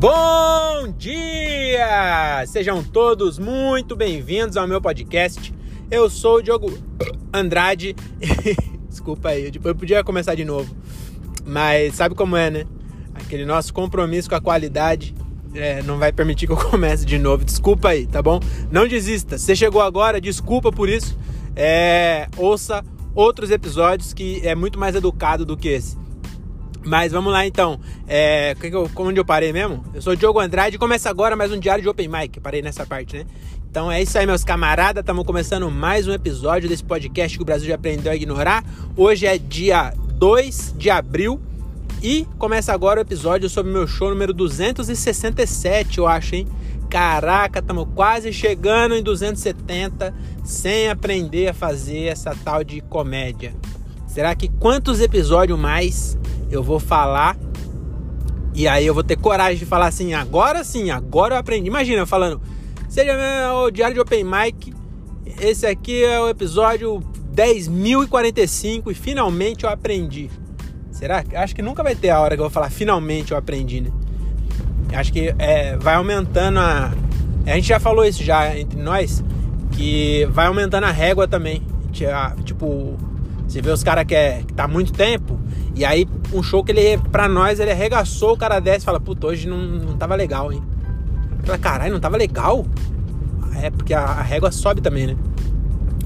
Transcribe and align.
Bom 0.00 0.94
dia! 0.96 2.46
Sejam 2.46 2.84
todos 2.84 3.36
muito 3.36 3.96
bem-vindos 3.96 4.56
ao 4.56 4.68
meu 4.68 4.80
podcast. 4.80 5.52
Eu 5.90 6.08
sou 6.08 6.36
o 6.36 6.40
Diogo 6.40 6.72
Andrade. 7.34 7.96
Desculpa 8.88 9.30
aí, 9.30 9.50
depois 9.50 9.74
eu 9.74 9.76
podia 9.76 10.04
começar 10.04 10.36
de 10.36 10.44
novo. 10.44 10.72
Mas 11.44 11.96
sabe 11.96 12.14
como 12.14 12.36
é, 12.36 12.48
né? 12.48 12.64
Aquele 13.12 13.44
nosso 13.44 13.74
compromisso 13.74 14.28
com 14.28 14.36
a 14.36 14.40
qualidade 14.40 15.16
é, 15.52 15.82
não 15.82 15.98
vai 15.98 16.12
permitir 16.12 16.46
que 16.46 16.52
eu 16.52 16.56
comece 16.70 17.04
de 17.04 17.18
novo. 17.18 17.44
Desculpa 17.44 17.88
aí, 17.88 18.06
tá 18.06 18.22
bom? 18.22 18.38
Não 18.70 18.86
desista. 18.86 19.36
Se 19.36 19.56
chegou 19.56 19.82
agora, 19.82 20.20
desculpa 20.20 20.70
por 20.70 20.88
isso. 20.88 21.18
É, 21.56 22.28
ouça 22.36 22.84
outros 23.16 23.50
episódios 23.50 24.12
que 24.12 24.46
é 24.46 24.54
muito 24.54 24.78
mais 24.78 24.94
educado 24.94 25.44
do 25.44 25.56
que 25.56 25.66
esse. 25.70 25.96
Mas 26.88 27.12
vamos 27.12 27.30
lá 27.30 27.46
então. 27.46 27.78
É, 28.08 28.56
onde 28.96 29.20
eu 29.20 29.24
parei 29.24 29.52
mesmo? 29.52 29.84
Eu 29.92 30.00
sou 30.00 30.16
Diogo 30.16 30.40
Andrade 30.40 30.76
e 30.76 30.78
começa 30.78 31.10
agora 31.10 31.36
mais 31.36 31.52
um 31.52 31.58
diário 31.58 31.82
de 31.82 31.88
Open 31.88 32.08
Mic. 32.08 32.40
Parei 32.40 32.62
nessa 32.62 32.86
parte, 32.86 33.18
né? 33.18 33.26
Então 33.70 33.92
é 33.92 34.00
isso 34.00 34.16
aí, 34.16 34.24
meus 34.24 34.42
camaradas. 34.42 35.02
Estamos 35.02 35.26
começando 35.26 35.70
mais 35.70 36.08
um 36.08 36.12
episódio 36.14 36.66
desse 36.66 36.82
podcast 36.82 37.36
que 37.36 37.42
o 37.42 37.44
Brasil 37.44 37.68
já 37.68 37.74
aprendeu 37.74 38.10
a 38.10 38.16
ignorar. 38.16 38.64
Hoje 38.96 39.26
é 39.26 39.36
dia 39.36 39.92
2 40.14 40.76
de 40.78 40.88
abril 40.88 41.38
e 42.02 42.26
começa 42.38 42.72
agora 42.72 43.00
o 43.00 43.02
episódio 43.02 43.50
sobre 43.50 43.70
meu 43.70 43.86
show 43.86 44.08
número 44.08 44.32
267, 44.32 45.98
eu 45.98 46.06
acho, 46.06 46.36
hein? 46.36 46.48
Caraca, 46.88 47.58
estamos 47.58 47.86
quase 47.94 48.32
chegando 48.32 48.94
em 48.94 49.02
270 49.02 50.14
sem 50.42 50.88
aprender 50.88 51.48
a 51.48 51.52
fazer 51.52 52.04
essa 52.04 52.34
tal 52.34 52.64
de 52.64 52.80
comédia. 52.80 53.54
Será 54.06 54.34
que 54.34 54.48
quantos 54.48 55.02
episódios 55.02 55.58
mais 55.58 56.16
eu 56.50 56.62
vou 56.62 56.78
falar 56.80 57.36
e 58.54 58.66
aí 58.66 58.86
eu 58.86 58.94
vou 58.94 59.04
ter 59.04 59.16
coragem 59.16 59.58
de 59.58 59.66
falar 59.66 59.86
assim, 59.86 60.14
agora 60.14 60.64
sim, 60.64 60.90
agora 60.90 61.34
eu 61.34 61.38
aprendi. 61.38 61.68
Imagina 61.68 62.02
eu 62.02 62.06
falando, 62.06 62.40
seja 62.88 63.14
o 63.54 63.70
Diário 63.70 63.94
de 63.94 64.00
Open 64.00 64.24
Mic, 64.24 64.74
esse 65.40 65.66
aqui 65.66 66.02
é 66.02 66.20
o 66.20 66.28
episódio 66.28 67.00
10.045 67.34 68.90
e 68.90 68.94
finalmente 68.94 69.64
eu 69.64 69.70
aprendi. 69.70 70.30
Será? 70.90 71.22
Acho 71.34 71.54
que 71.54 71.62
nunca 71.62 71.82
vai 71.84 71.94
ter 71.94 72.10
a 72.10 72.18
hora 72.18 72.34
que 72.34 72.40
eu 72.40 72.44
vou 72.44 72.50
falar 72.50 72.70
finalmente 72.70 73.30
eu 73.30 73.38
aprendi, 73.38 73.80
né? 73.80 73.90
Acho 74.92 75.12
que 75.12 75.32
é, 75.38 75.76
vai 75.76 75.94
aumentando 75.94 76.58
a. 76.58 76.92
A 77.46 77.54
gente 77.54 77.68
já 77.68 77.78
falou 77.78 78.04
isso 78.04 78.24
já 78.24 78.58
entre 78.58 78.80
nós, 78.80 79.22
que 79.70 80.26
vai 80.32 80.46
aumentando 80.46 80.84
a 80.84 80.90
régua 80.90 81.28
também. 81.28 81.62
Tipo, 82.44 82.96
você 83.46 83.62
vê 83.62 83.70
os 83.70 83.84
caras 83.84 84.04
que, 84.04 84.14
é, 84.14 84.42
que 84.46 84.52
tá 84.52 84.66
muito 84.66 84.92
tempo, 84.92 85.38
e 85.78 85.84
aí 85.84 86.08
um 86.32 86.42
show 86.42 86.64
que 86.64 86.72
ele, 86.72 86.98
pra 87.12 87.28
nós, 87.28 87.60
ele 87.60 87.70
arregaçou, 87.70 88.32
o 88.32 88.36
cara 88.36 88.58
desce 88.58 88.80
e 88.80 88.84
fala, 88.84 88.98
puta, 88.98 89.28
hoje 89.28 89.48
não, 89.48 89.56
não 89.56 89.96
tava 89.96 90.16
legal, 90.16 90.52
hein? 90.52 90.60
Fala, 91.44 91.56
caralho, 91.56 91.92
não 91.92 92.00
tava 92.00 92.16
legal? 92.16 92.66
É, 93.62 93.70
porque 93.70 93.94
a, 93.94 94.02
a 94.02 94.22
régua 94.22 94.50
sobe 94.50 94.80
também, 94.80 95.06
né? 95.06 95.16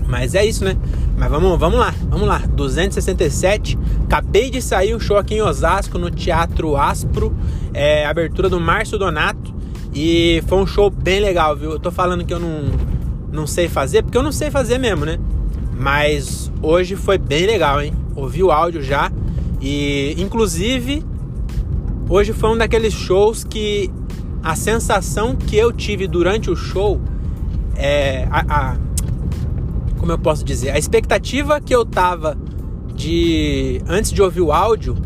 Mas 0.06 0.34
é 0.34 0.44
isso, 0.44 0.62
né? 0.62 0.76
Mas 1.16 1.30
vamos, 1.30 1.58
vamos 1.58 1.78
lá, 1.78 1.94
vamos 2.02 2.28
lá. 2.28 2.38
267. 2.38 3.78
Acabei 4.04 4.50
de 4.50 4.60
sair 4.60 4.94
um 4.94 5.00
show 5.00 5.16
aqui 5.16 5.36
em 5.36 5.40
Osasco, 5.40 5.98
no 5.98 6.10
Teatro 6.10 6.76
Aspro. 6.76 7.34
É, 7.72 8.04
abertura 8.04 8.50
do 8.50 8.60
Márcio 8.60 8.98
Donato. 8.98 9.54
E 9.94 10.42
foi 10.46 10.58
um 10.58 10.66
show 10.66 10.90
bem 10.90 11.18
legal, 11.18 11.56
viu? 11.56 11.70
Eu 11.70 11.80
tô 11.80 11.90
falando 11.90 12.26
que 12.26 12.34
eu 12.34 12.38
não, 12.38 12.64
não 13.32 13.46
sei 13.46 13.68
fazer, 13.68 14.02
porque 14.02 14.18
eu 14.18 14.22
não 14.22 14.32
sei 14.32 14.50
fazer 14.50 14.76
mesmo, 14.76 15.06
né? 15.06 15.18
Mas 15.78 16.52
hoje 16.60 16.94
foi 16.94 17.16
bem 17.16 17.46
legal, 17.46 17.80
hein? 17.80 17.94
Ouvi 18.14 18.42
o 18.42 18.50
áudio 18.50 18.82
já. 18.82 19.10
E 19.62 20.14
inclusive, 20.18 21.04
hoje 22.08 22.32
foi 22.32 22.50
um 22.50 22.58
daqueles 22.58 22.92
shows 22.92 23.44
que 23.44 23.88
a 24.42 24.56
sensação 24.56 25.36
que 25.36 25.56
eu 25.56 25.72
tive 25.72 26.08
durante 26.08 26.50
o 26.50 26.56
show 26.56 27.00
é. 27.76 28.26
A, 28.28 28.72
a, 28.72 28.76
como 29.98 30.10
eu 30.10 30.18
posso 30.18 30.44
dizer? 30.44 30.70
A 30.70 30.78
expectativa 30.78 31.60
que 31.60 31.72
eu 31.72 31.86
tava 31.86 32.36
de. 32.94 33.80
antes 33.86 34.10
de 34.10 34.20
ouvir 34.20 34.40
o 34.40 34.50
áudio, 34.50 34.96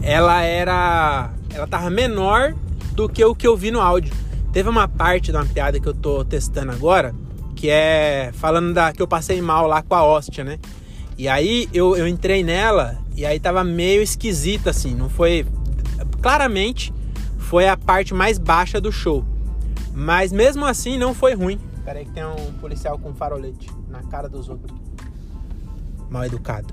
ela 0.00 0.42
era. 0.42 1.32
Ela 1.52 1.66
tava 1.66 1.90
menor 1.90 2.54
do 2.92 3.08
que 3.08 3.24
o 3.24 3.34
que 3.34 3.46
eu 3.46 3.56
vi 3.56 3.72
no 3.72 3.80
áudio. 3.80 4.14
Teve 4.52 4.68
uma 4.68 4.86
parte 4.86 5.32
da 5.32 5.40
uma 5.40 5.46
piada 5.46 5.80
que 5.80 5.88
eu 5.88 5.94
tô 5.94 6.24
testando 6.24 6.70
agora, 6.70 7.12
que 7.56 7.68
é 7.68 8.30
falando 8.32 8.72
da 8.72 8.92
que 8.92 9.02
eu 9.02 9.08
passei 9.08 9.42
mal 9.42 9.66
lá 9.66 9.82
com 9.82 9.94
a 9.94 10.04
hóstia, 10.04 10.44
né? 10.44 10.58
E 11.16 11.28
aí 11.28 11.68
eu, 11.74 11.96
eu 11.96 12.06
entrei 12.06 12.44
nela 12.44 12.96
e 13.18 13.26
aí 13.26 13.40
tava 13.40 13.64
meio 13.64 14.00
esquisita 14.00 14.70
assim, 14.70 14.94
não 14.94 15.08
foi. 15.08 15.44
Claramente 16.22 16.94
foi 17.36 17.66
a 17.66 17.76
parte 17.76 18.14
mais 18.14 18.38
baixa 18.38 18.80
do 18.80 18.92
show. 18.92 19.24
Mas 19.92 20.30
mesmo 20.30 20.64
assim 20.64 20.96
não 20.96 21.12
foi 21.12 21.34
ruim. 21.34 21.58
Peraí 21.84 22.04
que 22.04 22.12
tem 22.12 22.24
um 22.24 22.52
policial 22.60 22.96
com 22.96 23.12
farolete 23.12 23.68
na 23.88 24.04
cara 24.04 24.28
dos 24.28 24.48
outros. 24.48 24.72
Mal 26.08 26.26
educado. 26.26 26.72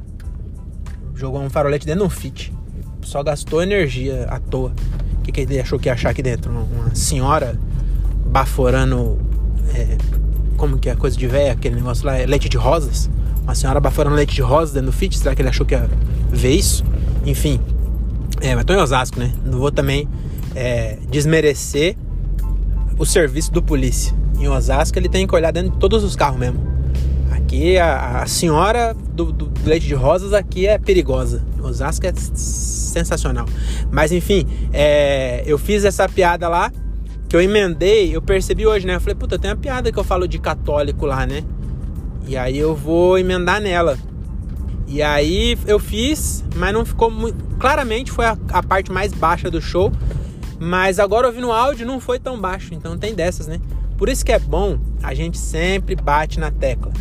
Jogou 1.16 1.41
um 1.41 1.50
farolete 1.50 1.84
dentro 1.84 2.01
de 2.01 2.05
um 2.05 2.09
fit. 2.11 2.53
Só 3.01 3.23
gastou 3.23 3.63
energia 3.63 4.25
à 4.29 4.39
toa. 4.39 4.72
O 5.17 5.22
que, 5.23 5.31
que 5.31 5.41
ele 5.41 5.59
achou 5.59 5.79
que 5.79 5.89
ia 5.89 5.94
achar 5.94 6.11
aqui 6.11 6.22
dentro? 6.22 6.51
Uma, 6.51 6.94
senhora 6.94 7.59
baforando. 8.28 9.17
É, 9.73 9.97
como 10.57 10.78
que 10.78 10.91
é 10.91 10.95
coisa 10.95 11.17
de 11.17 11.25
véia, 11.25 11.53
aquele 11.53 11.73
negócio 11.73 12.05
lá? 12.05 12.17
É 12.17 12.28
leite 12.28 12.47
de 12.47 12.57
rosas? 12.57 13.09
Uma 13.41 13.55
senhora 13.55 13.79
baforando 13.79 14.16
leite 14.16 14.35
de 14.35 14.44
rosas 14.44 14.75
dentro 14.75 14.91
do 14.91 14.94
fit? 14.94 15.17
Será 15.17 15.34
que 15.34 15.41
ele 15.41 15.50
achou 15.50 15.66
que 15.66 15.73
ia 15.73 15.89
ver 16.35 16.51
isso? 16.51 16.84
Enfim. 17.25 17.59
É, 18.41 18.53
mas 18.56 18.66
tô 18.66 18.73
em 18.73 18.78
Osasco, 18.78 19.19
né? 19.19 19.34
Não 19.46 19.59
vou 19.59 19.72
também 19.72 20.07
é, 20.56 20.97
desmerecer 21.09 21.96
o 22.97 23.06
serviço 23.06 23.51
do 23.51 23.62
polícia. 23.62 24.13
Em 24.40 24.47
Osasco 24.47 24.97
ele 24.97 25.09
tem 25.09 25.25
que 25.25 25.34
olhar 25.34 25.51
dentro 25.51 25.72
de 25.72 25.78
todos 25.78 26.03
os 26.03 26.16
carros 26.16 26.38
mesmo. 26.38 26.59
Aqui 27.31 27.78
a, 27.78 28.22
a 28.22 28.28
senhora 28.28 28.94
do, 28.94 29.31
do, 29.31 29.51
leite 29.66 29.88
de 29.88 29.94
rosas 29.94 30.34
aqui 30.34 30.68
é 30.68 30.78
perigosa. 30.78 31.44
Osasco 31.62 32.06
é 32.06 32.13
sensacional. 32.16 33.46
Mas 33.91 34.12
enfim, 34.12 34.46
é, 34.73 35.44
eu 35.46 35.57
fiz 35.57 35.84
essa 35.84 36.07
piada 36.07 36.47
lá 36.47 36.72
que 37.28 37.35
eu 37.35 37.41
emendei, 37.41 38.16
eu 38.16 38.22
percebi 38.22 38.67
hoje, 38.67 38.85
né? 38.85 38.96
Eu 38.96 39.02
falei, 39.02 39.16
puta, 39.16 39.40
tem 39.40 39.50
uma 39.50 39.57
piada 39.57 39.91
que 39.91 39.97
eu 39.97 40.03
falo 40.03 40.28
de 40.28 40.38
católico 40.38 41.06
lá, 41.06 41.25
né? 41.25 41.44
E 42.28 42.38
aí 42.38 42.57
eu 42.57 42.75
vou 42.75 43.17
emendar 43.17 43.62
nela. 43.62 43.97
E 44.88 45.01
aí 45.01 45.57
eu 45.66 45.79
fiz, 45.79 46.44
mas 46.56 46.73
não 46.73 46.85
ficou 46.85 47.09
muito. 47.09 47.44
Claramente 47.57 48.12
foi 48.12 48.25
a, 48.25 48.38
a 48.50 48.62
parte 48.62 48.91
mais 48.91 49.13
baixa 49.13 49.50
do 49.50 49.62
show. 49.62 49.91
Mas 50.59 51.00
agora 51.00 51.28
ouvindo 51.28 51.47
o 51.47 51.51
áudio 51.51 51.85
não 51.85 52.00
foi 52.00 52.18
tão 52.18 52.40
baixo, 52.40 52.73
então 52.73 52.97
tem 52.97 53.13
dessas, 53.13 53.46
né? 53.46 53.59
Por 53.97 54.09
isso 54.09 54.25
que 54.25 54.31
é 54.31 54.40
bom 54.40 54.79
a 55.03 55.13
gente 55.13 55.38
sempre 55.38 55.96
bate 55.96 56.40
na 56.40 56.50
tecla 56.50 56.91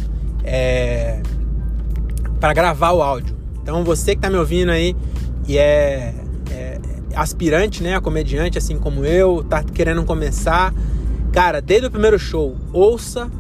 é, 0.44 1.20
para 2.38 2.52
gravar 2.52 2.92
o 2.92 3.02
áudio. 3.02 3.36
Então 3.62 3.82
você 3.84 4.12
que 4.12 4.18
está 4.18 4.28
me 4.28 4.36
ouvindo 4.36 4.70
aí 4.70 4.94
e 5.48 5.56
é, 5.56 6.14
é, 6.50 6.80
aspirante, 7.14 7.82
né, 7.82 7.96
a 7.96 8.00
comediante, 8.00 8.58
assim 8.58 8.78
como 8.78 9.04
eu, 9.04 9.42
tá 9.42 9.62
querendo 9.62 10.04
começar, 10.04 10.72
cara, 11.32 11.60
desde 11.60 11.86
o 11.86 11.90
primeiro 11.90 12.18
show, 12.18 12.56
ouça 12.72 13.30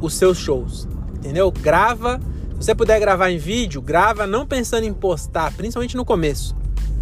os 0.00 0.14
seus 0.14 0.38
shows, 0.38 0.88
entendeu? 1.14 1.50
Grava, 1.50 2.20
você 2.60 2.74
puder 2.74 3.00
gravar 3.00 3.30
em 3.30 3.38
vídeo, 3.38 3.80
grava 3.80 4.26
não 4.26 4.46
pensando 4.46 4.84
em 4.84 4.92
postar, 4.92 5.50
principalmente 5.54 5.96
no 5.96 6.04
começo. 6.04 6.54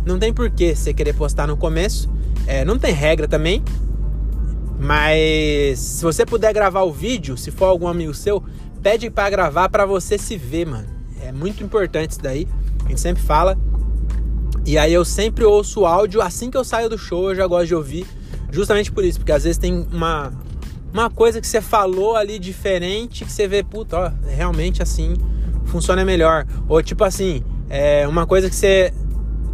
Não 0.07 0.17
tem 0.17 0.33
porquê 0.33 0.73
você 0.73 0.95
querer 0.95 1.15
postar 1.15 1.49
no 1.49 1.57
começo, 1.57 2.09
é, 2.47 2.65
não 2.65 2.79
tem 2.79 2.93
regra 2.93 3.27
também, 3.27 3.61
mas 4.79 5.81
se 5.81 6.05
você 6.05 6.25
puder 6.25 6.55
gravar 6.55 6.83
o 6.83 6.93
vídeo, 6.93 7.37
se 7.37 7.51
for 7.51 7.65
algum 7.65 7.89
amigo 7.89 8.15
seu, 8.15 8.41
pede 8.81 9.11
para 9.11 9.29
gravar 9.29 9.69
para 9.69 9.85
você 9.85 10.17
se 10.17 10.37
ver, 10.37 10.65
mano. 10.65 10.87
É 11.21 11.33
muito 11.33 11.65
importante 11.65 12.13
isso 12.13 12.23
daí. 12.23 12.47
A 12.85 12.89
gente 12.89 13.01
sempre 13.01 13.21
fala. 13.21 13.59
E 14.65 14.79
aí 14.79 14.95
eu 14.95 15.05
sempre 15.05 15.45
ouço 15.45 15.81
o 15.81 15.87
áudio 15.87 16.23
assim 16.23 16.53
que 16.53 16.57
eu 16.57 16.63
saio 16.63 16.89
do 16.89 16.97
show, 16.97 17.31
eu 17.31 17.35
já 17.35 17.47
gosto 17.49 17.67
de 17.67 17.75
ouvir, 17.75 18.07
justamente 18.53 18.93
por 18.93 19.05
isso, 19.05 19.19
porque 19.19 19.33
às 19.33 19.43
vezes 19.43 19.59
tem 19.59 19.87
uma 19.93 20.33
uma 20.93 21.11
coisa 21.11 21.41
que 21.41 21.47
você 21.47 21.61
falou 21.61 22.17
ali 22.17 22.39
diferente 22.39 23.25
que 23.25 23.33
você 23.33 23.47
vê, 23.47 23.63
puta, 23.63 23.99
ó, 23.99 24.13
realmente 24.27 24.83
assim 24.83 25.15
funciona 25.69 26.05
melhor. 26.05 26.47
Ou 26.69 26.83
tipo 26.83 27.05
assim, 27.05 27.43
é 27.69 28.07
uma 28.07 28.27
coisa 28.27 28.49
que 28.49 28.57
você 28.57 28.93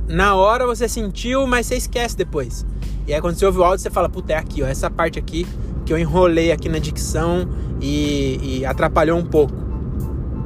na 0.08 0.34
hora 0.34 0.66
você 0.66 0.88
sentiu, 0.88 1.46
mas 1.46 1.66
você 1.66 1.76
esquece 1.76 2.16
depois. 2.16 2.66
E 3.06 3.14
aí 3.14 3.20
quando 3.20 3.36
você 3.36 3.46
ouve 3.46 3.58
o 3.58 3.64
áudio, 3.64 3.80
você 3.80 3.90
fala, 3.90 4.08
puta, 4.08 4.32
é 4.32 4.36
aqui, 4.36 4.62
ó, 4.62 4.66
essa 4.66 4.90
parte 4.90 5.18
aqui 5.18 5.46
que 5.84 5.92
eu 5.92 5.98
enrolei 5.98 6.50
aqui 6.50 6.68
na 6.68 6.78
dicção 6.78 7.48
e, 7.80 8.58
e 8.60 8.66
atrapalhou 8.66 9.18
um 9.18 9.24
pouco. 9.24 9.54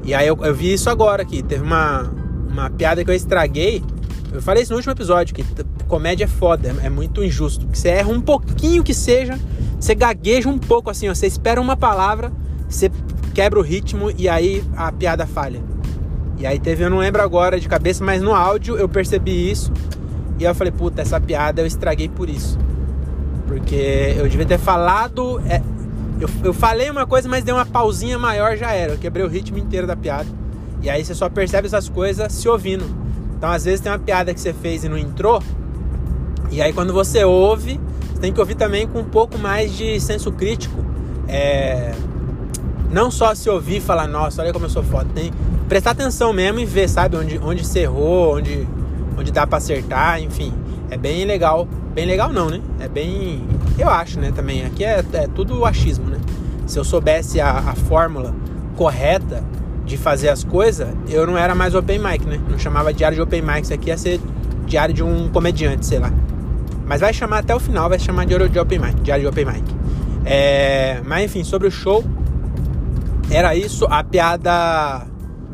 E 0.04 0.14
aí 0.14 0.26
eu, 0.26 0.38
eu, 0.42 0.54
vi 0.54 0.72
isso 0.72 0.90
agora 0.90 1.22
aqui. 1.22 1.42
Teve 1.42 1.62
uma, 1.62 2.10
uma 2.48 2.70
piada 2.70 3.04
que 3.04 3.10
eu 3.10 3.14
estraguei. 3.14 3.82
Eu 4.32 4.42
falei 4.42 4.62
isso 4.62 4.72
no 4.72 4.76
último 4.76 4.92
episódio, 4.92 5.34
que 5.34 5.44
comédia 5.86 6.24
é 6.24 6.28
foda, 6.28 6.68
é, 6.68 6.86
é 6.86 6.90
muito 6.90 7.22
injusto. 7.22 7.66
Que 7.66 7.78
você 7.78 7.88
erra 7.88 8.10
um 8.10 8.20
pouquinho 8.20 8.82
que 8.82 8.92
seja, 8.92 9.38
você 9.78 9.94
gagueja 9.94 10.48
um 10.48 10.58
pouco 10.58 10.90
assim, 10.90 11.08
ó, 11.08 11.14
você 11.14 11.26
espera 11.26 11.60
uma 11.60 11.76
palavra, 11.76 12.32
você 12.68 12.90
quebra 13.38 13.60
o 13.60 13.62
ritmo 13.62 14.10
e 14.18 14.28
aí 14.28 14.64
a 14.76 14.90
piada 14.90 15.24
falha. 15.24 15.62
E 16.38 16.44
aí 16.44 16.58
teve, 16.58 16.82
eu 16.82 16.90
não 16.90 16.98
lembro 16.98 17.22
agora 17.22 17.60
de 17.60 17.68
cabeça, 17.68 18.02
mas 18.02 18.20
no 18.20 18.34
áudio 18.34 18.76
eu 18.76 18.88
percebi 18.88 19.48
isso. 19.48 19.72
E 20.40 20.42
eu 20.42 20.52
falei, 20.56 20.72
puta, 20.72 21.02
essa 21.02 21.20
piada 21.20 21.62
eu 21.62 21.66
estraguei 21.66 22.08
por 22.08 22.28
isso. 22.28 22.58
Porque 23.46 24.16
eu 24.18 24.28
devia 24.28 24.44
ter 24.44 24.58
falado. 24.58 25.40
É, 25.48 25.62
eu, 26.20 26.28
eu 26.42 26.52
falei 26.52 26.90
uma 26.90 27.06
coisa, 27.06 27.28
mas 27.28 27.44
dei 27.44 27.54
uma 27.54 27.64
pausinha 27.64 28.18
maior 28.18 28.56
já 28.56 28.72
era. 28.72 28.94
Eu 28.94 28.98
quebrei 28.98 29.24
o 29.24 29.28
ritmo 29.28 29.56
inteiro 29.56 29.86
da 29.86 29.94
piada. 29.94 30.26
E 30.82 30.90
aí 30.90 31.04
você 31.04 31.14
só 31.14 31.28
percebe 31.28 31.68
essas 31.68 31.88
coisas 31.88 32.32
se 32.32 32.48
ouvindo. 32.48 32.86
Então 33.36 33.48
às 33.48 33.64
vezes 33.64 33.78
tem 33.78 33.92
uma 33.92 34.00
piada 34.00 34.34
que 34.34 34.40
você 34.40 34.52
fez 34.52 34.82
e 34.82 34.88
não 34.88 34.98
entrou. 34.98 35.40
E 36.50 36.60
aí 36.60 36.72
quando 36.72 36.92
você 36.92 37.22
ouve, 37.22 37.80
você 38.12 38.20
tem 38.20 38.32
que 38.32 38.40
ouvir 38.40 38.56
também 38.56 38.84
com 38.84 38.98
um 38.98 39.08
pouco 39.08 39.38
mais 39.38 39.76
de 39.76 40.00
senso 40.00 40.32
crítico. 40.32 40.84
É... 41.28 41.94
Não 42.90 43.10
só 43.10 43.34
se 43.34 43.48
ouvir 43.50 43.80
falar, 43.80 44.06
nossa, 44.06 44.42
olha 44.42 44.52
como 44.52 44.64
eu 44.64 44.70
sou 44.70 44.82
foda. 44.82 45.06
Tem 45.14 45.32
prestar 45.68 45.90
atenção 45.90 46.32
mesmo 46.32 46.58
e 46.58 46.64
ver, 46.64 46.88
sabe, 46.88 47.16
onde, 47.16 47.38
onde 47.38 47.64
você 47.64 47.80
errou, 47.80 48.36
onde, 48.36 48.66
onde 49.16 49.30
dá 49.30 49.46
para 49.46 49.58
acertar, 49.58 50.20
enfim. 50.20 50.52
É 50.90 50.96
bem 50.96 51.24
legal. 51.24 51.68
Bem 51.94 52.06
legal 52.06 52.32
não, 52.32 52.48
né? 52.48 52.60
É 52.80 52.88
bem. 52.88 53.42
Eu 53.78 53.88
acho, 53.88 54.18
né, 54.18 54.32
também. 54.34 54.64
Aqui 54.64 54.84
é, 54.84 55.04
é 55.12 55.28
tudo 55.28 55.64
achismo, 55.64 56.06
né? 56.06 56.18
Se 56.66 56.78
eu 56.78 56.84
soubesse 56.84 57.40
a, 57.40 57.50
a 57.50 57.74
fórmula 57.74 58.34
correta 58.76 59.42
de 59.84 59.96
fazer 59.96 60.28
as 60.28 60.44
coisas, 60.44 60.88
eu 61.08 61.26
não 61.26 61.36
era 61.36 61.54
mais 61.54 61.74
open 61.74 61.98
mic, 61.98 62.24
né? 62.24 62.40
Não 62.48 62.58
chamava 62.58 62.92
diário 62.92 63.16
de 63.16 63.22
open 63.22 63.42
mic, 63.42 63.62
isso 63.62 63.74
aqui 63.74 63.88
ia 63.88 63.96
ser 63.96 64.20
diário 64.66 64.94
de 64.94 65.02
um 65.02 65.28
comediante, 65.28 65.86
sei 65.86 65.98
lá. 65.98 66.12
Mas 66.86 67.00
vai 67.00 67.12
chamar 67.12 67.38
até 67.38 67.54
o 67.54 67.60
final, 67.60 67.88
vai 67.88 67.98
chamar 67.98 68.26
diário 68.26 68.48
de 68.48 68.58
open 68.58 68.78
mic, 68.78 69.00
diário 69.00 69.22
de 69.22 69.28
open 69.28 69.44
mic. 69.44 69.64
É... 70.24 71.00
Mas 71.04 71.24
enfim, 71.24 71.42
sobre 71.42 71.68
o 71.68 71.70
show, 71.70 72.04
era 73.30 73.54
isso, 73.54 73.86
a 73.86 74.02
piada... 74.02 75.06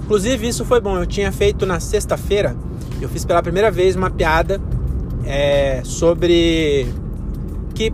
Inclusive 0.05 0.47
isso 0.47 0.65
foi 0.65 0.81
bom, 0.81 0.99
eu 0.99 1.07
tinha 1.07 1.33
feito 1.33 1.65
na 1.65 1.81
sexta-feira, 1.81 2.55
eu 3.01 3.09
fiz 3.09 3.25
pela 3.25 3.43
primeira 3.43 3.71
vez 3.71 3.97
uma 3.97 4.11
piada 4.11 4.61
é, 5.25 5.81
sobre 5.83 6.87
que 7.75 7.93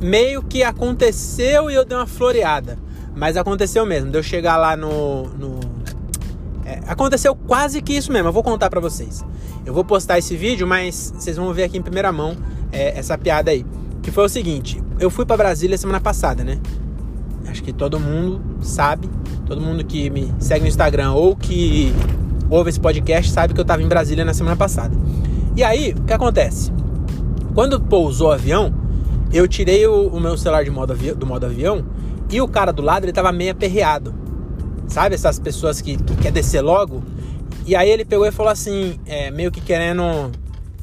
meio 0.00 0.42
que 0.42 0.62
aconteceu 0.62 1.70
e 1.70 1.74
eu 1.74 1.84
dei 1.84 1.96
uma 1.96 2.06
floreada. 2.06 2.78
Mas 3.14 3.36
aconteceu 3.36 3.84
mesmo, 3.84 4.10
de 4.10 4.18
eu 4.18 4.22
chegar 4.22 4.56
lá 4.56 4.76
no. 4.76 5.24
no 5.30 5.60
é, 6.64 6.80
aconteceu 6.86 7.34
quase 7.34 7.82
que 7.82 7.92
isso 7.92 8.10
mesmo, 8.12 8.28
eu 8.28 8.32
vou 8.32 8.42
contar 8.42 8.70
pra 8.70 8.80
vocês. 8.80 9.24
Eu 9.66 9.74
vou 9.74 9.84
postar 9.84 10.18
esse 10.18 10.36
vídeo, 10.36 10.66
mas 10.66 11.12
vocês 11.14 11.36
vão 11.36 11.52
ver 11.52 11.64
aqui 11.64 11.76
em 11.76 11.82
primeira 11.82 12.10
mão 12.10 12.36
é, 12.72 12.98
essa 12.98 13.18
piada 13.18 13.50
aí. 13.50 13.66
Que 14.02 14.10
foi 14.10 14.24
o 14.24 14.28
seguinte: 14.28 14.82
eu 14.98 15.10
fui 15.10 15.26
para 15.26 15.36
Brasília 15.36 15.76
semana 15.76 16.00
passada, 16.00 16.42
né? 16.42 16.58
Acho 17.50 17.64
que 17.64 17.72
todo 17.72 17.98
mundo 17.98 18.40
sabe, 18.62 19.10
todo 19.44 19.60
mundo 19.60 19.84
que 19.84 20.08
me 20.08 20.32
segue 20.38 20.60
no 20.60 20.68
Instagram 20.68 21.12
ou 21.12 21.34
que 21.34 21.92
ouve 22.48 22.70
esse 22.70 22.78
podcast 22.78 23.32
sabe 23.32 23.52
que 23.52 23.60
eu 23.60 23.64
tava 23.64 23.82
em 23.82 23.88
Brasília 23.88 24.24
na 24.24 24.32
semana 24.32 24.56
passada. 24.56 24.96
E 25.56 25.64
aí, 25.64 25.92
o 25.92 26.02
que 26.04 26.12
acontece? 26.12 26.72
Quando 27.52 27.80
pousou 27.80 28.28
o 28.28 28.32
avião, 28.32 28.72
eu 29.32 29.48
tirei 29.48 29.84
o, 29.84 30.06
o 30.08 30.20
meu 30.20 30.36
celular 30.36 30.62
de 30.64 30.70
modo 30.70 30.94
do 30.94 31.26
modo 31.26 31.46
avião 31.46 31.84
e 32.30 32.40
o 32.40 32.46
cara 32.46 32.72
do 32.72 32.82
lado 32.82 33.04
ele 33.04 33.12
tava 33.12 33.32
meio 33.32 33.50
aperreado. 33.50 34.14
Sabe 34.86 35.16
essas 35.16 35.38
pessoas 35.40 35.80
que, 35.80 35.96
que 35.96 36.16
quer 36.16 36.30
descer 36.30 36.60
logo? 36.60 37.02
E 37.66 37.74
aí 37.74 37.90
ele 37.90 38.04
pegou 38.04 38.26
e 38.26 38.30
falou 38.30 38.52
assim, 38.52 38.98
é, 39.06 39.30
meio 39.30 39.50
que 39.50 39.60
querendo 39.60 40.30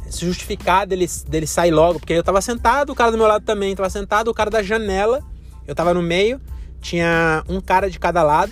se 0.09 0.25
justificar 0.25 0.85
dele, 0.85 1.07
dele 1.27 1.47
sair 1.47 1.71
logo, 1.71 1.99
porque 1.99 2.13
eu 2.13 2.23
tava 2.23 2.41
sentado, 2.41 2.91
o 2.91 2.95
cara 2.95 3.11
do 3.11 3.17
meu 3.17 3.27
lado 3.27 3.43
também 3.43 3.75
tava 3.75 3.89
sentado, 3.89 4.29
o 4.29 4.33
cara 4.33 4.49
da 4.49 4.61
janela, 4.61 5.21
eu 5.65 5.75
tava 5.75 5.93
no 5.93 6.01
meio, 6.01 6.39
tinha 6.81 7.43
um 7.49 7.59
cara 7.59 7.89
de 7.89 7.99
cada 7.99 8.23
lado. 8.23 8.51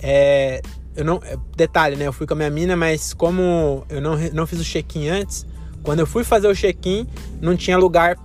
É, 0.00 0.60
eu 0.96 1.04
não, 1.04 1.20
é, 1.24 1.36
detalhe, 1.56 1.96
né? 1.96 2.06
Eu 2.06 2.12
fui 2.12 2.26
com 2.26 2.34
a 2.34 2.36
minha 2.36 2.50
mina, 2.50 2.76
mas 2.76 3.12
como 3.12 3.84
eu 3.88 4.00
não, 4.00 4.16
não 4.32 4.46
fiz 4.46 4.60
o 4.60 4.64
check-in 4.64 5.08
antes, 5.08 5.46
quando 5.82 6.00
eu 6.00 6.06
fui 6.06 6.24
fazer 6.24 6.48
o 6.48 6.54
check-in, 6.54 7.06
não 7.40 7.56
tinha 7.56 7.78
lugar 7.78 8.16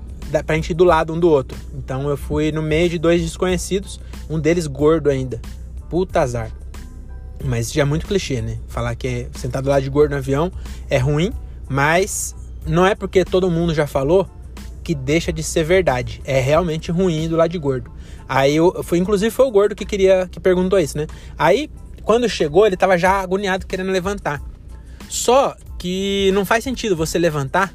pra 0.45 0.56
gente 0.56 0.72
ir 0.72 0.74
do 0.74 0.84
lado 0.84 1.13
um 1.13 1.19
do 1.19 1.30
outro. 1.30 1.57
Então 1.74 2.10
eu 2.10 2.18
fui 2.18 2.51
no 2.51 2.62
meio 2.62 2.90
de 2.90 2.98
dois 2.98 3.22
desconhecidos, 3.22 4.00
um 4.30 4.40
deles 4.40 4.66
gordo 4.66 5.10
ainda. 5.10 5.40
Puta 5.90 6.22
azar. 6.22 6.51
Mas 7.44 7.72
já 7.72 7.81
é 7.81 7.86
muito 7.86 8.07
clichê, 8.07 8.42
né? 8.42 8.57
Falar 8.68 8.95
que 8.95 9.07
é 9.07 9.28
sentado 9.38 9.66
do 9.66 9.69
lado 9.69 9.84
de 9.84 9.90
gordo 9.90 10.12
no 10.12 10.18
avião 10.18 10.51
é 10.90 10.98
ruim, 10.98 11.31
mas 11.69 12.36
não 12.66 12.86
é 12.86 12.95
porque 12.95 13.24
todo 13.24 13.51
mundo 13.51 13.74
já 13.74 13.86
falou 13.86 14.28
que 14.84 14.95
deixa 14.95 15.31
de 15.31 15.44
ser 15.44 15.63
verdade. 15.63 16.22
É 16.25 16.40
realmente 16.40 16.92
ruim 16.92 17.28
do 17.28 17.36
lado 17.36 17.51
de 17.51 17.57
gordo. 17.57 17.92
Aí 18.27 18.55
eu 18.55 18.83
foi 18.83 18.97
inclusive 18.97 19.31
foi 19.31 19.45
o 19.45 19.51
gordo 19.51 19.75
que 19.75 19.85
queria 19.85 20.27
que 20.31 20.39
perguntou 20.39 20.79
isso, 20.79 20.97
né? 20.97 21.07
Aí 21.37 21.69
quando 22.03 22.27
chegou, 22.27 22.67
ele 22.67 22.77
tava 22.77 22.97
já 22.97 23.21
agoniado 23.21 23.65
querendo 23.65 23.91
levantar. 23.91 24.41
Só 25.09 25.55
que 25.77 26.31
não 26.33 26.45
faz 26.45 26.63
sentido 26.63 26.95
você 26.95 27.17
levantar 27.17 27.73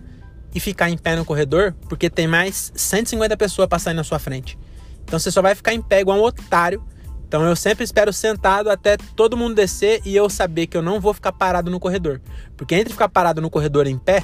e 0.55 0.61
ficar 0.61 0.91
em 0.91 0.97
pé 0.97 1.17
no 1.17 1.25
corredor, 1.25 1.75
porque 1.89 2.09
tem 2.11 2.27
mais 2.27 2.73
150 2.75 3.37
pessoas 3.37 3.69
passando 3.69 3.97
na 3.97 4.05
sua 4.05 4.19
frente. 4.19 4.59
Então 5.05 5.19
você 5.19 5.31
só 5.31 5.41
vai 5.41 5.55
ficar 5.55 5.73
em 5.73 5.81
pé 5.81 6.01
igual 6.01 6.19
um 6.19 6.23
otário. 6.23 6.83
Então 7.27 7.45
eu 7.45 7.55
sempre 7.55 7.85
espero 7.85 8.13
sentado 8.13 8.71
até 8.71 8.97
todo 9.15 9.37
mundo 9.37 9.55
descer 9.55 10.01
e 10.05 10.17
eu 10.17 10.29
saber 10.31 10.67
que 10.67 10.77
eu 10.77 10.83
não 10.83 11.01
vou 11.01 11.13
ficar 11.13 11.33
parado 11.33 11.71
no 11.71 11.79
corredor. 11.79 12.21
Porque 12.57 12.75
entre 12.75 12.93
ficar 12.93 13.09
parado 13.09 13.41
no 13.41 13.51
corredor 13.51 13.87
em 13.87 13.99
pé, 13.99 14.23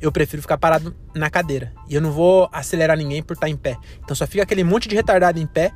eu 0.00 0.10
prefiro 0.10 0.42
ficar 0.42 0.58
parado 0.58 0.94
na 1.14 1.28
cadeira. 1.28 1.72
E 1.88 1.94
eu 1.94 2.00
não 2.00 2.10
vou 2.10 2.48
acelerar 2.52 2.96
ninguém 2.96 3.22
por 3.22 3.34
estar 3.34 3.48
em 3.48 3.56
pé. 3.56 3.76
Então 4.02 4.14
só 4.14 4.26
fica 4.26 4.42
aquele 4.42 4.64
monte 4.64 4.88
de 4.88 4.94
retardado 4.94 5.38
em 5.38 5.46
pé, 5.46 5.72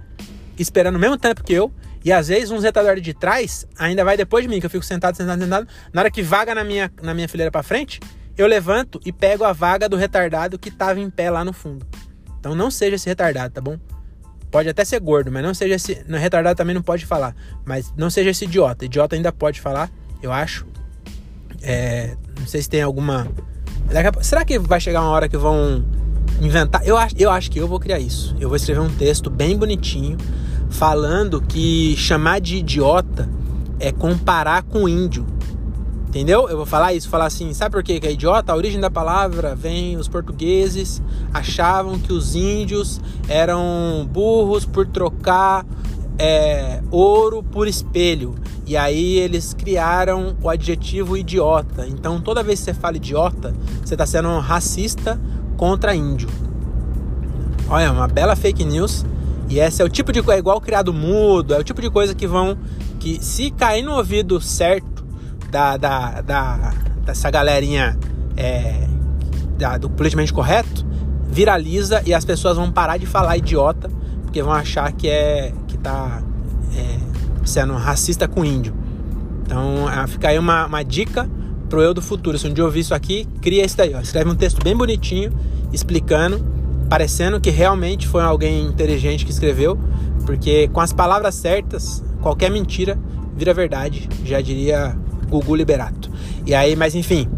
esperando 0.59 0.97
o 0.97 0.99
mesmo 0.99 1.19
tempo 1.19 1.43
que 1.43 1.53
eu. 1.53 1.73
E 2.05 2.13
às 2.13 2.29
vezes 2.29 2.51
uns 2.51 2.63
retardados 2.63 3.03
de 3.03 3.15
trás 3.15 3.67
ainda 3.79 4.05
vai 4.05 4.17
depois 4.17 4.45
de 4.45 4.49
mim, 4.49 4.61
que 4.61 4.67
eu 4.67 4.71
fico 4.71 4.85
sentado, 4.85 5.17
sentado, 5.17 5.43
sentado. 5.43 5.69
Na 5.93 6.03
hora 6.03 6.11
que 6.11 6.23
vaga 6.23 6.55
na 6.55 6.63
minha, 6.63 6.91
na 7.03 7.15
minha 7.15 7.29
fileira 7.29 7.51
para 7.51 7.63
frente, 7.63 8.01
eu 8.37 8.47
levanto 8.47 9.01
e 9.05 9.13
pego 9.13 9.45
a 9.45 9.53
vaga 9.53 9.89
do 9.89 9.97
retardado 9.97 10.59
que 10.59 10.71
tava 10.71 11.01
em 11.01 11.09
pé 11.09 11.31
lá 11.31 11.45
no 11.45 11.53
fundo. 11.53 11.87
Então 12.39 12.55
não 12.55 12.71
seja 12.71 12.97
esse 12.97 13.09
retardado, 13.09 13.55
tá 13.55 13.61
bom? 13.61 13.79
Pode 14.51 14.69
até 14.69 14.85
ser 14.85 15.01
gordo, 15.01 15.33
mas 15.33 15.43
não 15.43 15.55
seja 15.55 15.75
esse. 15.75 16.05
No 16.07 16.17
retardado 16.17 16.57
também 16.57 16.75
não 16.75 16.83
pode 16.83 17.07
falar. 17.07 17.35
Mas 17.65 17.93
não 17.97 18.11
seja 18.11 18.31
esse 18.31 18.45
idiota. 18.45 18.85
Idiota 18.85 19.17
ainda 19.17 19.33
pode 19.33 19.61
falar, 19.61 19.91
eu 20.23 20.31
acho. 20.31 20.67
É, 21.63 22.17
não 22.39 22.47
sei 22.47 22.63
se 22.63 22.69
tem 22.69 22.83
alguma. 22.83 23.27
Será 24.23 24.45
que 24.45 24.59
vai 24.59 24.81
chegar 24.81 25.01
uma 25.03 25.11
hora 25.11 25.29
que 25.29 25.37
vão 25.37 25.85
inventar? 26.41 26.87
Eu 26.87 26.97
acho, 26.97 27.15
eu 27.19 27.31
acho 27.31 27.51
que 27.51 27.59
eu 27.59 27.69
vou 27.69 27.79
criar 27.79 27.99
isso. 27.99 28.35
Eu 28.41 28.49
vou 28.49 28.57
escrever 28.57 28.81
um 28.81 28.91
texto 28.91 29.31
bem 29.31 29.57
bonitinho 29.57 30.17
falando 30.71 31.41
que 31.41 31.95
chamar 31.97 32.41
de 32.41 32.57
idiota 32.57 33.29
é 33.79 33.93
comparar 33.93 34.63
com 34.63 34.89
índio. 34.89 35.27
Entendeu? 36.09 36.49
Eu 36.49 36.57
vou 36.57 36.67
falar 36.67 36.95
isso, 36.95 37.09
falar 37.09 37.27
assim, 37.27 37.53
sabe 37.53 37.73
por 37.73 37.83
que 37.83 38.01
é 38.01 38.13
idiota? 38.13 38.53
A 38.53 38.57
origem 38.57 38.81
da 38.81 38.89
palavra 38.89 39.57
vem, 39.57 39.97
os 39.97 40.07
portugueses 40.07 41.03
achavam 41.33 41.99
que 41.99 42.13
os 42.13 42.37
índios 42.37 43.01
eram 43.29 44.09
burros 44.09 44.65
por 44.65 44.87
trocar 44.87 45.67
é, 46.19 46.81
ouro 46.91 47.43
por 47.43 47.67
espelho. 47.67 48.35
E 48.67 48.77
aí 48.77 49.19
eles 49.19 49.53
criaram 49.53 50.37
o 50.43 50.49
adjetivo 50.49 51.17
idiota. 51.17 51.87
Então 51.87 52.21
toda 52.21 52.43
vez 52.43 52.61
que 52.61 52.67
você 52.67 52.75
fala 52.75 52.97
idiota, 52.97 53.55
você 53.85 53.95
está 53.95 54.07
sendo 54.07 54.39
racista 54.39 55.21
contra 55.57 55.95
índio. 55.95 56.29
Olha, 57.69 57.91
uma 57.93 58.09
bela 58.09 58.37
fake 58.37 58.65
news 58.65 59.05
e 59.49 59.59
esse 59.59 59.83
é 59.83 59.85
o 59.85 59.89
tipo 59.89 60.13
de 60.13 60.23
coisa, 60.23 60.39
é 60.39 60.41
igual 60.41 60.61
criado 60.61 60.93
mudo, 60.93 61.55
é 61.55 61.59
o 61.59 61.65
tipo 61.65 61.81
de 61.81 61.91
coisa 61.91 62.15
que 62.15 62.27
vão. 62.27 62.57
que 62.99 63.23
se 63.23 63.51
cair 63.51 63.83
no 63.83 63.93
ouvido 63.93 64.41
certo 64.41 65.05
da, 65.51 65.77
da, 65.77 66.21
da 66.23 66.75
dessa 67.05 67.31
galerinha 67.31 67.99
é, 68.37 68.87
da, 69.59 69.77
do 69.77 69.91
politicamente 69.91 70.33
correto, 70.33 70.85
viraliza 71.29 72.03
e 72.07 72.15
as 72.15 72.25
pessoas 72.25 72.57
vão 72.57 72.73
parar 72.73 72.97
de 72.97 73.07
falar 73.07 73.37
idiota, 73.37 73.91
porque 74.35 74.43
vão 74.43 74.53
achar 74.53 74.91
que 74.91 75.09
é. 75.09 75.53
que 75.69 75.79
tá 75.79 76.21
é, 76.77 76.99
sendo 77.47 77.75
racista 77.75 78.27
com 78.27 78.45
índio. 78.45 78.75
Então 79.47 79.89
é, 79.89 80.05
fica 80.09 80.27
aí 80.29 80.39
uma, 80.41 80.67
uma 80.67 80.83
dica 80.83 81.31
pro 81.69 81.81
eu 81.81 81.95
do 81.95 82.03
futuro. 82.03 82.37
Se 82.37 82.49
um 82.49 82.53
dia 82.53 82.65
ouvir 82.65 82.81
isso 82.81 82.93
aqui, 82.93 83.29
cria 83.41 83.65
isso 83.65 83.77
daí, 83.77 83.95
ó. 83.95 84.01
Escreve 84.01 84.29
um 84.29 84.35
texto 84.35 84.61
bem 84.61 84.77
bonitinho 84.77 85.33
explicando 85.73 86.45
parecendo 86.89 87.41
que 87.41 87.49
realmente 87.49 88.09
foi 88.09 88.23
alguém 88.23 88.67
inteligente 88.67 89.25
que 89.25 89.31
escreveu, 89.31 89.79
porque 90.27 90.69
com 90.69 90.81
as 90.81 90.93
palavras 90.93 91.35
certas, 91.35 92.05
qualquer 92.21 92.51
mentira 92.51 92.99
vira 93.37 93.55
verdade, 93.55 94.09
já 94.25 94.41
diria 94.41 94.97
Gugu 95.29 95.55
Liberato. 95.55 96.11
E 96.45 96.55
aí, 96.55 96.77
mas 96.77 96.95
enfim, 96.95 97.29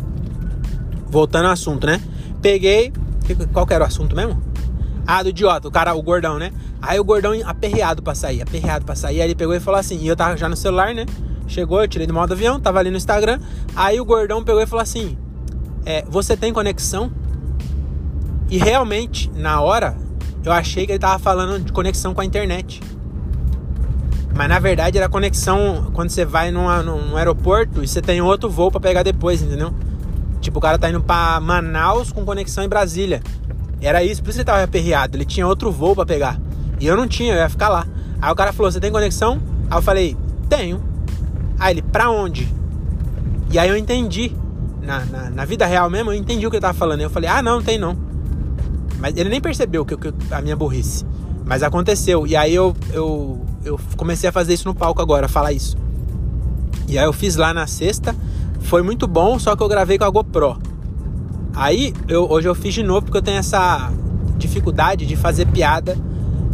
voltando 1.09 1.47
ao 1.47 1.53
assunto, 1.53 1.87
né? 1.87 2.01
Peguei, 2.43 2.93
qual 3.53 3.67
que 3.67 3.75
era 3.75 3.85
o 3.85 3.87
assunto 3.87 4.17
mesmo? 4.17 4.43
Ah, 5.07 5.23
do 5.23 5.29
idiota, 5.29 5.69
o 5.69 5.71
cara, 5.71 5.95
o 5.95 6.03
gordão, 6.03 6.39
né? 6.39 6.51
Aí 6.81 7.01
o 7.01 7.05
gordão 7.05 7.33
aperreado 7.45 8.03
pra 8.03 8.15
sair, 8.15 8.43
aperreado 8.43 8.85
pra 8.85 8.95
sair. 8.95 9.21
Aí 9.21 9.29
ele 9.29 9.35
pegou 9.35 9.55
e 9.55 9.61
falou 9.61 9.81
assim, 9.81 9.99
e 9.99 10.09
eu 10.09 10.17
tava 10.17 10.37
já 10.37 10.49
no 10.49 10.57
celular, 10.57 10.95
né? 10.95 11.07
Chegou, 11.49 11.81
eu 11.81 11.89
tirei 11.89 12.07
do 12.07 12.15
modo 12.15 12.33
avião, 12.33 12.59
tava 12.59 12.79
ali 12.79 12.91
no 12.91 12.97
Instagram. 12.97 13.39
Aí 13.75 14.01
o 14.01 14.05
gordão 14.05 14.43
pegou 14.43 14.61
e 14.61 14.67
falou 14.67 14.83
assim: 14.83 15.17
é, 15.85 16.05
Você 16.09 16.37
tem 16.37 16.53
conexão? 16.53 17.11
E 18.51 18.59
realmente, 18.59 19.31
na 19.35 19.61
hora, 19.61 19.97
eu 20.45 20.53
achei 20.53 20.87
que 20.87 20.93
ele 20.93 20.99
tava 20.99 21.19
falando 21.19 21.65
de 21.65 21.73
conexão 21.73 22.15
com 22.15 22.21
a 22.21 22.25
internet. 22.25 22.81
Mas 24.35 24.49
na 24.49 24.59
verdade 24.59 24.99
era 24.99 25.09
conexão 25.09 25.91
quando 25.95 26.11
você 26.11 26.25
vai 26.25 26.51
numa, 26.51 26.83
num 26.83 27.17
aeroporto 27.17 27.83
e 27.83 27.89
você 27.89 28.03
tem 28.03 28.21
outro 28.21 28.51
voo 28.51 28.71
para 28.71 28.81
pegar 28.81 29.03
depois, 29.03 29.41
entendeu? 29.41 29.73
Tipo, 30.41 30.59
o 30.59 30.61
cara 30.63 30.79
tá 30.79 30.91
indo 30.91 31.01
pra 31.01 31.41
Manaus 31.41 32.13
com 32.13 32.25
conexão 32.25 32.63
em 32.63 32.69
Brasília. 32.69 33.23
Era 33.81 34.05
isso, 34.05 34.23
por 34.23 34.31
isso 34.31 34.39
ele 34.39 34.45
tava 34.45 34.63
aperreado. 34.63 35.17
Ele 35.17 35.25
tinha 35.25 35.47
outro 35.47 35.73
voo 35.73 35.95
para 35.95 36.05
pegar. 36.05 36.39
E 36.79 36.87
eu 36.87 36.97
não 36.97 37.07
tinha, 37.07 37.35
eu 37.35 37.39
ia 37.39 37.49
ficar 37.49 37.69
lá. 37.69 37.87
Aí 38.21 38.31
o 38.31 38.35
cara 38.35 38.53
falou: 38.53 38.71
Você 38.71 38.81
tem 38.81 38.91
conexão? 38.91 39.41
Aí 39.71 39.79
eu 39.79 39.83
falei: 39.83 40.17
Tenho. 40.49 40.83
Aí 41.59 41.75
ele: 41.75 41.83
Pra 41.83 42.11
onde? 42.11 42.53
E 43.51 43.59
aí 43.59 43.69
eu 43.69 43.77
entendi. 43.77 44.33
Na, 44.83 45.05
na, 45.05 45.31
na 45.31 45.45
vida 45.45 45.67
real 45.67 45.91
mesmo, 45.91 46.13
eu 46.13 46.15
entendi 46.15 46.47
o 46.47 46.51
que 46.51 46.57
ele 46.57 46.63
tava 46.63 46.77
falando. 46.77 47.01
Eu 47.01 47.11
falei: 47.11 47.29
Ah, 47.29 47.43
não, 47.43 47.63
tem 47.63 47.79
não. 47.79 47.97
Mas 48.99 49.17
ele 49.17 49.29
nem 49.29 49.41
percebeu 49.41 49.85
que, 49.85 49.97
que 49.97 50.13
a 50.31 50.41
minha 50.41 50.57
burrice. 50.57 51.05
Mas 51.45 51.63
aconteceu. 51.63 52.27
E 52.27 52.35
aí 52.35 52.55
eu, 52.55 52.75
eu, 52.93 53.45
eu 53.65 53.81
comecei 53.97 54.29
a 54.29 54.33
fazer 54.33 54.55
isso 54.55 54.67
no 54.67 54.75
palco 54.75 55.01
agora, 55.01 55.29
falar 55.29 55.53
isso. 55.53 55.77
E 56.89 56.99
aí 56.99 57.05
eu 57.05 57.13
fiz 57.13 57.37
lá 57.37 57.53
na 57.53 57.67
sexta. 57.67 58.15
Foi 58.61 58.83
muito 58.83 59.07
bom, 59.07 59.39
só 59.39 59.55
que 59.55 59.63
eu 59.63 59.69
gravei 59.69 59.99
com 59.99 60.05
a 60.05 60.11
GoPro. 60.11 60.59
Aí 61.55 61.95
eu, 62.09 62.29
hoje 62.31 62.49
eu 62.49 62.55
fiz 62.55 62.75
de 62.75 62.83
novo 62.83 63.03
porque 63.03 63.19
eu 63.19 63.23
tenho 63.23 63.39
essa 63.39 63.93
dificuldade 64.37 65.07
de 65.07 65.17
fazer 65.17 65.47
piada 65.47 65.97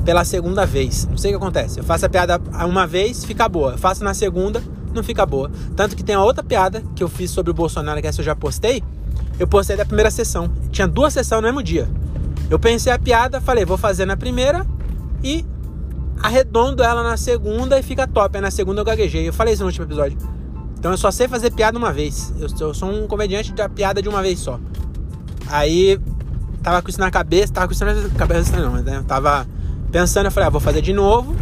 pela 0.04 0.25
segunda 0.25 0.66
vez. 0.66 1.06
Não 1.06 1.16
sei 1.16 1.30
o 1.30 1.38
que 1.38 1.42
acontece. 1.42 1.78
Eu 1.78 1.85
faço 1.85 2.06
a 2.06 2.09
piada 2.09 2.40
uma 2.66 2.87
vez, 2.87 3.25
fica 3.25 3.49
boa. 3.49 3.73
Eu 3.73 3.78
faço 3.78 4.02
na 4.04 4.14
segunda, 4.14 4.62
não 4.94 5.02
fica 5.02 5.25
boa. 5.25 5.50
Tanto 5.76 5.97
que 5.97 6.02
tem 6.02 6.14
a 6.14 6.23
outra 6.23 6.42
piada 6.42 6.82
que 6.94 7.02
eu 7.02 7.09
fiz 7.09 7.30
sobre 7.30 7.50
o 7.50 7.54
Bolsonaro, 7.54 8.00
que 8.00 8.06
essa 8.06 8.21
eu 8.21 8.25
já 8.25 8.35
postei. 8.35 8.82
Eu 9.38 9.47
postei 9.47 9.76
da 9.76 9.85
primeira 9.85 10.11
sessão. 10.11 10.50
Tinha 10.71 10.87
duas 10.87 11.12
sessões 11.12 11.40
no 11.40 11.49
mesmo 11.49 11.62
dia. 11.62 11.88
Eu 12.50 12.59
pensei 12.59 12.92
a 12.92 12.99
piada, 12.99 13.40
falei, 13.40 13.64
vou 13.64 13.78
fazer 13.78 14.04
na 14.04 14.16
primeira 14.16 14.66
e 15.23 15.44
arredondo 16.23 16.82
ela 16.82 17.02
na 17.02 17.16
segunda 17.16 17.78
e 17.78 17.82
fica 17.82 18.06
top. 18.06 18.37
Aí 18.37 18.42
na 18.42 18.50
segunda 18.50 18.80
eu 18.80 18.85
gaguejei. 18.85 19.26
Eu 19.26 19.32
falei 19.32 19.54
isso 19.54 19.62
no 19.62 19.68
último 19.68 19.87
episódio. 19.87 20.18
Então 20.78 20.90
eu 20.90 20.99
só 20.99 21.11
sei 21.11 21.28
fazer 21.28 21.50
piada 21.52 21.78
uma 21.78 21.92
vez. 21.92 22.32
Eu, 22.38 22.49
eu 22.61 22.75
sou 22.75 22.90
um 22.90 23.06
comediante 23.06 23.52
da 23.52 23.68
piada 23.68 24.02
de 24.02 24.09
uma 24.09 24.21
vez 24.21 24.38
só. 24.38 24.59
Aí 25.49 25.99
tava 26.62 26.82
com 26.82 26.90
isso 26.90 27.00
na 27.00 27.11
cabeça, 27.11 27.52
tava 27.52 27.66
com 27.66 27.73
isso 27.73 27.85
na 27.85 27.94
cabeça 28.16 28.56
não, 28.59 28.75
né? 28.82 29.02
Tava 29.06 29.47
pensando, 29.92 30.26
eu 30.26 30.32
falei, 30.32 30.49
ah, 30.49 30.50
vou 30.50 30.61
fazer 30.61 30.80
de 30.80 30.92
novo 30.92 31.37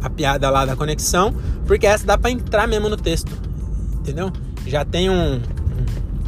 a 0.00 0.08
piada 0.08 0.48
lá 0.48 0.64
da 0.64 0.76
conexão, 0.76 1.34
porque 1.66 1.86
essa 1.86 2.06
dá 2.06 2.16
para 2.16 2.30
entrar 2.30 2.68
mesmo 2.68 2.88
no 2.88 2.96
texto, 2.96 3.32
entendeu? 3.98 4.30
Já 4.66 4.84
tem 4.84 5.10
um, 5.10 5.40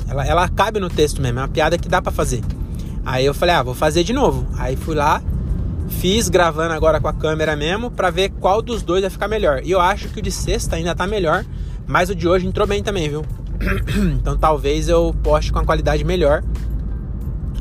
ela, 0.08 0.26
ela 0.26 0.48
cabe 0.48 0.80
no 0.80 0.88
texto 0.88 1.20
mesmo, 1.20 1.38
é 1.38 1.42
uma 1.42 1.48
piada 1.48 1.76
que 1.76 1.88
dá 1.88 2.00
para 2.00 2.12
fazer. 2.12 2.42
Aí 3.04 3.24
eu 3.24 3.34
falei, 3.34 3.54
ah, 3.54 3.62
vou 3.62 3.74
fazer 3.74 4.02
de 4.02 4.12
novo. 4.12 4.46
Aí 4.58 4.76
fui 4.76 4.94
lá, 4.94 5.22
fiz 5.88 6.28
gravando 6.28 6.74
agora 6.74 7.00
com 7.00 7.08
a 7.08 7.12
câmera 7.12 7.54
mesmo, 7.54 7.90
para 7.90 8.10
ver 8.10 8.30
qual 8.30 8.62
dos 8.62 8.82
dois 8.82 9.02
vai 9.02 9.10
ficar 9.10 9.28
melhor. 9.28 9.60
E 9.64 9.70
eu 9.70 9.80
acho 9.80 10.08
que 10.08 10.20
o 10.20 10.22
de 10.22 10.30
sexta 10.30 10.76
ainda 10.76 10.94
tá 10.94 11.06
melhor, 11.06 11.44
mas 11.86 12.10
o 12.10 12.14
de 12.14 12.26
hoje 12.26 12.46
entrou 12.46 12.66
bem 12.66 12.82
também, 12.82 13.08
viu? 13.08 13.24
então 14.18 14.36
talvez 14.36 14.88
eu 14.88 15.14
poste 15.22 15.52
com 15.52 15.58
a 15.58 15.64
qualidade 15.64 16.04
melhor. 16.04 16.42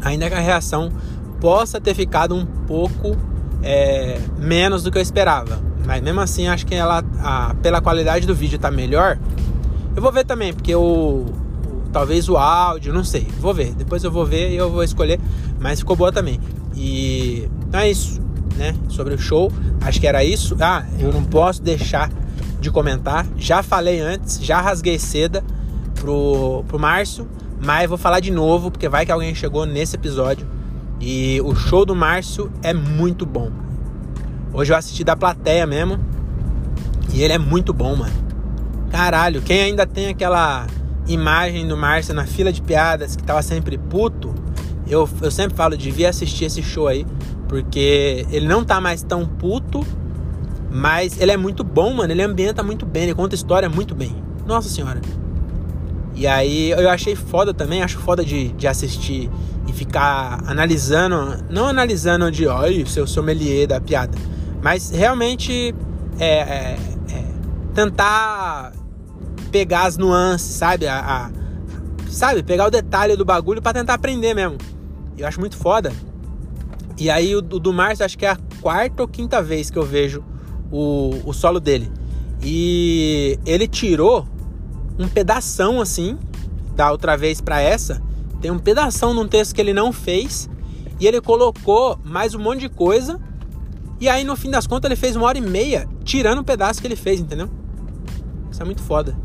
Ainda 0.01 0.29
que 0.29 0.35
a 0.35 0.39
reação 0.39 0.91
possa 1.39 1.79
ter 1.81 1.93
ficado 1.93 2.35
um 2.35 2.45
pouco 2.45 3.17
é, 3.65 4.19
menos 4.37 4.83
do 4.83 4.91
que 4.91 4.97
eu 4.97 5.01
esperava. 5.01 5.59
Mas 5.85 6.01
mesmo 6.01 6.21
assim, 6.21 6.47
acho 6.47 6.65
que 6.65 6.75
ela, 6.75 7.03
a, 7.19 7.55
pela 7.61 7.81
qualidade 7.81 8.27
do 8.27 8.35
vídeo 8.35 8.59
tá 8.59 8.69
melhor. 8.69 9.17
Eu 9.95 10.01
vou 10.01 10.11
ver 10.11 10.23
também, 10.23 10.53
porque 10.53 10.73
o, 10.75 11.25
talvez 11.91 12.29
o 12.29 12.37
áudio, 12.37 12.93
não 12.93 13.03
sei. 13.03 13.27
Vou 13.39 13.53
ver. 13.53 13.73
Depois 13.73 14.03
eu 14.03 14.11
vou 14.11 14.25
ver 14.25 14.51
e 14.51 14.55
eu 14.55 14.69
vou 14.69 14.83
escolher. 14.83 15.19
Mas 15.59 15.79
ficou 15.79 15.95
boa 15.95 16.11
também. 16.11 16.39
E 16.75 17.49
então 17.67 17.79
é 17.79 17.89
isso, 17.89 18.21
né? 18.55 18.75
Sobre 18.87 19.15
o 19.15 19.17
show. 19.17 19.51
Acho 19.81 19.99
que 19.99 20.07
era 20.07 20.23
isso. 20.23 20.55
Ah, 20.61 20.85
eu 20.99 21.11
não 21.11 21.23
posso 21.23 21.61
deixar 21.61 22.11
de 22.59 22.69
comentar. 22.69 23.25
Já 23.37 23.63
falei 23.63 23.99
antes, 23.99 24.39
já 24.43 24.61
rasguei 24.61 24.99
seda 24.99 25.43
pro, 25.95 26.63
pro 26.67 26.79
Márcio. 26.79 27.27
Mas 27.63 27.89
vou 27.89 27.97
falar 27.97 28.19
de 28.19 28.29
novo, 28.29 28.69
porque 28.69 28.87
vai 28.87 29.05
que 29.05 29.11
alguém 29.11 29.33
chegou 29.33 29.65
nesse 29.65 29.95
episódio. 29.95 30.45
E 30.99 31.41
o 31.41 31.53
show 31.55 31.85
do 31.85 31.95
Márcio 31.95 32.51
é 32.63 32.73
muito 32.73 33.25
bom. 33.25 33.51
Hoje 34.53 34.71
eu 34.71 34.77
assisti 34.77 35.03
da 35.03 35.15
plateia 35.15 35.65
mesmo. 35.65 35.99
E 37.13 37.21
ele 37.21 37.33
é 37.33 37.37
muito 37.37 37.73
bom, 37.73 37.95
mano. 37.95 38.13
Caralho, 38.89 39.41
quem 39.41 39.61
ainda 39.61 39.85
tem 39.85 40.07
aquela 40.07 40.65
imagem 41.07 41.67
do 41.67 41.75
Márcio 41.77 42.13
na 42.13 42.25
fila 42.25 42.51
de 42.51 42.61
piadas 42.61 43.15
que 43.15 43.23
tava 43.23 43.41
sempre 43.41 43.77
puto, 43.77 44.33
eu, 44.87 45.07
eu 45.21 45.31
sempre 45.31 45.55
falo, 45.55 45.77
devia 45.77 46.09
assistir 46.09 46.45
esse 46.45 46.63
show 46.63 46.87
aí. 46.87 47.05
Porque 47.47 48.25
ele 48.31 48.47
não 48.47 48.63
tá 48.63 48.81
mais 48.81 49.03
tão 49.03 49.25
puto, 49.25 49.85
mas 50.71 51.19
ele 51.19 51.31
é 51.31 51.37
muito 51.37 51.63
bom, 51.63 51.93
mano. 51.93 52.11
Ele 52.11 52.23
ambienta 52.23 52.63
muito 52.63 52.85
bem, 52.85 53.03
ele 53.03 53.13
conta 53.13 53.35
história 53.35 53.69
muito 53.69 53.93
bem. 53.93 54.15
Nossa 54.47 54.69
senhora. 54.69 55.01
E 56.15 56.25
aí 56.25 56.71
eu 56.71 56.89
achei 56.89 57.15
foda 57.15 57.53
também, 57.53 57.83
acho 57.83 57.99
foda 57.99 58.23
de, 58.23 58.49
de 58.49 58.67
assistir 58.67 59.29
ficar 59.75 60.41
analisando, 60.47 61.43
não 61.49 61.67
analisando 61.67 62.31
de 62.31 62.47
oi, 62.47 62.85
seu 62.87 63.05
sommelier 63.05 63.67
da 63.67 63.79
piada, 63.79 64.17
mas 64.63 64.89
realmente 64.89 65.75
é, 66.17 66.25
é, 66.25 66.77
é, 67.11 67.23
tentar 67.73 68.71
pegar 69.51 69.83
as 69.83 69.97
nuances, 69.97 70.55
sabe? 70.55 70.87
A, 70.87 70.99
a, 70.99 71.31
sabe? 72.09 72.41
Pegar 72.41 72.67
o 72.67 72.71
detalhe 72.71 73.15
do 73.17 73.25
bagulho 73.25 73.61
para 73.61 73.73
tentar 73.73 73.95
aprender 73.95 74.33
mesmo. 74.33 74.57
Eu 75.17 75.27
acho 75.27 75.39
muito 75.39 75.57
foda. 75.57 75.91
E 76.97 77.09
aí 77.09 77.35
o, 77.35 77.39
o 77.39 77.59
do 77.59 77.73
Márcio 77.73 78.05
acho 78.05 78.17
que 78.17 78.25
é 78.25 78.29
a 78.29 78.37
quarta 78.61 79.03
ou 79.03 79.07
quinta 79.07 79.41
vez 79.41 79.69
que 79.69 79.77
eu 79.77 79.83
vejo 79.85 80.23
o, 80.71 81.21
o 81.25 81.33
solo 81.33 81.59
dele. 81.59 81.91
E 82.41 83.37
ele 83.45 83.67
tirou 83.67 84.25
um 84.97 85.07
pedação 85.07 85.81
assim, 85.81 86.17
da 86.75 86.91
outra 86.91 87.17
vez 87.17 87.41
para 87.41 87.61
essa, 87.61 88.01
tem 88.45 88.51
um 88.51 88.59
pedação 88.59 89.11
num 89.11 89.27
texto 89.27 89.55
que 89.55 89.59
ele 89.59 89.73
não 89.73 89.91
fez 89.91 90.47
e 90.99 91.07
ele 91.07 91.19
colocou 91.19 91.97
mais 92.03 92.35
um 92.35 92.39
monte 92.39 92.59
de 92.59 92.69
coisa. 92.69 93.19
E 93.99 94.07
aí 94.07 94.23
no 94.23 94.35
fim 94.35 94.51
das 94.51 94.67
contas 94.67 94.87
ele 94.87 94.95
fez 94.95 95.15
uma 95.15 95.25
hora 95.25 95.39
e 95.39 95.41
meia 95.41 95.89
tirando 96.03 96.41
um 96.41 96.43
pedaço 96.43 96.79
que 96.79 96.85
ele 96.85 96.95
fez, 96.95 97.19
entendeu? 97.19 97.49
Isso 98.51 98.61
é 98.61 98.65
muito 98.65 98.83
foda. 98.83 99.17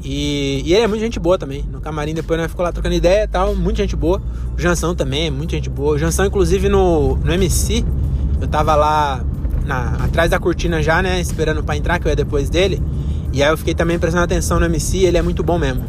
E, 0.00 0.62
e 0.64 0.72
ele 0.74 0.84
é 0.84 0.86
muito 0.86 1.00
gente 1.00 1.18
boa 1.18 1.36
também. 1.36 1.64
No 1.72 1.80
camarim 1.80 2.14
depois 2.14 2.38
nós 2.38 2.50
ficou 2.50 2.64
lá 2.64 2.70
trocando 2.70 2.94
ideia 2.94 3.24
e 3.24 3.26
tal, 3.26 3.52
muita 3.56 3.82
gente 3.82 3.96
boa. 3.96 4.22
O 4.56 4.60
Jansão 4.60 4.94
também 4.94 5.26
é 5.26 5.30
muita 5.32 5.56
gente 5.56 5.68
boa. 5.68 5.96
O 5.96 5.98
Jansão, 5.98 6.24
inclusive, 6.24 6.68
no, 6.68 7.16
no 7.16 7.32
MC, 7.32 7.84
eu 8.40 8.46
tava 8.46 8.76
lá 8.76 9.24
na, 9.66 10.04
atrás 10.04 10.30
da 10.30 10.38
cortina 10.38 10.80
já, 10.80 11.02
né? 11.02 11.20
Esperando 11.20 11.64
para 11.64 11.76
entrar, 11.76 11.98
que 11.98 12.06
eu 12.06 12.10
ia 12.10 12.16
depois 12.16 12.48
dele. 12.48 12.80
E 13.32 13.42
aí 13.42 13.50
eu 13.50 13.58
fiquei 13.58 13.74
também 13.74 13.98
prestando 13.98 14.22
atenção 14.22 14.60
no 14.60 14.66
MC, 14.66 14.98
ele 14.98 15.18
é 15.18 15.22
muito 15.22 15.42
bom 15.42 15.58
mesmo, 15.58 15.82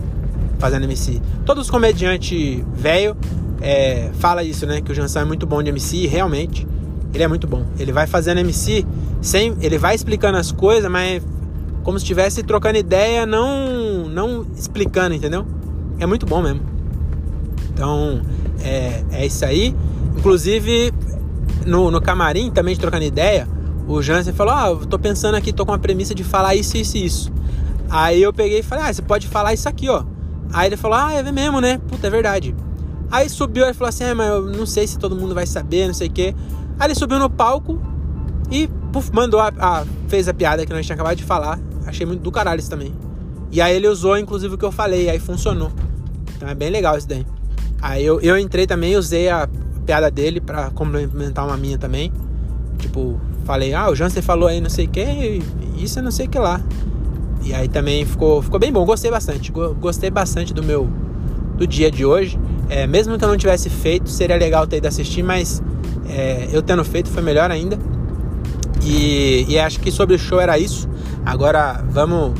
fazendo 0.63 0.86
MC. 0.86 1.22
Todos 1.46 1.65
os 1.65 1.70
comediantes 1.70 2.63
velho 2.74 3.17
é, 3.62 4.12
fala 4.13 4.46
isso, 4.46 4.65
né? 4.65 4.79
Que 4.79 4.93
o 4.93 4.96
Jansão 4.96 5.22
é 5.22 5.25
muito 5.25 5.46
bom 5.46 5.62
de 5.62 5.70
MC, 5.70 6.08
realmente. 6.08 6.65
Ele 7.13 7.22
é 7.22 7.27
muito 7.27 7.46
bom. 7.46 7.65
Ele 7.77 7.91
vai 7.91 8.08
fazendo 8.08 8.38
MC 8.38 8.86
sem. 9.22 9.58
Ele 9.60 9.77
vai 9.77 9.93
explicando 9.93 10.38
as 10.38 10.53
coisas, 10.53 10.89
mas 10.89 11.22
como 11.84 12.00
se 12.00 12.05
estivesse 12.05 12.43
trocando 12.43 12.77
ideia, 12.77 13.25
não, 13.25 14.08
não 14.08 14.48
explicando, 14.55 15.13
entendeu? 15.13 15.46
É 16.00 16.05
muito 16.05 16.25
bom 16.25 16.41
mesmo. 16.41 16.62
Então, 17.74 18.22
é, 18.63 19.03
é 19.12 19.25
isso 19.25 19.43
aí. 19.43 19.75
Inclusive, 20.17 20.93
no, 21.65 21.91
no 21.91 22.01
camarim, 22.01 22.50
também 22.50 22.74
trocando 22.77 23.03
ideia, 23.03 23.50
o 23.86 24.01
Jansen 24.01 24.34
falou: 24.34 24.53
Ah, 24.53 24.88
tô 24.89 24.98
pensando 24.98 25.36
aqui, 25.36 25.51
tô 25.51 25.65
com 25.65 25.74
a 25.74 25.77
premissa 25.77 26.15
de 26.15 26.24
falar 26.24 26.55
isso, 26.55 26.77
isso 26.77 26.96
e 26.96 27.05
isso. 27.05 27.34
Aí 27.89 28.24
eu 28.24 28.32
peguei 28.32 28.60
e 28.60 28.63
falei: 28.63 28.86
Ah, 28.86 28.93
você 28.93 29.01
pode 29.01 29.27
falar 29.27 29.53
isso 29.53 29.67
aqui, 29.67 29.89
ó. 29.89 30.05
Aí 30.53 30.69
ele 30.69 30.77
falou: 30.77 30.98
Ah, 30.98 31.12
é 31.12 31.31
mesmo, 31.31 31.60
né? 31.60 31.79
Puta, 31.79 32.07
é 32.07 32.10
verdade. 32.10 32.55
Aí 33.12 33.27
subiu 33.27 33.67
e 33.67 33.74
falou 33.74 33.89
assim: 33.89 34.03
Ah, 34.03 34.15
mas 34.15 34.29
eu 34.29 34.45
não 34.45 34.65
sei 34.65 34.88
se 34.88 35.00
todo 35.00 35.15
mundo 35.15 35.33
vai 35.33 35.48
saber, 35.48 35.88
não 35.88 35.93
sei 35.93 36.07
o 36.07 36.12
quê. 36.12 36.36
Aí 36.79 36.88
ele 36.88 36.95
subiu 36.95 37.19
no 37.19 37.29
palco 37.29 37.81
e 38.51 38.67
puf, 38.91 39.12
mandou 39.12 39.39
a, 39.39 39.51
a, 39.60 39.83
fez 40.07 40.27
a 40.29 40.33
piada 40.33 40.65
que 40.65 40.72
nós 40.72 40.86
tinha 40.86 40.93
acabado 40.93 41.17
de 41.17 41.24
falar. 41.24 41.60
Achei 41.86 42.05
muito 42.05 42.22
do 42.22 42.31
caralho 42.31 42.60
isso 42.60 42.69
também. 42.69 42.93
E 43.51 43.62
aí 43.62 43.75
ele 43.75 43.88
usou, 43.88 44.17
inclusive, 44.17 44.55
o 44.55 44.57
que 44.57 44.65
eu 44.65 44.72
falei, 44.72 45.10
aí 45.10 45.19
funcionou. 45.19 45.72
Então 46.36 46.48
é 46.48 46.55
bem 46.55 46.69
legal 46.69 46.98
isso 46.98 47.07
daí. 47.07 47.25
Aí 47.81 48.05
eu, 48.05 48.19
eu 48.22 48.38
entrei 48.38 48.65
também, 48.65 48.95
usei 48.95 49.29
a 49.29 49.48
piada 49.86 50.10
dele 50.10 50.39
para 50.39 50.69
complementar 50.72 51.45
uma 51.45 51.57
minha 51.57 51.77
também. 51.77 52.12
Tipo, 52.77 53.19
falei, 53.45 53.74
ah, 53.74 53.89
o 53.89 53.95
Jansen 53.95 54.22
falou 54.22 54.48
aí 54.48 54.60
não 54.60 54.69
sei 54.69 54.86
o 54.86 54.89
que, 54.89 55.41
isso 55.77 56.00
eu 56.00 56.03
não 56.03 56.12
sei 56.12 56.25
o 56.25 56.29
que 56.29 56.39
lá. 56.39 56.62
E 57.43 57.53
aí 57.53 57.67
também 57.67 58.05
ficou, 58.05 58.41
ficou 58.41 58.59
bem 58.59 58.71
bom, 58.71 58.85
gostei 58.85 59.12
bastante. 59.12 59.51
Gostei 59.51 60.09
bastante 60.09 60.53
do 60.53 60.63
meu 60.63 60.89
do 61.57 61.67
dia 61.67 61.91
de 61.91 62.05
hoje. 62.05 62.39
É, 62.69 62.88
mesmo 62.88 63.17
que 63.17 63.23
eu 63.23 63.27
não 63.27 63.38
tivesse 63.38 63.69
feito, 63.69 64.09
seria 64.09 64.38
legal 64.38 64.65
ter 64.65 64.77
ido 64.77 64.88
assistir, 64.88 65.21
mas 65.23 65.62
é, 66.07 66.47
eu 66.51 66.62
tendo 66.62 66.83
feito 66.83 67.09
foi 67.09 67.21
melhor 67.21 67.51
ainda. 67.51 67.77
E, 68.83 69.45
e 69.47 69.59
acho 69.59 69.79
que 69.79 69.91
sobre 69.91 70.15
o 70.15 70.19
show 70.19 70.39
era 70.39 70.57
isso. 70.57 70.89
Agora 71.25 71.83
vamos 71.89 72.33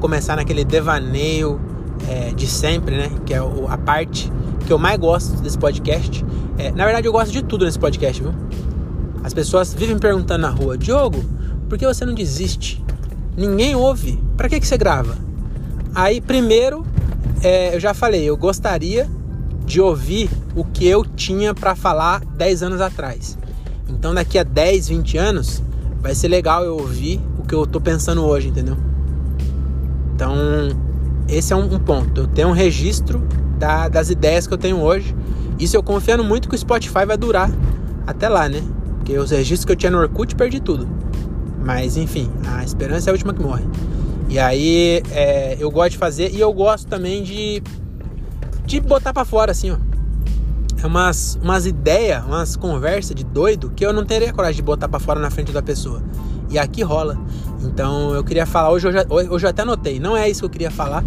começar 0.00 0.36
naquele 0.36 0.64
devaneio 0.64 1.60
é, 2.08 2.32
de 2.32 2.46
sempre, 2.46 2.96
né? 2.96 3.10
Que 3.24 3.34
é 3.34 3.38
a 3.38 3.78
parte 3.78 4.32
que 4.66 4.72
eu 4.72 4.78
mais 4.78 4.98
gosto 4.98 5.40
desse 5.42 5.58
podcast. 5.58 6.24
É, 6.58 6.70
na 6.72 6.84
verdade, 6.84 7.06
eu 7.06 7.12
gosto 7.12 7.32
de 7.32 7.42
tudo 7.42 7.64
nesse 7.64 7.78
podcast, 7.78 8.22
viu? 8.22 8.32
As 9.22 9.34
pessoas 9.34 9.74
vivem 9.74 9.98
perguntando 9.98 10.42
na 10.42 10.50
rua: 10.50 10.78
Diogo, 10.78 11.22
por 11.68 11.76
que 11.76 11.86
você 11.86 12.04
não 12.04 12.14
desiste? 12.14 12.85
Ninguém 13.36 13.74
ouve. 13.74 14.18
Para 14.36 14.48
que, 14.48 14.58
que 14.58 14.66
você 14.66 14.78
grava? 14.78 15.16
Aí, 15.94 16.20
primeiro, 16.20 16.86
é, 17.42 17.74
eu 17.74 17.80
já 17.80 17.92
falei, 17.92 18.24
eu 18.24 18.36
gostaria 18.36 19.08
de 19.64 19.80
ouvir 19.80 20.30
o 20.54 20.64
que 20.64 20.86
eu 20.86 21.04
tinha 21.04 21.54
para 21.54 21.74
falar 21.74 22.24
10 22.24 22.62
anos 22.62 22.80
atrás. 22.80 23.36
Então 23.88 24.14
daqui 24.14 24.38
a 24.38 24.42
10, 24.42 24.88
20 24.88 25.18
anos 25.18 25.62
vai 26.00 26.14
ser 26.14 26.28
legal 26.28 26.64
eu 26.64 26.76
ouvir 26.76 27.20
o 27.38 27.42
que 27.42 27.54
eu 27.54 27.66
tô 27.66 27.80
pensando 27.80 28.24
hoje, 28.24 28.48
entendeu? 28.48 28.76
Então, 30.14 30.34
esse 31.28 31.52
é 31.52 31.56
um, 31.56 31.74
um 31.74 31.78
ponto. 31.78 32.22
Eu 32.22 32.26
tenho 32.26 32.48
um 32.48 32.52
registro 32.52 33.22
da, 33.58 33.88
das 33.88 34.08
ideias 34.08 34.46
que 34.46 34.54
eu 34.54 34.58
tenho 34.58 34.80
hoje. 34.80 35.14
Isso 35.58 35.76
eu 35.76 35.82
confiando 35.82 36.24
muito 36.24 36.48
que 36.48 36.54
o 36.54 36.58
Spotify 36.58 37.04
vai 37.06 37.16
durar 37.16 37.50
até 38.06 38.28
lá, 38.28 38.48
né? 38.48 38.62
Porque 38.96 39.18
os 39.18 39.30
registros 39.30 39.64
que 39.64 39.72
eu 39.72 39.76
tinha 39.76 39.90
no 39.90 39.98
Orkut 39.98 40.34
perdi 40.34 40.60
tudo. 40.60 40.88
Mas 41.66 41.96
enfim, 41.96 42.30
a 42.46 42.62
esperança 42.62 43.08
é 43.08 43.10
a 43.10 43.12
última 43.12 43.34
que 43.34 43.42
morre. 43.42 43.64
E 44.28 44.38
aí 44.38 45.02
é, 45.10 45.56
eu 45.58 45.68
gosto 45.68 45.90
de 45.90 45.98
fazer 45.98 46.30
e 46.32 46.40
eu 46.40 46.52
gosto 46.52 46.86
também 46.86 47.24
de, 47.24 47.60
de 48.64 48.80
botar 48.80 49.12
para 49.12 49.24
fora, 49.24 49.50
assim, 49.50 49.72
ó. 49.72 49.76
É 50.80 50.86
umas, 50.86 51.36
umas 51.42 51.66
ideias, 51.66 52.24
umas 52.24 52.54
conversas 52.54 53.16
de 53.16 53.24
doido 53.24 53.72
que 53.74 53.84
eu 53.84 53.92
não 53.92 54.04
teria 54.04 54.32
coragem 54.32 54.56
de 54.56 54.62
botar 54.62 54.88
para 54.88 55.00
fora 55.00 55.18
na 55.18 55.28
frente 55.28 55.50
da 55.50 55.60
pessoa. 55.60 56.00
E 56.48 56.56
aqui 56.56 56.84
rola. 56.84 57.18
Então 57.60 58.14
eu 58.14 58.22
queria 58.22 58.46
falar, 58.46 58.70
hoje 58.70 58.86
eu, 58.86 58.92
já, 58.92 59.04
hoje 59.08 59.44
eu 59.44 59.50
até 59.50 59.62
anotei, 59.62 59.98
não 59.98 60.16
é 60.16 60.30
isso 60.30 60.40
que 60.40 60.46
eu 60.46 60.50
queria 60.50 60.70
falar. 60.70 61.02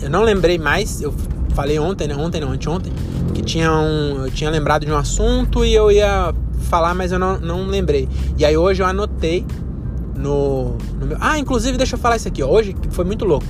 Eu 0.00 0.10
não 0.10 0.24
lembrei 0.24 0.58
mais, 0.58 1.00
eu 1.00 1.14
falei 1.54 1.78
ontem, 1.78 2.08
né? 2.08 2.16
Ontem 2.16 2.40
não, 2.40 2.50
anteontem, 2.50 2.92
que 3.32 3.42
tinha 3.42 3.70
um, 3.70 4.24
eu 4.24 4.30
tinha 4.32 4.50
lembrado 4.50 4.84
de 4.84 4.90
um 4.90 4.96
assunto 4.96 5.64
e 5.64 5.72
eu 5.72 5.92
ia 5.92 6.34
falar, 6.62 6.92
mas 6.92 7.12
eu 7.12 7.20
não, 7.20 7.38
não 7.38 7.66
lembrei. 7.66 8.08
E 8.36 8.44
aí 8.44 8.56
hoje 8.56 8.82
eu 8.82 8.86
anotei 8.86 9.46
no, 10.22 10.76
no 10.98 11.06
meu. 11.06 11.16
Ah, 11.20 11.38
inclusive, 11.38 11.76
deixa 11.76 11.96
eu 11.96 11.98
falar 11.98 12.16
isso 12.16 12.28
aqui, 12.28 12.42
ó. 12.42 12.48
Hoje 12.48 12.74
foi 12.90 13.04
muito 13.04 13.24
louco. 13.24 13.46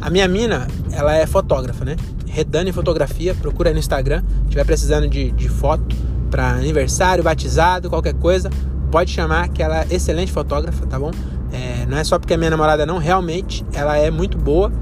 A 0.00 0.10
minha 0.10 0.28
mina, 0.28 0.68
ela 0.92 1.16
é 1.16 1.26
fotógrafa, 1.26 1.84
né? 1.84 1.96
Redane 2.26 2.72
Fotografia, 2.72 3.34
procura 3.34 3.70
aí 3.70 3.74
no 3.74 3.80
Instagram. 3.80 4.22
Se 4.44 4.50
tiver 4.50 4.64
precisando 4.64 5.08
de, 5.08 5.30
de 5.32 5.48
foto 5.48 5.96
para 6.30 6.50
aniversário, 6.50 7.24
batizado, 7.24 7.90
qualquer 7.90 8.14
coisa, 8.14 8.50
pode 8.90 9.10
chamar, 9.10 9.48
que 9.48 9.62
ela 9.62 9.80
é 9.82 9.86
excelente 9.90 10.30
fotógrafa, 10.30 10.86
tá 10.86 10.98
bom? 10.98 11.10
É, 11.52 11.86
não 11.86 11.98
é 11.98 12.04
só 12.04 12.18
porque 12.18 12.34
é 12.34 12.36
minha 12.36 12.50
namorada, 12.50 12.86
não, 12.86 12.98
realmente 12.98 13.64
ela 13.72 13.96
é 13.96 14.10
muito 14.10 14.38
boa 14.38 14.72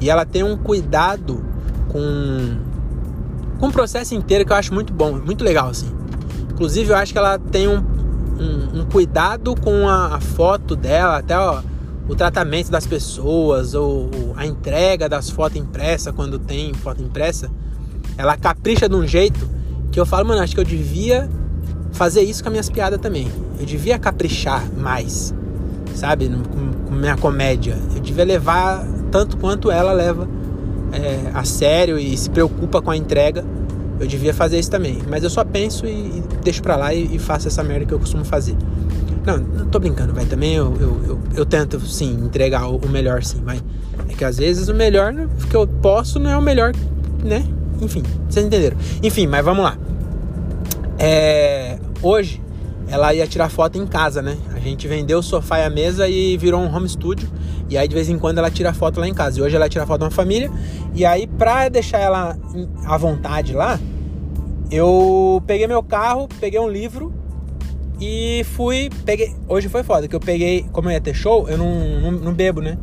e 0.00 0.08
ela 0.08 0.24
tem 0.24 0.42
um 0.42 0.56
cuidado 0.56 1.44
com, 1.88 2.56
com 3.60 3.68
o 3.68 3.72
processo 3.72 4.14
inteiro 4.14 4.46
que 4.46 4.52
eu 4.52 4.56
acho 4.56 4.72
muito 4.72 4.92
bom, 4.92 5.12
muito 5.12 5.44
legal, 5.44 5.68
assim. 5.68 5.90
Inclusive, 6.50 6.90
eu 6.90 6.96
acho 6.96 7.12
que 7.12 7.18
ela 7.18 7.38
tem 7.38 7.68
um, 7.68 7.82
um, 8.38 8.80
um 8.80 8.84
cuidado 8.84 9.54
com 9.54 9.88
a, 9.88 10.16
a, 10.16 10.20
foto 10.20 10.74
dela, 10.74 11.18
até 11.18 11.38
ó, 11.38 11.62
o 12.08 12.14
tratamento 12.14 12.70
das 12.70 12.86
pessoas, 12.86 13.74
ou, 13.74 14.10
a 14.36 14.46
entrega 14.46 15.08
das 15.08 15.30
fotos 15.30 15.56
impressas, 15.56 16.12
quando 16.14 16.38
tem 16.38 16.74
foto 16.74 17.02
impressa. 17.02 17.50
Ela 18.16 18.36
capricha 18.36 18.88
de 18.88 18.94
um 18.94 19.06
jeito 19.06 19.48
que 19.90 19.98
eu 19.98 20.06
falo, 20.06 20.28
mano, 20.28 20.42
acho 20.42 20.54
que 20.54 20.60
eu 20.60 20.64
devia 20.64 21.28
fazer 21.92 22.22
isso 22.22 22.42
com 22.42 22.48
as 22.48 22.52
minhas 22.52 22.68
piadas 22.68 23.00
também. 23.00 23.30
Eu 23.58 23.64
devia 23.64 23.98
caprichar 23.98 24.68
mais, 24.76 25.34
sabe? 25.94 26.28
Com, 26.28 26.88
com 26.88 26.94
minha 26.94 27.16
comédia. 27.16 27.78
Eu 27.94 28.00
devia 28.00 28.24
levar 28.24 28.84
tanto 29.10 29.36
quanto 29.36 29.70
ela 29.70 29.92
leva 29.92 30.28
é, 30.92 31.30
a 31.32 31.44
sério 31.44 31.98
e 31.98 32.16
se 32.16 32.28
preocupa 32.30 32.82
com 32.82 32.90
a 32.90 32.96
entrega. 32.96 33.44
Eu 33.98 34.06
devia 34.06 34.34
fazer 34.34 34.58
isso 34.58 34.70
também. 34.70 34.98
Mas 35.08 35.22
eu 35.22 35.30
só 35.30 35.44
penso 35.44 35.86
e, 35.86 35.90
e 35.90 36.24
deixo 36.42 36.62
pra 36.62 36.76
lá 36.76 36.92
e, 36.92 37.14
e, 37.14 37.18
faço 37.18 37.48
essa 37.48 37.62
merda 37.62 37.86
que 37.86 37.94
eu 37.94 37.98
costumo 37.98 38.24
fazer. 38.24 38.56
Não, 39.24 39.38
não 39.38 39.66
tô 39.66 39.78
brincando, 39.78 40.12
vai. 40.12 40.24
Também 40.26 40.54
eu, 40.54 40.74
eu, 40.80 41.00
eu, 41.06 41.20
eu, 41.36 41.46
tento, 41.46 41.80
sim, 41.80 42.12
entregar 42.24 42.68
o, 42.68 42.76
o 42.76 42.88
melhor, 42.88 43.22
sim, 43.22 43.40
vai. 43.42 43.60
É 44.08 44.14
que 44.14 44.24
às 44.24 44.38
vezes 44.38 44.68
o 44.68 44.74
melhor 44.74 45.14
que 45.48 45.56
eu 45.56 45.66
posso 45.66 46.18
não 46.18 46.30
é 46.30 46.36
o 46.36 46.42
melhor, 46.42 46.72
né? 47.22 47.44
Enfim, 47.80 48.02
vocês 48.28 48.44
entenderam. 48.44 48.76
Enfim, 49.02 49.26
mas 49.26 49.44
vamos 49.44 49.64
lá. 49.64 49.78
É, 50.98 51.78
hoje 52.02 52.40
ela 52.88 53.14
ia 53.14 53.26
tirar 53.26 53.48
foto 53.48 53.78
em 53.78 53.86
casa, 53.86 54.20
né? 54.20 54.36
A 54.54 54.58
gente 54.58 54.86
vendeu 54.86 55.18
o 55.18 55.22
sofá 55.22 55.58
e 55.58 55.64
a 55.64 55.70
mesa 55.70 56.08
e 56.08 56.36
virou 56.36 56.60
um 56.60 56.74
home 56.74 56.88
studio. 56.88 57.28
E 57.74 57.78
aí 57.78 57.88
de 57.88 57.94
vez 57.94 58.08
em 58.08 58.16
quando 58.16 58.38
ela 58.38 58.52
tira 58.52 58.72
foto 58.72 59.00
lá 59.00 59.08
em 59.08 59.12
casa. 59.12 59.40
E 59.40 59.42
hoje 59.42 59.56
ela 59.56 59.68
tira 59.68 59.84
foto 59.84 60.02
uma 60.02 60.10
família. 60.10 60.48
E 60.94 61.04
aí 61.04 61.26
pra 61.26 61.68
deixar 61.68 61.98
ela 61.98 62.38
à 62.86 62.96
vontade 62.96 63.52
lá, 63.52 63.80
eu 64.70 65.42
peguei 65.44 65.66
meu 65.66 65.82
carro, 65.82 66.28
peguei 66.38 66.60
um 66.60 66.68
livro 66.68 67.12
e 68.00 68.44
fui. 68.54 68.88
Peguei. 69.04 69.34
Hoje 69.48 69.68
foi 69.68 69.82
foda, 69.82 70.06
que 70.06 70.14
eu 70.14 70.20
peguei. 70.20 70.64
Como 70.70 70.88
eu 70.88 70.92
ia 70.92 71.00
ter 71.00 71.14
show, 71.14 71.48
eu 71.48 71.58
não, 71.58 72.00
não, 72.00 72.12
não 72.12 72.32
bebo, 72.32 72.60
né? 72.60 72.78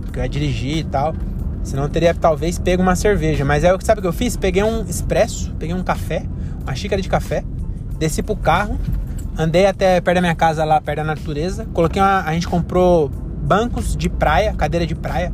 Porque 0.00 0.18
eu 0.18 0.22
ia 0.24 0.28
dirigir 0.28 0.78
e 0.78 0.84
tal. 0.84 1.14
Senão 1.62 1.84
eu 1.84 1.88
teria 1.88 2.12
talvez 2.12 2.58
pego 2.58 2.82
uma 2.82 2.96
cerveja. 2.96 3.44
Mas 3.44 3.64
aí 3.64 3.70
sabe 3.82 4.00
o 4.00 4.02
que 4.02 4.08
eu 4.08 4.12
fiz? 4.12 4.36
Peguei 4.36 4.64
um 4.64 4.82
expresso, 4.82 5.54
peguei 5.60 5.76
um 5.76 5.84
café, 5.84 6.24
uma 6.64 6.74
xícara 6.74 7.00
de 7.00 7.08
café, 7.08 7.44
desci 8.00 8.20
pro 8.20 8.34
carro, 8.34 8.80
andei 9.38 9.64
até 9.64 10.00
perto 10.00 10.16
da 10.16 10.20
minha 10.20 10.34
casa 10.34 10.64
lá, 10.64 10.80
perto 10.80 10.96
da 10.96 11.04
natureza. 11.04 11.68
Coloquei 11.72 12.02
uma. 12.02 12.22
A 12.22 12.32
gente 12.32 12.48
comprou 12.48 13.12
bancos 13.44 13.94
de 13.96 14.08
praia, 14.08 14.54
cadeira 14.54 14.86
de 14.86 14.94
praia, 14.94 15.32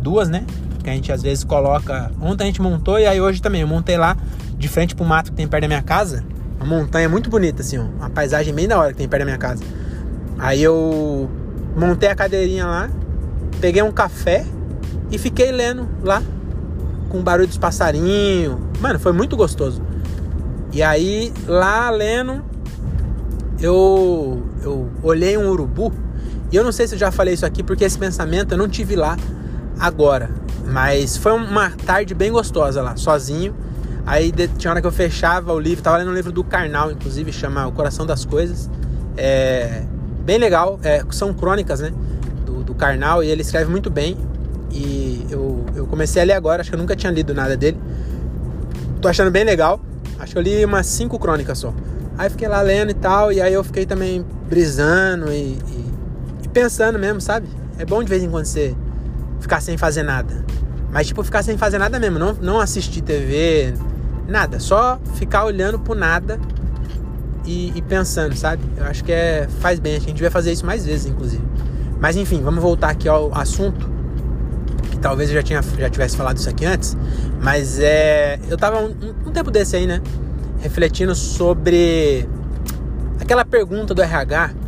duas, 0.00 0.28
né? 0.28 0.44
Que 0.82 0.90
a 0.90 0.92
gente 0.92 1.10
às 1.10 1.22
vezes 1.22 1.44
coloca. 1.44 2.10
Ontem 2.20 2.44
a 2.44 2.46
gente 2.46 2.60
montou 2.60 2.98
e 2.98 3.06
aí 3.06 3.20
hoje 3.20 3.40
também. 3.40 3.62
Eu 3.62 3.68
montei 3.68 3.96
lá 3.96 4.16
de 4.58 4.68
frente 4.68 4.94
pro 4.94 5.04
mato 5.04 5.30
que 5.30 5.36
tem 5.36 5.46
perto 5.46 5.62
da 5.62 5.68
minha 5.68 5.82
casa. 5.82 6.24
Uma 6.56 6.66
montanha 6.66 7.08
muito 7.08 7.30
bonita, 7.30 7.62
assim, 7.62 7.78
ó. 7.78 7.84
Uma 7.84 8.10
paisagem 8.10 8.52
bem 8.52 8.68
da 8.68 8.78
hora 8.78 8.92
que 8.92 8.98
tem 8.98 9.08
perto 9.08 9.20
da 9.20 9.24
minha 9.24 9.38
casa. 9.38 9.64
Aí 10.38 10.62
eu 10.62 11.30
montei 11.76 12.08
a 12.08 12.14
cadeirinha 12.14 12.66
lá, 12.66 12.90
peguei 13.60 13.82
um 13.82 13.92
café 13.92 14.44
e 15.10 15.16
fiquei 15.16 15.50
lendo 15.52 15.88
lá. 16.02 16.22
Com 17.08 17.20
o 17.20 17.22
barulho 17.22 17.46
dos 17.46 17.58
passarinhos. 17.58 18.58
Mano, 18.80 18.98
foi 18.98 19.12
muito 19.12 19.36
gostoso. 19.36 19.80
E 20.72 20.82
aí, 20.82 21.32
lá 21.46 21.88
lendo, 21.88 22.44
eu, 23.60 24.42
eu 24.62 24.90
olhei 25.02 25.38
um 25.38 25.48
urubu. 25.48 25.92
E 26.54 26.56
eu 26.56 26.62
não 26.62 26.70
sei 26.70 26.86
se 26.86 26.94
eu 26.94 26.98
já 27.00 27.10
falei 27.10 27.34
isso 27.34 27.44
aqui, 27.44 27.64
porque 27.64 27.82
esse 27.82 27.98
pensamento 27.98 28.52
eu 28.52 28.58
não 28.58 28.68
tive 28.68 28.94
lá 28.94 29.16
agora. 29.76 30.30
Mas 30.64 31.16
foi 31.16 31.32
uma 31.32 31.70
tarde 31.70 32.14
bem 32.14 32.30
gostosa 32.30 32.80
lá, 32.80 32.96
sozinho. 32.96 33.52
Aí 34.06 34.32
tinha 34.56 34.70
hora 34.70 34.80
que 34.80 34.86
eu 34.86 34.92
fechava 34.92 35.52
o 35.52 35.58
livro, 35.58 35.82
tava 35.82 35.96
lendo 35.96 36.12
um 36.12 36.14
livro 36.14 36.30
do 36.30 36.44
Karnal, 36.44 36.92
inclusive, 36.92 37.32
chama 37.32 37.66
O 37.66 37.72
Coração 37.72 38.06
das 38.06 38.24
Coisas. 38.24 38.70
É 39.16 39.82
bem 40.20 40.38
legal, 40.38 40.78
é, 40.84 41.02
são 41.10 41.34
crônicas, 41.34 41.80
né? 41.80 41.92
Do, 42.46 42.62
do 42.62 42.76
e 43.24 43.28
ele 43.28 43.42
escreve 43.42 43.68
muito 43.68 43.90
bem. 43.90 44.16
E 44.70 45.26
eu, 45.28 45.66
eu 45.74 45.88
comecei 45.88 46.22
a 46.22 46.24
ler 46.24 46.34
agora, 46.34 46.60
acho 46.60 46.70
que 46.70 46.76
eu 46.76 46.80
nunca 46.80 46.94
tinha 46.94 47.10
lido 47.10 47.34
nada 47.34 47.56
dele. 47.56 47.80
Tô 49.02 49.08
achando 49.08 49.32
bem 49.32 49.42
legal. 49.42 49.80
Acho 50.20 50.34
que 50.34 50.38
eu 50.38 50.42
li 50.42 50.64
umas 50.64 50.86
cinco 50.86 51.18
crônicas 51.18 51.58
só. 51.58 51.74
Aí 52.16 52.30
fiquei 52.30 52.46
lá 52.46 52.62
lendo 52.62 52.90
e 52.90 52.94
tal, 52.94 53.32
e 53.32 53.40
aí 53.40 53.52
eu 53.52 53.64
fiquei 53.64 53.84
também 53.84 54.24
brisando 54.48 55.32
e 55.32 55.58
pensando 56.54 56.98
mesmo, 56.98 57.20
sabe? 57.20 57.48
É 57.76 57.84
bom 57.84 58.02
de 58.02 58.08
vez 58.08 58.22
em 58.22 58.30
quando 58.30 58.46
você 58.46 58.74
ficar 59.40 59.60
sem 59.60 59.76
fazer 59.76 60.04
nada. 60.04 60.44
Mas, 60.90 61.08
tipo, 61.08 61.22
ficar 61.24 61.42
sem 61.42 61.58
fazer 61.58 61.76
nada 61.76 61.98
mesmo. 61.98 62.18
Não, 62.18 62.32
não 62.34 62.60
assistir 62.60 63.02
TV, 63.02 63.74
nada. 64.28 64.60
Só 64.60 64.98
ficar 65.16 65.44
olhando 65.44 65.78
pro 65.78 65.94
nada 65.94 66.38
e, 67.44 67.72
e, 67.74 67.82
pensando, 67.82 68.34
sabe? 68.36 68.62
Eu 68.76 68.84
acho 68.84 69.02
que 69.02 69.12
é, 69.12 69.48
faz 69.60 69.80
bem. 69.80 69.96
A 69.96 70.00
gente 70.00 70.22
vai 70.22 70.30
fazer 70.30 70.52
isso 70.52 70.64
mais 70.64 70.86
vezes, 70.86 71.06
inclusive. 71.06 71.42
Mas, 72.00 72.16
enfim, 72.16 72.40
vamos 72.40 72.62
voltar 72.62 72.90
aqui 72.90 73.08
ao 73.08 73.34
assunto. 73.34 73.90
Que 74.92 74.98
talvez 74.98 75.30
eu 75.30 75.34
já, 75.34 75.42
tinha, 75.42 75.60
já 75.62 75.90
tivesse 75.90 76.16
falado 76.16 76.36
isso 76.36 76.48
aqui 76.48 76.64
antes. 76.64 76.96
Mas 77.42 77.80
é. 77.80 78.38
Eu 78.48 78.56
tava 78.56 78.80
um, 78.80 78.94
um 79.26 79.32
tempo 79.32 79.50
desse 79.50 79.74
aí, 79.74 79.86
né? 79.88 80.00
Refletindo 80.60 81.14
sobre 81.14 82.28
aquela 83.20 83.44
pergunta 83.44 83.92
do 83.92 84.00
RH 84.00 84.63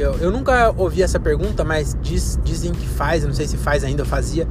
que 0.00 0.06
eu, 0.06 0.14
eu 0.18 0.30
nunca 0.30 0.72
ouvi 0.78 1.02
essa 1.02 1.20
pergunta, 1.20 1.62
mas 1.62 1.94
diz, 2.00 2.38
dizem 2.42 2.72
que 2.72 2.86
faz, 2.86 3.22
não 3.22 3.34
sei 3.34 3.46
se 3.46 3.58
faz 3.58 3.84
ainda, 3.84 4.00
eu 4.00 4.06
fazia, 4.06 4.48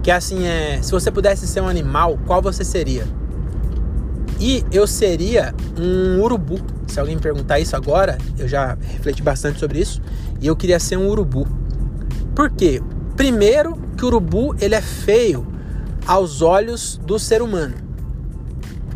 que 0.00 0.10
é 0.12 0.14
assim, 0.14 0.46
é, 0.46 0.80
se 0.80 0.92
você 0.92 1.10
pudesse 1.10 1.46
ser 1.46 1.60
um 1.60 1.68
animal, 1.68 2.18
qual 2.24 2.40
você 2.40 2.64
seria? 2.64 3.04
E 4.38 4.64
eu 4.72 4.86
seria 4.86 5.54
um 5.78 6.20
urubu. 6.20 6.60
Se 6.86 7.00
alguém 7.00 7.16
me 7.16 7.22
perguntar 7.22 7.58
isso 7.58 7.74
agora, 7.74 8.16
eu 8.38 8.46
já 8.46 8.76
refleti 8.80 9.22
bastante 9.22 9.58
sobre 9.58 9.80
isso, 9.80 10.00
e 10.40 10.46
eu 10.46 10.54
queria 10.54 10.78
ser 10.78 10.96
um 10.96 11.08
urubu. 11.08 11.46
Por 12.34 12.50
quê? 12.50 12.80
Primeiro 13.16 13.76
que 13.96 14.04
o 14.04 14.08
urubu, 14.08 14.54
ele 14.60 14.74
é 14.74 14.80
feio 14.80 15.46
aos 16.06 16.42
olhos 16.42 17.00
do 17.04 17.18
ser 17.18 17.42
humano. 17.42 17.74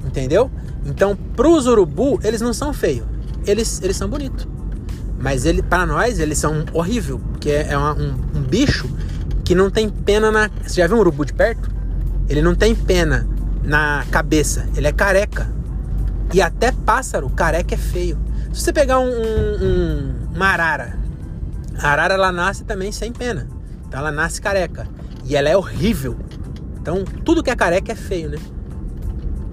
Entendeu? 0.04 0.50
Então, 0.84 1.16
para 1.16 1.48
os 1.48 1.66
urubu, 1.66 2.20
eles 2.22 2.40
não 2.40 2.52
são 2.52 2.72
feios. 2.72 3.06
Eles, 3.46 3.80
eles 3.82 3.96
são 3.96 4.08
bonitos. 4.08 4.55
Mas 5.18 5.46
ele, 5.46 5.62
para 5.62 5.86
nós, 5.86 6.18
eles 6.20 6.38
são 6.38 6.64
horrível, 6.72 7.18
porque 7.18 7.50
é, 7.50 7.76
uma, 7.76 7.94
um, 7.94 8.14
um, 8.34 8.42
bicho 8.42 8.88
que 9.44 9.54
não 9.54 9.70
tem 9.70 9.88
pena 9.88 10.30
na. 10.30 10.50
Você 10.62 10.80
já 10.80 10.86
viu 10.86 10.96
um 10.96 11.00
urubu 11.00 11.24
de 11.24 11.32
perto? 11.32 11.70
Ele 12.28 12.42
não 12.42 12.54
tem 12.54 12.74
pena 12.74 13.26
na 13.62 14.04
cabeça, 14.10 14.68
ele 14.76 14.86
é 14.86 14.92
careca. 14.92 15.48
E 16.34 16.42
até 16.42 16.72
pássaro, 16.72 17.30
careca 17.30 17.74
é 17.74 17.78
feio. 17.78 18.18
Se 18.52 18.62
você 18.62 18.72
pegar 18.72 18.98
um, 18.98 19.08
um, 19.08 20.14
uma 20.34 20.46
arara, 20.46 20.98
a 21.78 21.88
arara 21.88 22.14
ela 22.14 22.32
nasce 22.32 22.64
também 22.64 22.92
sem 22.92 23.12
pena. 23.12 23.48
Então 23.86 24.00
ela 24.00 24.10
nasce 24.10 24.40
careca. 24.40 24.86
E 25.24 25.36
ela 25.36 25.48
é 25.48 25.56
horrível. 25.56 26.16
Então 26.80 27.04
tudo 27.24 27.42
que 27.42 27.50
é 27.50 27.56
careca 27.56 27.92
é 27.92 27.94
feio, 27.94 28.30
né? 28.30 28.38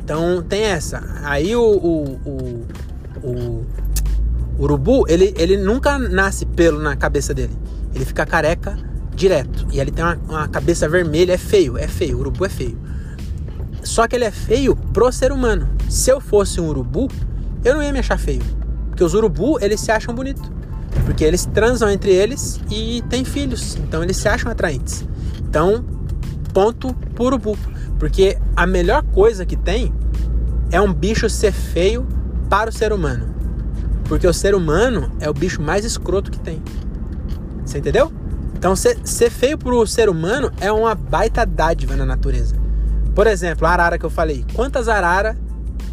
Então 0.04 0.42
tem 0.42 0.64
essa. 0.64 1.04
Aí 1.24 1.56
o, 1.56 1.62
o, 1.62 2.04
o, 2.26 2.68
o 3.24 3.66
urubu, 4.60 5.06
ele, 5.08 5.34
ele 5.38 5.58
nunca 5.58 5.98
nasce 5.98 6.46
pelo 6.46 6.80
na 6.80 6.96
cabeça 6.96 7.34
dele. 7.34 7.54
Ele 7.94 8.06
fica 8.06 8.26
careca 8.26 8.78
direto. 9.16 9.68
E 9.72 9.80
ele 9.80 9.92
tem 9.92 10.04
uma, 10.04 10.20
uma 10.28 10.48
cabeça 10.48 10.88
vermelha, 10.88 11.34
é 11.34 11.38
feio, 11.38 11.78
é 11.78 11.88
feio. 11.88 12.18
O 12.18 12.20
urubu 12.22 12.46
é 12.46 12.50
feio. 12.50 12.78
Só 13.84 14.08
que 14.08 14.16
ele 14.16 14.26
é 14.26 14.32
feio 14.32 14.76
pro 14.76 15.12
ser 15.12 15.32
humano. 15.32 15.70
Se 15.90 16.10
eu 16.10 16.22
fosse 16.22 16.60
um 16.60 16.68
urubu, 16.68 17.10
eu 17.64 17.76
não 17.76 17.84
ia 17.84 17.92
me 17.92 18.00
achar 18.00 18.18
feio. 18.18 18.42
Porque 18.90 19.04
os 19.04 19.14
urubu, 19.14 19.58
eles 19.62 19.82
se 19.82 19.92
acham 19.92 20.14
bonitos. 20.14 20.50
Porque 21.06 21.24
eles 21.24 21.46
transam 21.46 21.90
entre 21.90 22.12
eles 22.12 22.60
e 22.72 23.04
têm 23.10 23.26
filhos. 23.26 23.76
Então 23.76 24.04
eles 24.04 24.18
se 24.18 24.28
acham 24.28 24.52
atraentes. 24.52 25.06
Então, 25.40 25.84
ponto 26.54 26.94
pro 27.14 27.26
urubu. 27.26 27.58
Porque 28.00 28.38
a 28.56 28.66
melhor 28.66 29.04
coisa 29.04 29.46
que 29.46 29.56
tem 29.56 29.94
é 30.72 30.80
um 30.80 30.94
bicho 30.94 31.30
ser 31.30 31.52
feio 31.52 32.08
para 32.50 32.70
o 32.70 32.74
ser 32.74 32.94
humano. 32.94 33.34
Porque 34.06 34.28
o 34.28 34.34
ser 34.34 34.54
humano 34.56 35.12
é 35.20 35.30
o 35.30 35.34
bicho 35.34 35.62
mais 35.62 35.86
escroto 35.86 36.32
que 36.32 36.40
tem. 36.40 36.62
Você 37.66 37.78
entendeu? 37.78 38.12
Então, 38.56 38.76
ser, 38.76 38.98
ser 39.04 39.30
feio 39.30 39.58
para 39.58 39.74
o 39.74 39.86
ser 39.86 40.10
humano 40.10 40.52
é 40.60 40.72
uma 40.72 40.96
baita 40.96 41.46
dádiva 41.46 41.96
na 41.96 42.06
natureza. 42.06 42.56
Por 43.16 43.28
exemplo, 43.28 43.68
a 43.68 43.72
arara 43.72 43.98
que 43.98 44.06
eu 44.06 44.10
falei. 44.10 44.46
Quantas 44.54 44.88
araras 44.88 45.36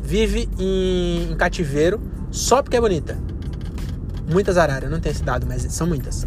vive 0.03 0.49
em, 0.59 1.33
em 1.33 1.37
cativeiro 1.37 2.01
só 2.31 2.63
porque 2.63 2.77
é 2.77 2.81
bonita? 2.81 3.19
Muitas 4.31 4.57
araras, 4.57 4.91
não 4.91 5.01
tenho 5.01 5.13
esse 5.13 5.23
dado, 5.23 5.47
mas 5.47 5.63
são 5.71 5.87
muitas. 5.87 6.27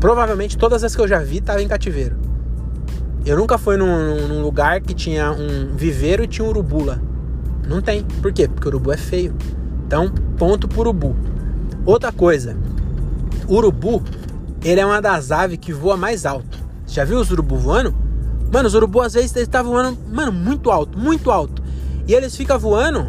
Provavelmente 0.00 0.56
todas 0.56 0.82
as 0.82 0.94
que 0.96 1.02
eu 1.02 1.08
já 1.08 1.18
vi 1.18 1.38
estavam 1.38 1.62
em 1.62 1.68
cativeiro. 1.68 2.16
Eu 3.26 3.36
nunca 3.36 3.58
fui 3.58 3.76
num, 3.76 4.26
num, 4.28 4.40
lugar 4.40 4.80
que 4.80 4.94
tinha 4.94 5.30
um 5.30 5.76
viveiro 5.76 6.24
e 6.24 6.26
tinha 6.26 6.46
um. 6.46 6.52
Não 7.68 7.82
tem. 7.82 8.02
Por 8.02 8.32
quê? 8.32 8.48
Porque 8.48 8.66
o 8.66 8.70
urubu 8.70 8.92
é 8.92 8.96
feio. 8.96 9.34
Então, 9.88 10.10
ponto 10.36 10.68
pro 10.68 10.80
urubu. 10.80 11.16
Outra 11.86 12.12
coisa. 12.12 12.54
Urubu, 13.48 14.02
ele 14.62 14.82
é 14.82 14.84
uma 14.84 15.00
das 15.00 15.32
aves 15.32 15.56
que 15.58 15.72
voa 15.72 15.96
mais 15.96 16.26
alto. 16.26 16.58
Já 16.86 17.06
viu 17.06 17.18
os 17.18 17.30
urubu 17.30 17.56
voando? 17.56 17.94
Mano, 18.52 18.68
os 18.68 18.74
urubu 18.74 19.00
às 19.00 19.14
vezes 19.14 19.34
estão 19.34 19.62
tá 19.62 19.62
voando, 19.62 19.98
mano, 20.12 20.30
muito 20.30 20.70
alto, 20.70 20.98
muito 20.98 21.30
alto. 21.30 21.62
E 22.06 22.12
eles 22.12 22.36
ficam 22.36 22.58
voando 22.58 23.08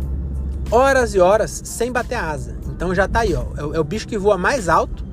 horas 0.72 1.14
e 1.14 1.20
horas 1.20 1.62
sem 1.66 1.92
bater 1.92 2.16
asa. 2.16 2.56
Então 2.70 2.96
já 2.96 3.10
tá 3.10 3.20
aí, 3.20 3.36
ó. 3.36 3.44
É, 3.58 3.76
é 3.76 3.80
o 3.82 3.84
bicho 3.84 4.08
que 4.08 4.18
voa 4.18 4.38
mais 4.38 4.70
alto 4.70 5.04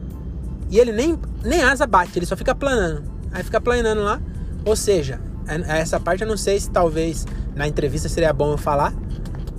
e 0.70 0.78
ele 0.78 0.92
nem, 0.92 1.18
nem 1.42 1.64
asa 1.64 1.84
bate, 1.84 2.16
ele 2.16 2.26
só 2.26 2.36
fica 2.36 2.54
planando. 2.54 3.02
Aí 3.32 3.42
fica 3.42 3.60
planando 3.60 4.02
lá. 4.02 4.20
Ou 4.64 4.76
seja, 4.76 5.20
é, 5.48 5.80
essa 5.80 5.98
parte 5.98 6.22
eu 6.22 6.28
não 6.28 6.36
sei 6.36 6.60
se 6.60 6.70
talvez 6.70 7.26
na 7.56 7.66
entrevista 7.66 8.08
seria 8.08 8.32
bom 8.32 8.52
eu 8.52 8.56
falar. 8.56 8.94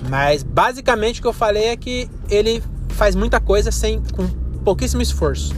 Mas 0.09 0.43
basicamente 0.43 1.19
o 1.19 1.21
que 1.21 1.27
eu 1.27 1.33
falei 1.33 1.65
é 1.65 1.77
que 1.77 2.09
ele 2.29 2.63
faz 2.89 3.15
muita 3.15 3.39
coisa 3.39 3.71
sem 3.71 4.01
com 4.15 4.27
pouquíssimo 4.63 5.01
esforço. 5.01 5.53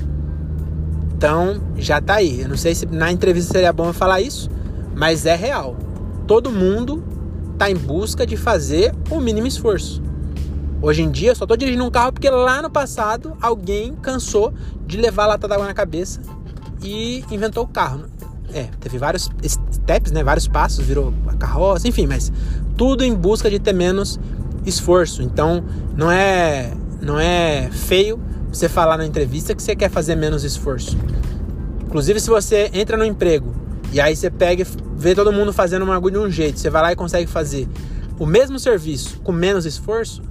Então 1.15 1.61
já 1.77 2.01
tá 2.01 2.15
aí. 2.15 2.41
Eu 2.41 2.49
não 2.49 2.57
sei 2.57 2.73
se 2.73 2.85
na 2.85 3.11
entrevista 3.11 3.53
seria 3.53 3.73
bom 3.73 3.87
eu 3.87 3.93
falar 3.93 4.21
isso, 4.21 4.49
mas 4.95 5.25
é 5.25 5.35
real. 5.35 5.77
Todo 6.27 6.51
mundo 6.51 7.03
tá 7.57 7.69
em 7.69 7.75
busca 7.75 8.25
de 8.25 8.37
fazer 8.37 8.93
o 9.09 9.19
mínimo 9.19 9.47
esforço. 9.47 10.01
Hoje 10.81 11.01
em 11.01 11.11
dia 11.11 11.31
eu 11.31 11.35
só 11.35 11.45
tô 11.45 11.57
dirigindo 11.57 11.83
um 11.83 11.91
carro 11.91 12.13
porque 12.13 12.29
lá 12.29 12.61
no 12.61 12.69
passado 12.69 13.35
alguém 13.41 13.93
cansou 13.95 14.53
de 14.87 14.97
levar 14.97 15.25
a 15.25 15.27
lata 15.27 15.47
d'água 15.47 15.65
na 15.65 15.73
cabeça 15.73 16.21
e 16.81 17.25
inventou 17.29 17.65
o 17.65 17.67
carro. 17.67 18.05
É, 18.53 18.63
teve 18.79 18.97
vários 18.97 19.29
steps, 19.45 20.11
né? 20.11 20.23
Vários 20.23 20.47
passos, 20.47 20.85
virou 20.85 21.13
a 21.27 21.33
carroça, 21.35 21.87
enfim, 21.87 22.07
mas 22.07 22.31
tudo 22.77 23.03
em 23.03 23.13
busca 23.13 23.49
de 23.49 23.59
ter 23.59 23.73
menos 23.73 24.19
esforço. 24.65 25.21
Então, 25.21 25.63
não 25.95 26.11
é 26.11 26.71
não 27.01 27.19
é 27.19 27.69
feio 27.71 28.19
você 28.51 28.67
falar 28.67 28.97
na 28.97 29.05
entrevista 29.05 29.55
que 29.55 29.61
você 29.61 29.75
quer 29.75 29.89
fazer 29.89 30.15
menos 30.15 30.43
esforço. 30.43 30.97
Inclusive, 31.85 32.19
se 32.19 32.29
você 32.29 32.69
entra 32.73 32.97
no 32.97 33.05
emprego 33.05 33.53
e 33.91 33.99
aí 33.99 34.15
você 34.15 34.29
pega 34.29 34.63
e 34.63 34.67
vê 34.95 35.15
todo 35.15 35.31
mundo 35.31 35.53
fazendo 35.53 35.83
uma 35.83 35.95
agulha 35.95 36.19
de 36.19 36.25
um 36.25 36.29
jeito, 36.29 36.59
você 36.59 36.69
vai 36.69 36.81
lá 36.81 36.91
e 36.91 36.95
consegue 36.95 37.29
fazer 37.29 37.67
o 38.19 38.25
mesmo 38.25 38.59
serviço 38.59 39.19
com 39.21 39.31
menos 39.31 39.65
esforço, 39.65 40.21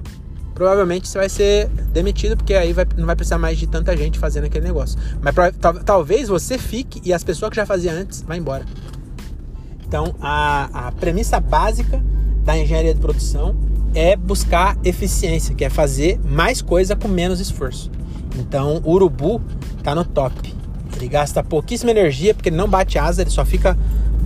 provavelmente 0.55 1.09
você 1.09 1.19
vai 1.19 1.29
ser 1.29 1.69
demitido, 1.93 2.37
porque 2.37 2.53
aí 2.53 2.73
vai, 2.73 2.87
não 2.97 3.07
vai 3.07 3.17
precisar 3.17 3.39
mais 3.39 3.57
de 3.59 3.67
tanta 3.67 3.97
gente 3.97 4.19
fazendo 4.19 4.45
aquele 4.45 4.67
negócio. 4.67 4.99
Mas 5.23 5.35
tal, 5.59 5.75
talvez 5.75 6.29
você 6.29 6.59
fique 6.59 7.01
e 7.05 7.13
as 7.13 7.25
pessoas 7.25 7.51
que 7.51 7.57
já 7.57 7.65
faziam 7.65 7.95
antes 7.95 8.23
vão 8.23 8.37
embora. 8.37 8.65
Então, 9.87 10.15
a, 10.21 10.89
a 10.89 10.93
premissa 10.93 11.41
básica 11.41 12.03
da 12.45 12.59
engenharia 12.59 12.93
de 12.93 13.01
produção 13.01 13.57
é 13.95 14.17
buscar 14.17 14.77
eficiência, 14.85 15.55
que 15.55 15.65
é 15.65 15.71
fazer 15.71 16.21
mais 16.25 16.63
coisa 16.63 16.95
com 16.95 17.09
menos 17.09 17.41
esforço. 17.41 17.91
Então, 18.39 18.81
o 18.85 18.93
urubu 18.93 19.41
tá 19.83 19.95
no 19.95 20.05
top. 20.05 20.55
Ele 20.97 21.09
gasta 21.09 21.43
pouquíssima 21.43 21.91
energia 21.91 22.35
porque 22.35 22.49
ele 22.49 22.57
não 22.57 22.69
bate 22.69 22.99
asa, 22.99 23.23
ele 23.23 23.31
só 23.31 23.45
fica 23.45 23.77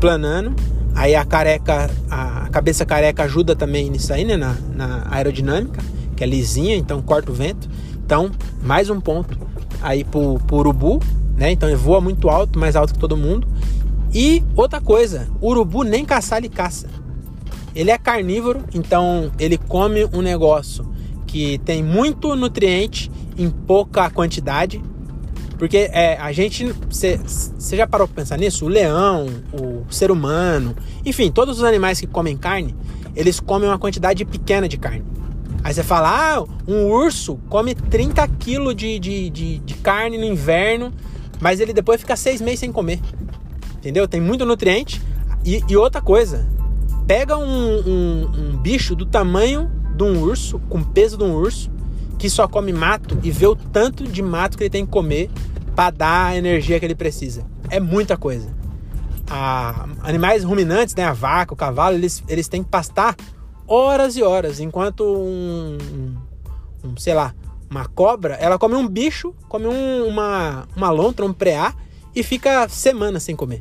planando. 0.01 0.55
Aí 0.95 1.15
a 1.15 1.25
careca, 1.25 1.91
a 2.11 2.49
cabeça 2.51 2.85
careca 2.85 3.23
ajuda 3.25 3.57
também 3.57 3.89
nisso 3.89 4.13
aí, 4.13 4.25
né, 4.25 4.37
na, 4.37 4.57
na 4.75 5.07
aerodinâmica 5.11 5.81
que 6.23 6.25
é 6.25 6.27
lisinha, 6.27 6.77
então 6.77 7.03
corta 7.03 7.33
o 7.33 7.35
vento. 7.35 7.69
Então, 8.05 8.31
mais 8.63 8.89
um 8.89 9.01
ponto 9.01 9.37
aí 9.81 10.05
pro, 10.05 10.39
pro 10.47 10.59
urubu, 10.59 11.01
né? 11.37 11.51
Então 11.51 11.69
ele 11.69 11.77
voa 11.77 12.01
muito 12.01 12.29
alto, 12.29 12.61
mais 12.61 12.77
alto 12.77 12.95
que 12.95 13.01
todo 13.01 13.17
mundo. 13.17 13.47
E 14.15 14.43
outra 14.55 14.81
coisa, 14.81 15.29
urubu 15.41 15.83
nem 15.83 16.05
caçar 16.05 16.39
ele 16.39 16.49
caça. 16.49 16.87
Ele 17.75 17.91
é 17.91 17.99
carnívoro, 17.99 18.65
então 18.75 19.33
ele 19.39 19.57
come 19.57 20.05
um 20.13 20.21
negócio 20.21 20.87
que 21.27 21.59
tem 21.59 21.83
muito 21.83 22.37
nutriente 22.37 23.11
em 23.39 23.49
pouca 23.49 24.11
quantidade. 24.11 24.83
Porque 25.59 25.89
é, 25.93 26.17
a 26.19 26.33
gente. 26.33 26.75
Você 26.91 27.77
já 27.77 27.87
parou 27.87 28.07
pra 28.07 28.17
pensar 28.17 28.37
nisso? 28.37 28.67
O 28.67 28.69
leão, 28.69 29.27
o 29.53 29.91
ser 29.91 30.11
humano, 30.11 30.77
enfim, 31.05 31.31
todos 31.31 31.59
os 31.59 31.65
animais 31.65 32.01
que 32.01 32.07
comem 32.07 32.37
carne, 32.37 32.75
eles 33.15 33.41
comem 33.41 33.69
uma 33.69 33.79
quantidade 33.79 34.25
pequena 34.25 34.69
de 34.69 34.77
carne. 34.77 35.05
Aí 35.65 35.73
você 35.73 35.85
fala, 35.85 36.37
ah, 36.37 36.45
um 36.67 36.87
urso 36.87 37.39
come 37.49 37.75
30 37.75 38.27
quilos 38.41 38.75
de, 38.75 38.99
de, 38.99 39.31
de, 39.31 39.59
de 39.59 39.75
carne 39.75 40.19
no 40.19 40.25
inverno, 40.25 40.93
mas 41.41 41.61
ele 41.61 41.73
depois 41.73 42.01
fica 42.01 42.17
seis 42.17 42.41
meses 42.41 42.61
sem 42.61 42.73
comer. 42.73 43.01
Entendeu? 43.77 44.09
Tem 44.09 44.21
muito 44.21 44.45
nutriente. 44.45 45.01
E, 45.45 45.63
e 45.69 45.77
outra 45.77 46.01
coisa, 46.01 46.47
pega 47.07 47.37
um, 47.37 47.79
um, 47.81 48.31
um, 48.35 48.57
bicho 48.57 48.95
do 48.95 49.05
tamanho 49.07 49.71
de 49.97 50.03
um 50.03 50.21
urso, 50.21 50.59
com 50.69 50.83
peso 50.83 51.17
de 51.17 51.25
um 51.25 51.35
urso, 51.35 51.71
que 52.19 52.31
só 52.31 52.47
come 52.47 52.73
mato 52.73 53.19
e 53.23 53.31
vê 53.31 53.47
o 53.47 53.57
tanto 53.57 54.05
de 54.05 54.23
mato 54.23 54.57
que 54.57 54.65
ele 54.65 54.71
tem 54.71 54.87
que 54.87 54.93
comer 54.93 55.31
para 55.75 55.91
dar 55.91 56.27
a 56.27 56.37
energia 56.37 56.79
que 56.79 56.87
ele 56.87 56.95
precisa. 56.95 57.45
É 57.69 57.81
muita 57.81 58.17
coisa. 58.17 58.49
A, 59.29 59.87
animais 60.03 60.45
ruminantes, 60.45 60.95
né, 60.95 61.05
a 61.05 61.13
vaca, 61.13 61.55
o 61.55 61.57
cavalo, 61.57 61.97
eles, 61.97 62.23
eles 62.29 62.49
têm 62.49 62.63
que 62.63 62.69
pastar 62.71 63.17
horas 63.67 64.17
e 64.17 64.23
horas, 64.23 64.61
enquanto 64.61 65.03
um, 65.05 65.79
um, 66.85 66.89
um 66.89 66.97
sei 66.97 67.15
lá, 67.15 67.35
uma 67.71 67.87
cobra, 67.87 68.35
ela 68.35 68.59
come 68.59 68.75
um 68.75 68.87
bicho, 68.87 69.35
come 69.49 69.67
um, 69.67 70.07
uma, 70.07 70.69
uma 70.77 70.91
lontra, 70.91 71.25
um 71.25 71.33
preá 71.33 71.73
e 72.15 72.23
fica 72.23 72.69
semanas 72.69 73.23
sem 73.23 73.35
comer. 73.35 73.61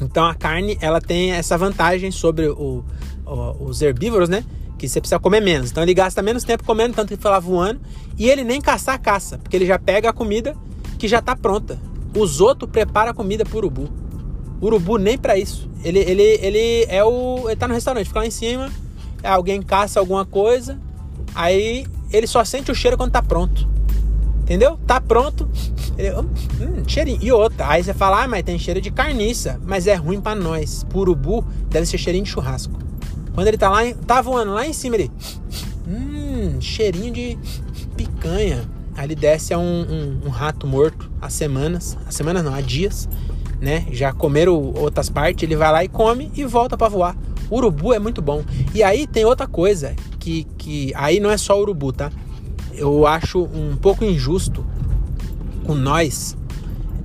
Então 0.00 0.24
a 0.24 0.34
carne 0.34 0.78
ela 0.80 1.00
tem 1.00 1.32
essa 1.32 1.58
vantagem 1.58 2.10
sobre 2.10 2.48
o, 2.48 2.84
o, 3.26 3.64
os 3.64 3.82
herbívoros, 3.82 4.28
né? 4.28 4.44
Que 4.78 4.88
você 4.88 5.00
precisa 5.00 5.18
comer 5.18 5.40
menos. 5.40 5.70
Então 5.70 5.82
ele 5.82 5.92
gasta 5.92 6.22
menos 6.22 6.42
tempo 6.42 6.64
comendo, 6.64 6.94
tanto 6.94 7.14
que 7.14 7.22
foi 7.22 7.30
lá 7.30 7.38
voando. 7.38 7.80
E 8.18 8.28
ele 8.28 8.44
nem 8.44 8.60
caçar 8.60 9.00
caça, 9.00 9.38
porque 9.38 9.56
ele 9.56 9.66
já 9.66 9.78
pega 9.78 10.10
a 10.10 10.12
comida 10.12 10.56
que 10.98 11.06
já 11.06 11.18
está 11.18 11.36
pronta. 11.36 11.78
Os 12.16 12.40
outros 12.40 12.70
preparam 12.70 13.10
a 13.10 13.14
comida 13.14 13.44
pro 13.44 13.58
urubu. 13.58 13.88
O 14.60 14.66
urubu 14.66 14.98
nem 14.98 15.16
para 15.16 15.38
isso. 15.38 15.68
Ele, 15.84 15.98
ele, 16.00 16.22
ele 16.22 16.86
é 16.88 17.04
o. 17.04 17.48
Ele 17.48 17.56
tá 17.56 17.68
no 17.68 17.74
restaurante, 17.74 18.06
fica 18.06 18.20
lá 18.20 18.26
em 18.26 18.30
cima, 18.30 18.70
alguém 19.22 19.62
caça 19.62 20.00
alguma 20.00 20.24
coisa, 20.26 20.78
aí 21.34 21.86
ele 22.12 22.26
só 22.26 22.44
sente 22.44 22.70
o 22.70 22.74
cheiro 22.74 22.96
quando 22.96 23.12
tá 23.12 23.22
pronto. 23.22 23.68
Entendeu? 24.50 24.76
Tá 24.84 25.00
pronto. 25.00 25.48
Ele, 25.96 26.10
hum, 26.10 26.82
cheirinho. 26.84 27.20
E 27.22 27.30
outra. 27.30 27.68
Aí 27.68 27.84
você 27.84 27.94
fala, 27.94 28.24
ah, 28.24 28.26
mas 28.26 28.42
tem 28.42 28.58
cheiro 28.58 28.80
de 28.80 28.90
carniça. 28.90 29.60
Mas 29.64 29.86
é 29.86 29.94
ruim 29.94 30.20
para 30.20 30.34
nós. 30.34 30.84
Purubu 30.90 31.44
deve 31.68 31.86
ser 31.86 31.98
cheirinho 31.98 32.24
de 32.24 32.30
churrasco. 32.30 32.76
Quando 33.32 33.46
ele 33.46 33.56
tá 33.56 33.68
lá, 33.70 33.78
tá 34.04 34.20
voando 34.20 34.52
lá 34.52 34.66
em 34.66 34.72
cima, 34.72 34.96
ele. 34.96 35.08
Hum, 35.86 36.60
cheirinho 36.60 37.12
de 37.12 37.38
picanha. 37.96 38.68
Aí 38.96 39.04
ele 39.04 39.14
desce 39.14 39.54
a 39.54 39.58
um, 39.58 39.82
um, 39.82 40.20
um 40.26 40.28
rato 40.30 40.66
morto 40.66 41.08
há 41.22 41.30
semanas. 41.30 41.96
Há 42.04 42.10
semanas 42.10 42.42
não, 42.42 42.52
há 42.52 42.60
dias. 42.60 43.08
Né? 43.60 43.86
Já 43.92 44.12
comeram 44.12 44.72
outras 44.76 45.08
partes. 45.08 45.44
Ele 45.44 45.54
vai 45.54 45.70
lá 45.70 45.84
e 45.84 45.88
come 45.88 46.28
e 46.34 46.44
volta 46.44 46.76
para 46.76 46.88
voar. 46.88 47.16
Urubu 47.48 47.92
é 47.92 48.00
muito 48.00 48.20
bom. 48.20 48.42
E 48.74 48.82
aí 48.82 49.06
tem 49.06 49.24
outra 49.24 49.46
coisa 49.46 49.94
que, 50.18 50.42
que 50.58 50.92
aí 50.96 51.20
não 51.20 51.30
é 51.30 51.36
só 51.36 51.56
urubu, 51.60 51.92
tá? 51.92 52.10
Eu 52.72 53.06
acho 53.06 53.42
um 53.42 53.76
pouco 53.76 54.04
injusto 54.04 54.64
com 55.64 55.74
nós, 55.74 56.36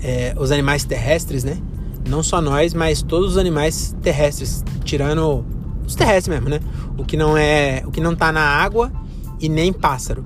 é, 0.01 0.34
os 0.38 0.51
animais 0.51 0.84
terrestres, 0.84 1.43
né? 1.43 1.58
Não 2.08 2.21
só 2.21 2.41
nós, 2.41 2.73
mas 2.73 3.01
todos 3.01 3.32
os 3.32 3.38
animais 3.38 3.95
terrestres, 4.01 4.63
tirando 4.84 5.45
os 5.86 5.95
terrestres 5.95 6.28
mesmo, 6.28 6.49
né? 6.49 6.60
O 6.97 7.04
que 7.04 7.17
não 7.17 7.38
é, 7.38 7.84
o 7.86 7.91
que 7.91 7.99
não 7.99 8.15
tá 8.15 8.32
na 8.32 8.41
água 8.41 8.91
e 9.39 9.49
nem 9.49 9.73
pássaro. 9.73 10.25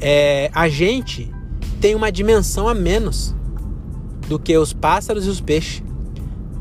É, 0.00 0.50
a 0.54 0.68
gente 0.68 1.32
tem 1.80 1.94
uma 1.94 2.10
dimensão 2.10 2.68
a 2.68 2.74
menos 2.74 3.34
do 4.28 4.38
que 4.38 4.56
os 4.56 4.72
pássaros 4.72 5.26
e 5.26 5.28
os 5.28 5.40
peixes. 5.40 5.82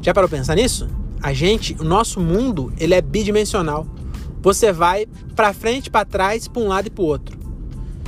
Já 0.01 0.13
parou 0.13 0.29
pensar 0.29 0.55
nisso? 0.55 0.87
A 1.21 1.33
gente, 1.33 1.75
o 1.79 1.83
nosso 1.83 2.19
mundo, 2.19 2.71
ele 2.79 2.93
é 2.93 3.01
bidimensional. 3.01 3.85
Você 4.41 4.71
vai 4.71 5.07
para 5.35 5.53
frente, 5.53 5.89
para 5.89 6.05
trás, 6.05 6.47
para 6.47 6.61
um 6.61 6.67
lado 6.67 6.87
e 6.87 6.89
para 6.89 7.03
o 7.03 7.07
outro. 7.07 7.36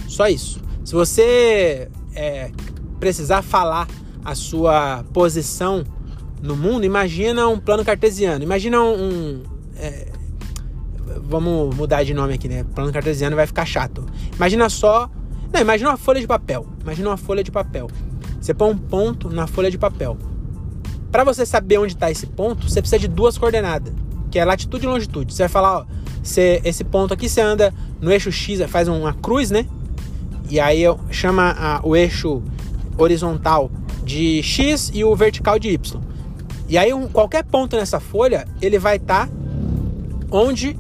Só 0.10 0.28
isso. 0.28 0.60
Se 0.84 0.94
você 0.94 1.88
é, 2.16 2.52
precisar 3.00 3.44
falar 3.44 3.88
a 4.26 4.34
sua 4.34 5.06
posição 5.14 5.84
no 6.42 6.56
mundo, 6.56 6.84
imagina 6.84 7.48
um 7.48 7.60
plano 7.60 7.86
cartesiano. 7.86 8.44
Imagina 8.44 8.82
um. 8.82 8.94
um 8.94 9.44
é, 9.78 10.08
vamos 11.24 11.76
mudar 11.76 12.04
de 12.04 12.14
nome 12.14 12.34
aqui, 12.34 12.50
né? 12.50 12.66
Plano 12.76 12.92
cartesiano 12.92 13.36
vai 13.36 13.46
ficar 13.46 13.66
chato. 13.66 14.06
Imagina 14.36 14.68
só. 14.68 15.10
Não, 15.54 15.62
imagina 15.62 15.92
uma 15.92 15.98
folha 15.98 16.20
de 16.20 16.28
papel. 16.28 16.66
Imagina 16.82 17.10
uma 17.10 17.18
folha 17.18 17.44
de 17.44 17.52
papel. 17.52 17.88
Você 18.42 18.54
põe 18.54 18.72
um 18.72 18.78
ponto 18.78 19.30
na 19.30 19.46
folha 19.46 19.70
de 19.70 19.78
papel. 19.78 20.18
Para 21.12 21.24
você 21.24 21.46
saber 21.46 21.78
onde 21.78 21.94
está 21.94 22.10
esse 22.10 22.26
ponto, 22.26 22.70
você 22.70 22.82
precisa 22.82 23.00
de 23.00 23.08
duas 23.08 23.38
coordenadas, 23.38 23.94
que 24.30 24.38
é 24.38 24.46
latitude 24.46 24.86
e 24.86 24.88
longitude. 24.88 25.34
Você 25.34 25.44
vai 25.44 25.50
falar, 25.50 25.80
ó, 25.80 25.86
você, 26.22 26.62
esse 26.64 26.84
ponto 26.84 27.14
aqui 27.14 27.28
você 27.28 27.42
anda 27.42 27.74
no 28.00 28.12
eixo 28.12 28.32
X, 28.32 28.62
faz 28.70 28.88
uma 28.88 29.14
cruz, 29.14 29.50
né? 29.50 29.66
E 30.50 30.60
aí 30.60 30.84
chama 31.12 31.56
a, 31.58 31.80
o 31.84 31.96
eixo 31.96 32.42
horizontal 32.98 33.72
de 34.04 34.42
X 34.42 34.92
e 34.94 35.04
o 35.04 35.16
vertical 35.16 35.60
de 35.60 35.70
Y. 35.70 36.02
E 36.68 36.78
aí 36.78 36.94
um, 36.94 37.08
qualquer 37.08 37.44
ponto 37.44 37.76
nessa 37.76 38.00
folha, 38.00 38.48
ele 38.62 38.80
vai 38.80 38.98
estar 38.98 39.28
tá 39.28 39.34
onde 40.32 40.78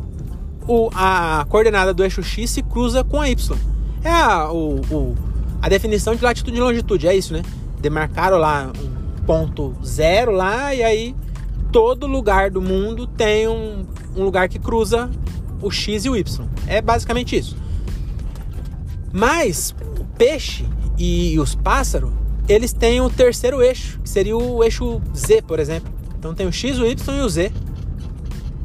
o, 0.68 0.90
a 0.94 1.46
coordenada 1.50 1.94
do 1.94 2.04
eixo 2.04 2.22
X 2.22 2.50
se 2.52 2.64
cruza 2.64 3.04
com 3.04 3.22
a 3.22 3.30
Y. 3.30 3.58
É 4.04 4.12
a, 4.12 4.52
o, 4.52 4.80
o, 4.92 5.16
a 5.62 5.70
definição 5.70 6.16
de 6.16 6.24
latitude 6.24 6.58
e 6.58 6.60
longitude, 6.60 7.08
é 7.08 7.16
isso, 7.16 7.34
né? 7.34 7.44
Demarcaram 7.80 8.38
lá 8.38 8.72
um 8.78 9.24
ponto 9.26 9.76
zero 9.86 10.32
lá 10.32 10.74
e 10.74 10.84
aí 10.84 11.16
todo 11.72 12.08
lugar 12.08 12.50
do 12.50 12.62
mundo 12.62 13.06
tem 13.06 13.48
um, 13.48 13.86
um 14.16 14.24
lugar 14.24 14.50
que 14.50 14.58
cruza 14.58 15.10
o 15.62 15.70
X 15.70 16.06
e 16.06 16.10
o 16.10 16.16
Y. 16.16 16.48
É 16.68 16.82
basicamente 16.82 17.38
isso. 17.38 17.56
Mas 19.12 19.76
o 20.00 20.06
peixe 20.18 20.66
e 20.98 21.40
os 21.40 21.56
pássaros, 21.56 22.12
eles 22.48 22.74
têm 22.74 23.02
o 23.02 23.10
terceiro 23.10 23.62
eixo, 23.62 24.00
que 24.02 24.10
seria 24.10 24.36
o 24.38 24.64
eixo 24.64 25.02
Z, 25.16 25.42
por 25.44 25.60
exemplo. 25.60 25.92
Então 26.18 26.34
tem 26.34 26.48
o 26.48 26.52
X, 26.52 26.78
o 26.78 26.86
Y 26.86 27.18
e 27.18 27.22
o 27.22 27.30
Z. 27.30 27.52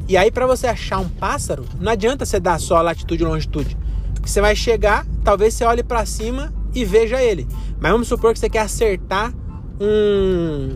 E 0.07 0.17
aí 0.17 0.29
para 0.29 0.45
você 0.45 0.67
achar 0.67 0.99
um 0.99 1.09
pássaro, 1.09 1.65
não 1.79 1.91
adianta 1.91 2.25
você 2.25 2.39
dar 2.39 2.59
só 2.59 2.81
latitude 2.81 3.23
e 3.23 3.25
longitude. 3.25 3.77
Porque 4.13 4.29
você 4.29 4.41
vai 4.41 4.55
chegar, 4.55 5.05
talvez 5.23 5.53
você 5.53 5.65
olhe 5.65 5.83
para 5.83 6.05
cima 6.05 6.53
e 6.73 6.85
veja 6.85 7.21
ele. 7.21 7.47
Mas 7.79 7.91
vamos 7.91 8.07
supor 8.07 8.33
que 8.33 8.39
você 8.39 8.49
quer 8.49 8.61
acertar 8.61 9.33
um 9.79 10.75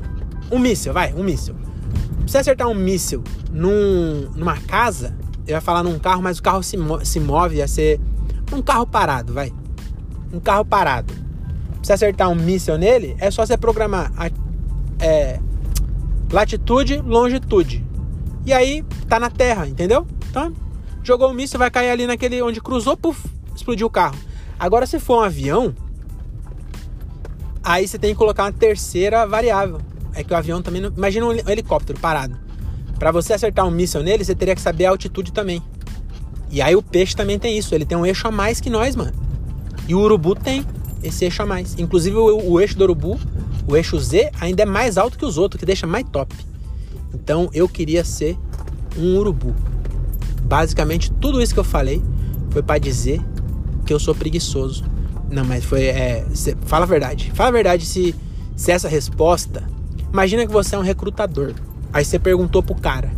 um 0.52 0.58
míssil, 0.58 0.94
vai, 0.94 1.14
um 1.14 1.24
míssil. 1.24 1.54
Pra 1.54 2.28
você 2.28 2.38
acertar 2.40 2.68
um 2.68 2.74
míssil 2.74 3.24
num, 3.52 4.30
numa 4.36 4.58
casa, 4.58 5.16
eu 5.48 5.54
ia 5.54 5.62
falar 5.62 5.84
num 5.84 5.98
carro, 6.00 6.22
mas 6.22 6.40
o 6.40 6.44
carro 6.44 6.64
se, 6.64 6.78
mo 6.78 7.04
se 7.06 7.20
move, 7.20 7.58
ia 7.58 7.68
ser 7.68 8.00
um 8.52 8.62
carro 8.62 8.86
parado, 8.86 9.34
vai. 9.34 9.54
Um 10.32 10.40
carro 10.40 10.66
parado. 10.66 11.14
Pra 11.14 11.80
você 11.82 11.94
acertar 11.94 12.30
um 12.30 12.36
míssil 12.36 12.78
nele, 12.78 13.16
é 13.20 13.32
só 13.32 13.46
você 13.46 13.58
programar 13.58 14.12
a, 14.18 14.30
é, 15.04 15.40
latitude, 16.32 16.98
longitude. 16.98 17.86
E 18.46 18.54
aí 18.54 18.84
tá 19.08 19.20
na 19.20 19.30
terra, 19.30 19.68
entendeu? 19.68 20.06
Então, 20.30 20.54
jogou 21.04 21.30
o 21.32 21.34
míssil, 21.34 21.60
vai 21.60 21.72
cair 21.72 21.90
ali 21.90 22.06
naquele 22.06 22.42
onde 22.42 22.62
cruzou, 22.62 22.96
puf, 22.96 23.28
explodiu 23.56 23.88
o 23.88 23.90
carro. 23.90 24.16
Agora, 24.60 24.86
se 24.86 25.00
for 25.00 25.20
um 25.20 25.24
avião, 25.24 25.74
aí 27.64 27.88
você 27.88 27.98
tem 27.98 28.12
que 28.12 28.18
colocar 28.18 28.44
uma 28.44 28.52
terceira 28.52 29.26
variável. 29.26 29.80
É 30.14 30.24
que 30.24 30.34
o 30.34 30.36
avião 30.38 30.62
também 30.62 30.82
não... 30.82 30.92
Imagina 30.96 31.26
um 31.26 31.32
helicóptero 31.32 32.00
parado. 32.00 32.38
Para 32.98 33.12
você 33.12 33.34
acertar 33.34 33.66
um 33.66 33.72
míssil 33.72 34.04
nele, 34.04 34.26
você 34.26 34.36
teria 34.36 34.54
que 34.54 34.62
saber 34.62 34.86
a 34.86 34.90
altitude 34.90 35.32
também. 35.32 35.64
E 36.52 36.62
aí 36.62 36.76
o 36.76 36.82
peixe 36.82 37.16
também 37.16 37.40
tem 37.40 37.58
isso, 37.58 37.74
ele 37.74 37.86
tem 37.86 37.98
um 37.98 38.06
eixo 38.06 38.28
a 38.28 38.32
mais 38.32 38.60
que 38.60 38.70
nós, 38.70 38.96
mano. 38.96 39.14
E 39.90 39.96
o 39.96 40.00
urubu 40.00 40.36
tem 40.36 40.64
esse 41.02 41.26
eixo 41.26 41.42
a 41.42 41.48
mais. 41.48 41.76
Inclusive 41.80 42.16
o, 42.16 42.52
o 42.52 42.62
eixo 42.62 42.78
do 42.78 42.84
urubu, 42.84 43.20
o 43.68 43.76
eixo 43.76 44.00
Z, 44.00 44.30
ainda 44.40 44.62
é 44.62 44.66
mais 44.66 45.00
alto 45.00 45.18
que 45.18 45.26
os 45.26 45.36
outros, 45.36 45.60
que 45.60 45.66
deixa 45.66 45.88
mais 45.88 46.06
top. 46.12 46.36
Então 47.12 47.50
eu 47.56 47.68
queria 47.68 48.06
ser 48.06 48.38
um 48.96 49.18
urubu. 49.18 49.56
Basicamente 50.44 51.12
tudo 51.14 51.42
isso 51.42 51.56
que 51.56 51.60
eu 51.60 51.64
falei 51.64 52.04
foi 52.52 52.62
para 52.62 52.78
dizer 52.78 53.20
que 53.84 53.92
eu 53.92 54.00
sou 54.00 54.14
preguiçoso. 54.14 54.86
Não, 55.32 55.44
mas 55.44 55.66
foi. 55.66 55.86
É, 55.86 56.24
fala 56.66 56.86
a 56.86 56.88
verdade. 56.88 57.32
Fala 57.34 57.50
a 57.50 57.54
verdade 57.54 57.84
se, 57.84 58.14
se 58.56 58.72
essa 58.72 58.88
resposta. 58.88 59.64
Imagina 60.14 60.46
que 60.46 60.54
você 60.54 60.76
é 60.76 60.78
um 60.78 60.84
recrutador. 60.84 61.54
Aí 61.92 62.06
você 62.06 62.20
perguntou 62.20 62.62
pro 62.62 62.76
cara: 62.76 63.12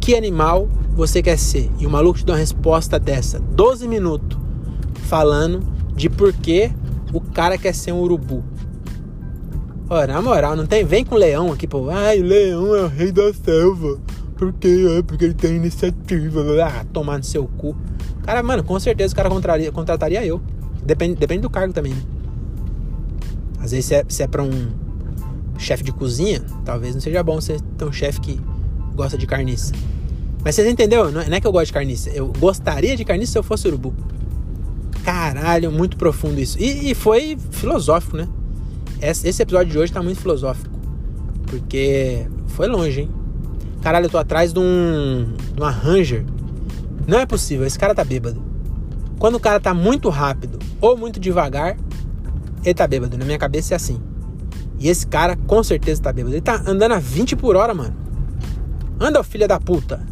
Que 0.00 0.16
animal 0.16 0.68
você 0.96 1.22
quer 1.22 1.38
ser? 1.38 1.70
E 1.78 1.86
o 1.86 1.90
maluco 1.90 2.18
te 2.18 2.26
dá 2.26 2.32
uma 2.32 2.38
resposta 2.40 2.98
dessa, 2.98 3.38
12 3.38 3.86
minutos, 3.86 4.45
falando 5.06 5.62
de 5.94 6.10
por 6.10 6.32
que 6.32 6.70
o 7.12 7.20
cara 7.20 7.56
quer 7.56 7.74
ser 7.74 7.92
um 7.92 8.00
urubu. 8.00 8.44
Ora, 9.88 10.14
na 10.14 10.20
moral, 10.20 10.56
não 10.56 10.66
tem. 10.66 10.84
Vem 10.84 11.04
com 11.04 11.14
o 11.14 11.18
leão 11.18 11.52
aqui, 11.52 11.66
pô. 11.66 11.88
Ai, 11.90 12.18
leão 12.18 12.74
é 12.74 12.82
o 12.82 12.88
rei 12.88 13.12
da 13.12 13.32
selva. 13.32 13.98
Por 14.36 14.52
quê? 14.52 14.84
É 14.98 15.02
porque 15.02 15.24
ele 15.24 15.34
tem 15.34 15.56
iniciativa. 15.56 16.42
Ah, 16.62 16.84
tomar 16.92 17.18
no 17.18 17.24
seu 17.24 17.46
cu. 17.46 17.76
Cara, 18.24 18.42
mano, 18.42 18.64
com 18.64 18.78
certeza 18.80 19.12
o 19.12 19.16
cara 19.16 19.30
contraria, 19.30 19.70
contrataria 19.70 20.24
eu. 20.24 20.42
Depende, 20.84 21.14
depende 21.14 21.42
do 21.42 21.50
cargo 21.50 21.72
também, 21.72 21.94
né? 21.94 22.02
Às 23.60 23.70
vezes, 23.70 23.86
se 23.86 23.94
é, 23.94 24.04
se 24.08 24.22
é 24.22 24.26
pra 24.26 24.42
um 24.42 24.68
chefe 25.58 25.82
de 25.82 25.92
cozinha, 25.92 26.42
talvez 26.64 26.94
não 26.94 27.00
seja 27.00 27.22
bom 27.22 27.40
você 27.40 27.56
ter 27.78 27.84
um 27.84 27.92
chefe 27.92 28.20
que 28.20 28.40
gosta 28.94 29.16
de 29.16 29.26
carniça. 29.26 29.72
Mas 30.44 30.54
vocês 30.54 30.68
entenderam? 30.68 31.10
Não 31.10 31.20
é, 31.20 31.28
não 31.28 31.36
é 31.36 31.40
que 31.40 31.46
eu 31.46 31.52
gosto 31.52 31.66
de 31.66 31.72
carniça. 31.72 32.10
Eu 32.10 32.32
gostaria 32.38 32.96
de 32.96 33.04
carniça 33.04 33.32
se 33.32 33.38
eu 33.38 33.42
fosse 33.42 33.66
urubu. 33.68 33.94
Caralho, 35.06 35.70
muito 35.70 35.96
profundo 35.96 36.40
isso. 36.40 36.58
E, 36.60 36.90
e 36.90 36.94
foi 36.96 37.38
filosófico, 37.52 38.16
né? 38.16 38.26
Esse 39.00 39.40
episódio 39.40 39.70
de 39.70 39.78
hoje 39.78 39.92
tá 39.92 40.02
muito 40.02 40.20
filosófico. 40.20 40.68
Porque 41.46 42.26
foi 42.48 42.66
longe, 42.66 43.02
hein? 43.02 43.10
Caralho, 43.80 44.06
eu 44.06 44.10
tô 44.10 44.18
atrás 44.18 44.52
de 44.52 44.58
um. 44.58 45.32
de 45.54 45.60
uma 45.62 45.70
Ranger. 45.70 46.26
Não 47.06 47.20
é 47.20 47.24
possível, 47.24 47.64
esse 47.64 47.78
cara 47.78 47.94
tá 47.94 48.02
bêbado. 48.04 48.42
Quando 49.16 49.36
o 49.36 49.40
cara 49.40 49.60
tá 49.60 49.72
muito 49.72 50.08
rápido 50.08 50.58
ou 50.80 50.96
muito 50.96 51.20
devagar, 51.20 51.76
ele 52.64 52.74
tá 52.74 52.84
bêbado. 52.88 53.16
Na 53.16 53.24
minha 53.24 53.38
cabeça 53.38 53.74
é 53.74 53.76
assim. 53.76 54.02
E 54.76 54.88
esse 54.88 55.06
cara 55.06 55.36
com 55.36 55.62
certeza 55.62 56.02
tá 56.02 56.12
bêbado. 56.12 56.34
Ele 56.34 56.42
tá 56.42 56.60
andando 56.66 56.92
a 56.92 56.98
20 56.98 57.36
por 57.36 57.54
hora, 57.54 57.72
mano. 57.72 57.94
Anda, 58.98 59.22
filha 59.22 59.46
da 59.46 59.60
puta. 59.60 60.04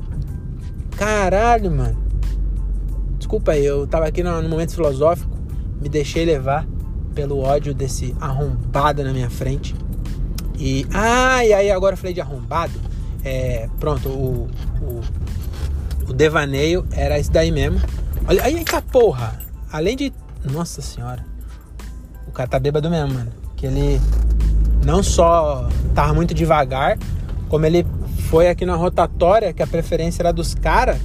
Caralho, 0.96 1.72
mano. 1.72 2.03
Desculpa 3.24 3.52
aí, 3.52 3.64
eu 3.64 3.86
tava 3.86 4.06
aqui 4.06 4.22
no, 4.22 4.46
momento 4.46 4.74
filosófico. 4.74 5.34
Me 5.80 5.88
deixei 5.88 6.26
levar 6.26 6.66
pelo 7.14 7.38
ódio 7.38 7.72
desse 7.72 8.14
arrombado 8.20 9.02
na 9.02 9.14
minha 9.14 9.30
frente. 9.30 9.74
E. 10.58 10.86
Ah, 10.92 11.42
e 11.42 11.50
aí 11.50 11.70
agora 11.70 11.94
eu 11.94 11.96
falei 11.96 12.12
de 12.12 12.20
arrombado. 12.20 12.78
É, 13.24 13.66
pronto, 13.80 14.10
o, 14.10 14.50
o, 14.82 15.00
o 16.10 16.12
devaneio 16.12 16.86
era 16.92 17.18
isso 17.18 17.32
daí 17.32 17.50
mesmo. 17.50 17.80
Olha, 18.28 18.44
aí, 18.44 18.62
porra! 18.92 19.40
Além 19.72 19.96
de. 19.96 20.12
Nossa 20.44 20.82
senhora. 20.82 21.24
O 22.28 22.30
cara 22.30 22.46
tá 22.46 22.58
bêbado 22.58 22.90
mesmo, 22.90 23.14
mano. 23.14 23.32
Que 23.56 23.64
ele 23.64 23.98
não 24.84 25.02
só 25.02 25.66
tava 25.94 26.12
muito 26.12 26.34
devagar, 26.34 26.98
como 27.48 27.64
ele 27.64 27.86
foi 28.28 28.50
aqui 28.50 28.66
na 28.66 28.76
rotatória, 28.76 29.50
que 29.54 29.62
a 29.62 29.66
preferência 29.66 30.20
era 30.20 30.30
dos 30.30 30.54
caras. 30.54 30.98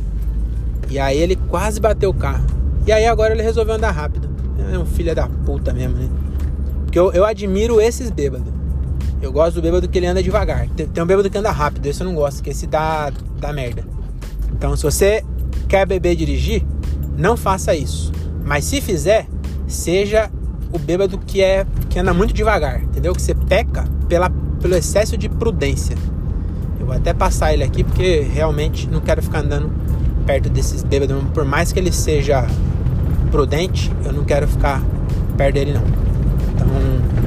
E 0.90 0.98
aí 0.98 1.18
ele 1.18 1.36
quase 1.36 1.80
bateu 1.80 2.10
o 2.10 2.14
carro. 2.14 2.46
E 2.86 2.92
aí 2.92 3.06
agora 3.06 3.34
ele 3.34 3.44
resolveu 3.44 3.76
andar 3.76 3.92
rápido. 3.92 4.30
É 4.72 4.78
um 4.78 4.86
filho 4.86 5.14
da 5.14 5.28
puta 5.28 5.74
mesmo, 5.74 5.96
né? 5.96 6.10
Porque 6.84 6.98
eu, 6.98 7.12
eu 7.12 7.24
admiro 7.26 7.80
esses 7.80 8.10
bêbados. 8.10 8.52
Eu 9.22 9.32
gosto 9.32 9.56
do 9.56 9.62
bêbado 9.62 9.88
que 9.88 9.98
ele 9.98 10.08
anda 10.08 10.24
devagar. 10.24 10.68
Tem, 10.70 10.88
tem 10.88 11.04
um 11.04 11.08
bêbado 11.08 11.30
que 11.30 11.38
anda 11.38 11.52
rápido, 11.52 11.86
esse 11.86 12.02
eu 12.02 12.08
não 12.08 12.16
gosto, 12.16 12.42
que 12.42 12.50
esse 12.50 12.66
dá, 12.66 13.12
dá 13.40 13.54
merda. 13.54 13.84
Então, 14.52 14.76
se 14.76 14.84
você 14.84 15.24
quer 15.68 15.86
beber 15.86 16.16
dirigir, 16.16 16.64
não 17.18 17.38
faça 17.38 17.76
isso. 17.76 18.12
Mas 18.44 18.66
se 18.66 18.82
fizer, 18.82 19.28
seja 19.68 20.32
o 20.72 20.80
bêbado 20.80 21.18
que 21.18 21.42
é 21.42 21.66
que 21.90 22.00
anda 22.00 22.14
muito 22.14 22.34
devagar, 22.34 22.82
entendeu? 22.82 23.14
Que 23.14 23.22
você 23.22 23.36
peca 23.36 23.86
pela, 24.08 24.30
pelo 24.62 24.76
excesso 24.76 25.18
de 25.18 25.28
prudência. 25.28 25.96
Eu 26.80 26.86
vou 26.86 26.96
até 26.96 27.14
passar 27.14 27.54
ele 27.54 27.64
aqui 27.64 27.84
porque 27.84 28.22
realmente 28.22 28.88
não 28.88 29.02
quero 29.02 29.22
ficar 29.22 29.40
andando 29.40 29.70
perto 30.30 30.48
desses 30.48 30.84
bêbados, 30.84 31.24
por 31.34 31.44
mais 31.44 31.72
que 31.72 31.80
ele 31.80 31.92
seja 31.92 32.46
prudente, 33.32 33.92
eu 34.06 34.14
não 34.14 34.24
quero 34.24 34.48
ficar 34.48 34.80
perto 35.36 35.56
dele 35.56 35.74
não. 35.74 35.82
Então, 36.54 36.68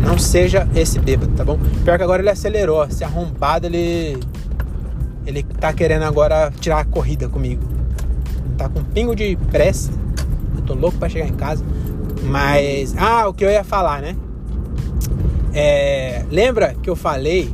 não 0.08 0.16
seja 0.16 0.68
esse 0.72 1.00
bêbado, 1.00 1.32
tá 1.32 1.44
bom? 1.44 1.58
Pior 1.82 1.96
que 1.96 2.04
agora 2.04 2.22
ele 2.22 2.30
acelerou, 2.30 2.88
se 2.88 3.02
arrombado 3.02 3.66
ele 3.66 4.20
Ele 5.26 5.42
tá 5.42 5.72
querendo 5.72 6.04
agora 6.04 6.52
tirar 6.60 6.78
a 6.78 6.84
corrida 6.84 7.28
comigo. 7.28 7.64
Tá 8.56 8.68
com 8.68 8.78
um 8.78 8.84
pingo 8.84 9.16
de 9.16 9.36
pressa. 9.50 9.90
Eu 10.54 10.62
tô 10.62 10.74
louco 10.74 10.96
pra 10.96 11.08
chegar 11.08 11.26
em 11.26 11.34
casa. 11.34 11.64
Mas. 12.22 12.94
Ah, 12.96 13.26
o 13.26 13.34
que 13.34 13.44
eu 13.44 13.50
ia 13.50 13.64
falar, 13.64 14.00
né? 14.00 14.14
É, 15.52 16.24
lembra 16.30 16.76
que 16.80 16.88
eu 16.88 16.94
falei 16.94 17.52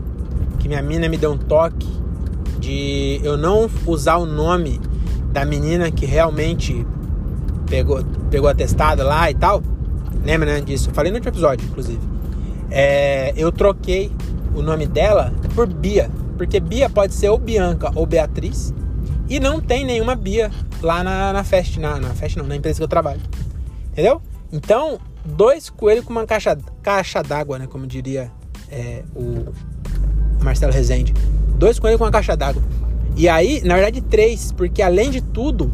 que 0.58 0.68
minha 0.68 0.82
mina 0.82 1.08
me 1.08 1.16
deu 1.16 1.32
um 1.32 1.38
toque 1.38 1.88
de 2.60 3.18
eu 3.24 3.38
não 3.38 3.70
usar 3.86 4.16
o 4.16 4.26
nome 4.26 4.78
da 5.30 5.44
menina 5.44 5.90
que 5.90 6.06
realmente 6.06 6.86
pegou, 7.68 8.02
pegou 8.30 8.48
atestado 8.48 9.02
lá 9.02 9.30
e 9.30 9.34
tal? 9.34 9.62
Lembra 10.24 10.54
né, 10.54 10.60
disso? 10.60 10.90
Eu 10.90 10.94
falei 10.94 11.10
no 11.10 11.16
outro 11.16 11.30
episódio, 11.30 11.66
inclusive. 11.66 12.00
É, 12.70 13.32
eu 13.36 13.50
troquei 13.50 14.12
o 14.54 14.62
nome 14.62 14.86
dela 14.86 15.32
por 15.54 15.66
Bia. 15.66 16.10
Porque 16.36 16.60
Bia 16.60 16.88
pode 16.88 17.14
ser 17.14 17.28
ou 17.28 17.38
Bianca 17.38 17.90
ou 17.94 18.06
Beatriz. 18.06 18.74
E 19.28 19.38
não 19.40 19.60
tem 19.60 19.84
nenhuma 19.84 20.14
Bia 20.14 20.50
lá 20.82 21.02
na, 21.02 21.32
na 21.32 21.44
Fest. 21.44 21.76
Na, 21.78 21.98
na 21.98 22.10
Fest 22.10 22.36
não, 22.36 22.46
na 22.46 22.56
empresa 22.56 22.78
que 22.78 22.84
eu 22.84 22.88
trabalho. 22.88 23.20
Entendeu? 23.92 24.22
Então, 24.52 24.98
dois 25.24 25.68
coelhos 25.68 26.04
com 26.04 26.12
uma 26.12 26.26
caixa, 26.26 26.56
caixa 26.82 27.22
d'água, 27.22 27.58
né? 27.58 27.66
Como 27.66 27.86
diria 27.86 28.30
é, 28.70 29.02
o 29.14 29.52
Marcelo 30.42 30.72
Rezende. 30.72 31.12
Dois 31.56 31.78
coelhos 31.78 31.98
com 31.98 32.04
uma 32.04 32.10
caixa 32.10 32.36
d'água. 32.36 32.62
E 33.18 33.28
aí, 33.28 33.60
na 33.64 33.74
verdade, 33.74 34.00
três, 34.00 34.52
porque 34.52 34.80
além 34.80 35.10
de 35.10 35.20
tudo, 35.20 35.68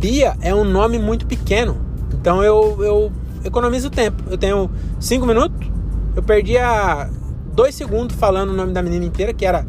Bia 0.00 0.36
é 0.40 0.52
um 0.52 0.64
nome 0.64 0.98
muito 0.98 1.24
pequeno. 1.26 1.76
Então 2.12 2.42
eu, 2.42 2.76
eu 2.82 3.12
economizo 3.44 3.88
tempo. 3.88 4.20
Eu 4.28 4.36
tenho 4.36 4.68
cinco 4.98 5.24
minutos, 5.24 5.70
eu 6.16 6.24
perdia 6.24 7.08
dois 7.54 7.76
segundos 7.76 8.16
falando 8.16 8.50
o 8.50 8.52
nome 8.52 8.72
da 8.72 8.82
menina 8.82 9.04
inteira, 9.04 9.32
que 9.32 9.46
era. 9.46 9.64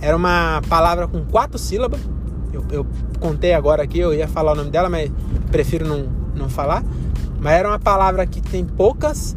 Era 0.00 0.16
uma 0.16 0.60
palavra 0.68 1.06
com 1.06 1.24
quatro 1.24 1.56
sílabas. 1.56 2.00
Eu, 2.52 2.64
eu 2.72 2.86
contei 3.20 3.54
agora 3.54 3.84
aqui, 3.84 4.00
eu 4.00 4.12
ia 4.12 4.26
falar 4.26 4.52
o 4.52 4.56
nome 4.56 4.70
dela, 4.70 4.88
mas 4.88 5.08
prefiro 5.52 5.86
não, 5.86 6.08
não 6.34 6.48
falar. 6.48 6.82
Mas 7.38 7.52
era 7.52 7.68
uma 7.68 7.78
palavra 7.78 8.26
que 8.26 8.40
tem 8.40 8.64
poucas. 8.64 9.36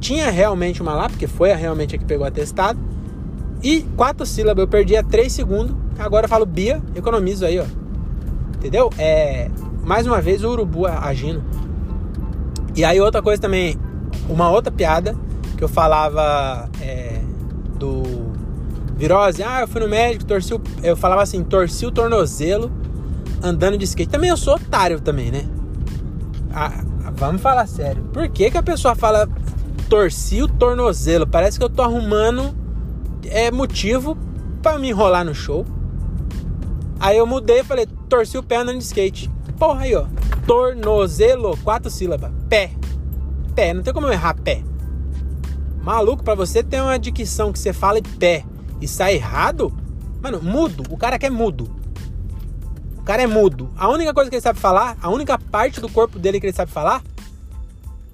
Tinha 0.00 0.30
realmente 0.30 0.82
uma 0.82 0.92
lá, 0.92 1.08
porque 1.08 1.26
foi 1.26 1.50
a 1.50 1.56
realmente 1.56 1.96
a 1.96 1.98
que 1.98 2.04
pegou 2.04 2.26
atestado. 2.26 2.78
E 3.62 3.82
quatro 3.96 4.26
sílabas, 4.26 4.62
eu 4.62 4.68
perdia 4.68 5.04
três 5.04 5.32
segundos. 5.32 5.76
Agora 5.98 6.24
eu 6.24 6.28
falo 6.28 6.44
Bia, 6.44 6.82
economizo 6.96 7.44
aí, 7.46 7.60
ó. 7.60 7.64
Entendeu? 8.56 8.90
É. 8.98 9.50
Mais 9.84 10.06
uma 10.06 10.20
vez 10.20 10.42
o 10.42 10.50
urubu 10.50 10.86
agindo. 10.86 11.42
E 12.74 12.84
aí 12.84 13.00
outra 13.00 13.20
coisa 13.20 13.40
também, 13.40 13.78
uma 14.28 14.50
outra 14.50 14.72
piada 14.72 15.16
que 15.56 15.62
eu 15.62 15.68
falava 15.68 16.68
é, 16.80 17.20
do 17.78 18.32
virose. 18.96 19.42
Ah, 19.42 19.60
eu 19.60 19.68
fui 19.68 19.80
no 19.80 19.88
médico, 19.88 20.24
torci 20.24 20.54
o, 20.54 20.60
eu 20.82 20.96
falava 20.96 21.22
assim, 21.22 21.42
torci 21.42 21.84
o 21.84 21.90
tornozelo 21.90 22.70
andando 23.42 23.76
de 23.76 23.84
skate. 23.84 24.10
Também 24.10 24.30
eu 24.30 24.36
sou 24.36 24.54
otário 24.54 25.00
também, 25.00 25.30
né? 25.30 25.44
Ah, 26.54 26.84
vamos 27.14 27.42
falar 27.42 27.66
sério. 27.66 28.02
Por 28.12 28.28
que, 28.28 28.50
que 28.50 28.58
a 28.58 28.62
pessoa 28.62 28.94
fala 28.94 29.28
torci 29.88 30.42
o 30.42 30.48
tornozelo? 30.48 31.26
Parece 31.26 31.58
que 31.58 31.64
eu 31.64 31.70
tô 31.70 31.82
arrumando 31.82 32.54
é, 33.24 33.50
motivo 33.50 34.16
para 34.62 34.78
me 34.78 34.88
enrolar 34.88 35.24
no 35.24 35.34
show. 35.34 35.66
Aí 37.00 37.18
eu 37.18 37.26
mudei 37.26 37.60
e 37.60 37.64
falei, 37.64 37.86
torci 38.08 38.38
o 38.38 38.42
pé 38.42 38.56
andando 38.56 38.78
de 38.78 38.84
skate. 38.84 39.30
Porra 39.58 39.82
aí, 39.82 39.94
ó. 39.94 40.06
Tornozelo, 40.46 41.56
quatro 41.58 41.90
sílabas. 41.90 42.30
Pé. 42.48 42.70
Pé, 43.54 43.74
não 43.74 43.82
tem 43.82 43.92
como 43.92 44.06
eu 44.06 44.12
errar 44.12 44.34
pé. 44.34 44.62
Maluco, 45.82 46.22
para 46.22 46.34
você 46.34 46.62
ter 46.62 46.80
uma 46.80 46.98
dicção 46.98 47.52
que 47.52 47.58
você 47.58 47.72
fala 47.72 47.98
em 47.98 48.02
pé 48.02 48.44
e 48.80 48.86
sai 48.86 49.14
errado, 49.14 49.72
mano, 50.22 50.40
mudo. 50.40 50.84
O 50.90 50.96
cara 50.96 51.18
quer 51.18 51.30
mudo. 51.30 51.68
O 52.98 53.02
cara 53.02 53.22
é 53.22 53.26
mudo. 53.26 53.68
A 53.76 53.88
única 53.88 54.14
coisa 54.14 54.30
que 54.30 54.36
ele 54.36 54.42
sabe 54.42 54.60
falar, 54.60 54.96
a 55.02 55.10
única 55.10 55.36
parte 55.36 55.80
do 55.80 55.88
corpo 55.88 56.20
dele 56.20 56.38
que 56.38 56.46
ele 56.46 56.56
sabe 56.56 56.70
falar, 56.70 57.02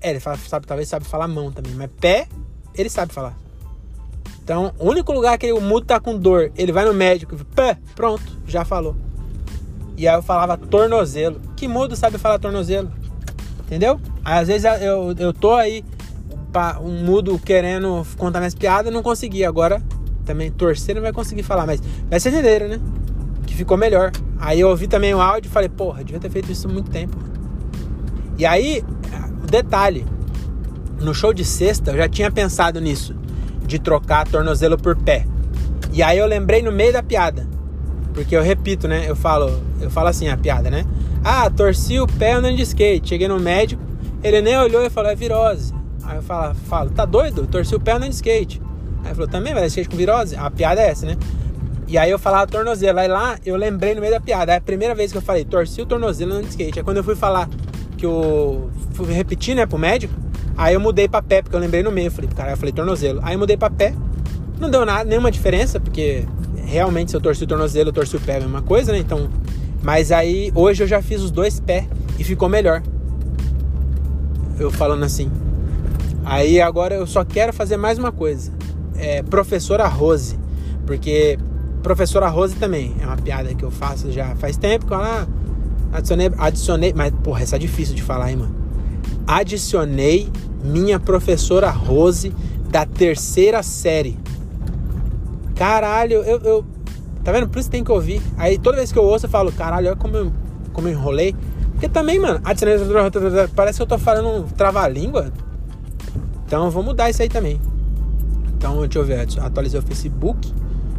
é, 0.01 0.11
ele 0.11 0.21
fala, 0.21 0.38
sabe, 0.38 0.66
talvez 0.66 0.88
sabe 0.88 1.05
falar 1.05 1.29
mão 1.29 1.53
também, 1.53 1.75
mas 1.75 1.90
pé, 2.01 2.27
ele 2.75 2.88
sabe 2.88 3.12
falar. 3.12 3.37
Então, 4.49 4.73
o 4.79 4.89
único 4.89 5.13
lugar 5.13 5.37
que 5.37 5.53
o 5.53 5.61
mudo 5.61 5.85
tá 5.85 6.01
com 6.01 6.19
dor, 6.19 6.51
ele 6.57 6.73
vai 6.73 6.83
no 6.87 6.95
médico, 6.95 7.37
pé, 7.55 7.77
pronto, 7.95 8.23
já 8.47 8.65
falou. 8.65 8.97
E 9.95 10.09
aí 10.09 10.17
eu 10.17 10.23
falava 10.23 10.57
tornozelo. 10.57 11.39
Que 11.55 11.69
mudo 11.69 11.95
sabe 11.95 12.17
falar 12.17 12.39
tornozelo? 12.39 12.91
Entendeu? 13.67 14.01
Às 14.25 14.49
vezes 14.49 14.65
eu, 14.81 15.15
eu 15.19 15.35
tô 15.35 15.53
aí, 15.53 15.85
um 16.81 17.05
mudo 17.05 17.39
querendo 17.39 18.07
contar 18.17 18.39
minhas 18.39 18.55
piadas, 18.55 18.91
não 18.91 19.03
consegui. 19.03 19.45
Agora, 19.45 19.83
também 20.25 20.51
torcer 20.51 20.95
não 20.95 21.03
vai 21.03 21.13
conseguir 21.13 21.43
falar, 21.43 21.67
mas 21.67 21.83
vai 22.09 22.19
ser 22.19 22.31
entenderam, 22.31 22.69
né? 22.69 22.81
Que 23.47 23.55
ficou 23.55 23.77
melhor. 23.77 24.13
Aí 24.39 24.61
eu 24.61 24.71
ouvi 24.71 24.89
também 24.89 25.13
o 25.13 25.21
áudio 25.21 25.51
e 25.51 25.53
falei, 25.53 25.69
porra, 25.69 26.03
devia 26.03 26.21
ter 26.21 26.31
feito 26.31 26.51
isso 26.51 26.67
há 26.67 26.73
muito 26.73 26.91
tempo. 26.91 27.19
E 28.39 28.47
aí, 28.47 28.83
o 29.43 29.47
detalhe, 29.47 30.07
no 31.03 31.13
show 31.13 31.35
de 31.35 31.45
sexta 31.45 31.91
eu 31.91 31.99
já 31.99 32.09
tinha 32.09 32.31
pensado 32.31 32.81
nisso, 32.81 33.15
de 33.68 33.78
trocar 33.78 34.26
tornozelo 34.26 34.78
por 34.78 34.96
pé. 34.96 35.26
E 35.92 36.02
aí 36.02 36.18
eu 36.18 36.26
lembrei 36.26 36.62
no 36.62 36.72
meio 36.72 36.92
da 36.92 37.02
piada. 37.02 37.46
Porque 38.14 38.35
eu 38.35 38.42
repito, 38.42 38.88
né? 38.88 39.04
Eu 39.07 39.14
falo, 39.14 39.62
eu 39.81 39.90
falo 39.90 40.09
assim 40.09 40.28
a 40.28 40.37
piada, 40.37 40.70
né? 40.70 40.85
Ah, 41.22 41.48
torci 41.50 42.00
o 42.00 42.07
pé 42.07 42.33
andando 42.33 42.57
de 42.57 42.62
skate. 42.62 43.11
Cheguei 43.11 43.28
no 43.28 43.38
médico, 43.38 43.81
ele 44.24 44.40
nem 44.40 44.57
olhou 44.59 44.83
e 44.85 44.90
falou, 44.90 45.11
é 45.11 45.14
virose. 45.14 45.74
Aí 46.02 46.16
eu 46.16 46.22
falo, 46.22 46.54
falo 46.54 46.90
tá 46.90 47.04
doido? 47.04 47.46
Torci 47.46 47.74
o 47.74 47.81
pé 47.81 47.92
andando 47.92 48.09
de 48.09 48.16
skate. 48.16 48.61
Aí 49.02 49.09
ele 49.09 49.14
falou, 49.14 49.28
também 49.28 49.52
vai 49.52 49.62
dar 49.62 49.68
skate 49.68 49.88
com 49.88 49.96
virose? 49.96 50.35
A 50.35 50.50
piada 50.50 50.81
é 50.81 50.88
essa, 50.88 51.07
né? 51.07 51.16
E 51.87 51.98
aí 51.98 52.11
eu 52.11 52.18
falava 52.18 52.46
tornozelo. 52.46 52.98
Aí 52.98 53.09
lá 53.09 53.38
eu 53.44 53.54
lembrei 53.57 53.94
no 53.94 54.00
meio 54.00 54.12
da 54.12 54.20
piada. 54.20 54.52
É 54.52 54.57
a 54.57 54.61
primeira 54.61 54.94
vez 54.94 55.12
que 55.12 55.18
eu 55.18 55.22
falei, 55.22 55.44
torci 55.44 55.83
o 55.83 55.87
tornozelo 55.87 56.33
andando 56.33 56.44
de 56.44 56.50
skate. 56.50 56.78
Aí 56.78 56.85
quando 56.85 56.96
eu 56.96 57.04
fui 57.04 57.14
falar 57.14 57.48
que 57.98 58.07
eu 58.07 58.70
fui 58.92 59.12
repetir, 59.12 59.54
né, 59.54 59.66
pro 59.66 59.78
médico, 59.78 60.14
aí 60.59 60.75
eu 60.75 60.81
mudei 60.81 61.09
pra 61.09 61.23
pé, 61.23 61.40
porque 61.40 61.57
eu 61.57 61.61
lembrei 61.61 61.83
no 61.83 61.90
meio. 61.90 62.09
Eu 62.09 62.12
falei, 62.12 62.29
cara, 62.29 62.51
eu 62.51 62.57
falei 62.57 62.73
tornozelo. 62.73 63.21
Aí 63.23 63.35
eu 63.35 63.38
mudei 63.38 63.57
pra 63.57 63.71
pé. 63.71 63.94
Não 64.61 64.68
deu 64.68 64.85
nada, 64.85 65.05
nenhuma 65.05 65.31
diferença, 65.31 65.79
porque 65.79 66.27
realmente 66.57 67.12
se 67.12 67.16
eu 67.16 67.21
torci 67.21 67.44
o 67.44 67.47
tornozelo, 67.47 67.90
eu 67.90 67.92
torci 67.92 68.16
o 68.16 68.21
pé, 68.21 68.33
é 68.33 68.37
a 68.37 68.40
mesma 68.40 68.61
coisa, 68.61 68.92
né? 68.92 68.99
Então, 68.99 69.31
mas 69.83 70.11
aí 70.11 70.51
hoje 70.55 70.83
eu 70.83 70.87
já 70.87 71.01
fiz 71.01 71.23
os 71.23 71.31
dois 71.31 71.61
pés 71.61 71.87
e 72.18 72.25
ficou 72.25 72.49
melhor. 72.49 72.83
Eu 74.59 74.71
falando 74.71 75.05
assim. 75.05 75.31
Aí 76.25 76.61
agora 76.61 76.97
eu 76.97 77.07
só 77.07 77.25
quero 77.25 77.53
fazer 77.53 77.77
mais 77.77 77.99
uma 77.99 78.11
coisa. 78.11 78.53
É 78.97 79.23
professora 79.23 79.87
Rose, 79.87 80.37
porque 80.85 81.38
professora 81.83 82.29
Rose 82.29 82.57
também 82.57 82.97
é 83.01 83.07
uma 83.07 83.16
piada 83.16 83.55
que 83.55 83.64
eu 83.64 83.71
faço 83.71 84.11
já 84.11 84.35
faz 84.35 84.57
tempo 84.57 84.87
que 84.87 84.92
ela 84.92 85.27
adicionei, 85.92 86.31
adicionei, 86.37 86.92
mas 86.94 87.12
porra, 87.23 87.42
essa 87.42 87.57
é 87.57 87.59
difícil 87.59 87.94
de 87.94 88.03
falar, 88.03 88.31
hein, 88.31 88.37
mano. 88.37 88.58
Adicionei 89.29 90.27
minha 90.64 90.99
professora 90.99 91.69
Rose 91.69 92.35
da 92.71 92.87
terceira 92.87 93.62
série. 93.62 94.19
Caralho, 95.55 96.23
eu, 96.23 96.41
eu. 96.41 96.64
Tá 97.23 97.31
vendo? 97.31 97.47
Por 97.47 97.59
isso 97.59 97.71
tem 97.71 97.85
que 97.85 97.93
ouvir. 97.93 98.23
Aí 98.38 98.57
toda 98.57 98.79
vez 98.79 98.91
que 98.91 98.99
eu 98.99 99.05
ouço, 99.05 99.27
eu 99.27 99.31
falo, 99.31 99.53
caralho, 99.53 99.88
olha 99.88 99.97
como 99.97 100.17
eu, 100.17 100.33
como 100.73 100.88
eu 100.88 100.93
enrolei. 100.93 101.37
Porque 101.73 101.91
também, 101.91 102.19
mano, 102.19 102.41
parece 103.55 103.77
que 103.77 103.83
eu 103.83 103.87
tô 103.87 103.99
falando 103.99 104.51
trava-língua. 104.55 105.31
Então 106.47 106.64
eu 106.64 106.71
vou 106.71 106.83
mudar 106.83 107.11
isso 107.11 107.21
aí 107.21 107.29
também. 107.29 107.61
Então, 108.57 108.81
deixa 108.81 108.99
eu 108.99 109.05
ver, 109.05 109.29
atualizei 109.41 109.79
o 109.79 109.83
Facebook. 109.83 110.51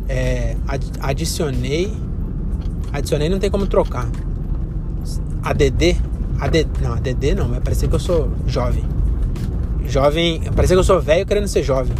É, 0.07 0.55
adicionei. 1.01 1.91
Adicionei 2.93 3.27
não 3.27 3.39
tem 3.39 3.49
como 3.49 3.65
trocar. 3.65 4.07
ADD. 5.41 5.97
ADD 6.39 6.67
não, 6.81 6.93
ADD 6.93 7.35
não, 7.35 7.49
vai 7.49 7.59
parecer 7.59 7.87
que 7.87 7.95
eu 7.95 7.99
sou 7.99 8.31
jovem. 8.47 8.83
Jovem. 9.85 10.41
Parecer 10.55 10.73
que 10.73 10.79
eu 10.79 10.83
sou 10.83 11.01
velho 11.01 11.25
querendo 11.25 11.47
ser 11.47 11.63
jovem 11.63 11.93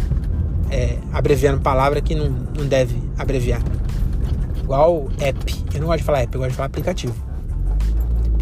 é, 0.70 0.96
abreviando 1.12 1.60
palavra 1.60 2.00
que 2.00 2.14
não, 2.14 2.30
não 2.56 2.66
deve 2.66 2.96
abreviar. 3.18 3.60
Igual 4.62 5.08
app. 5.20 5.64
Eu 5.74 5.80
não 5.80 5.88
gosto 5.88 5.98
de 5.98 6.04
falar 6.04 6.20
app, 6.20 6.34
eu 6.34 6.40
gosto 6.40 6.50
de 6.50 6.56
falar 6.56 6.66
aplicativo. 6.66 7.14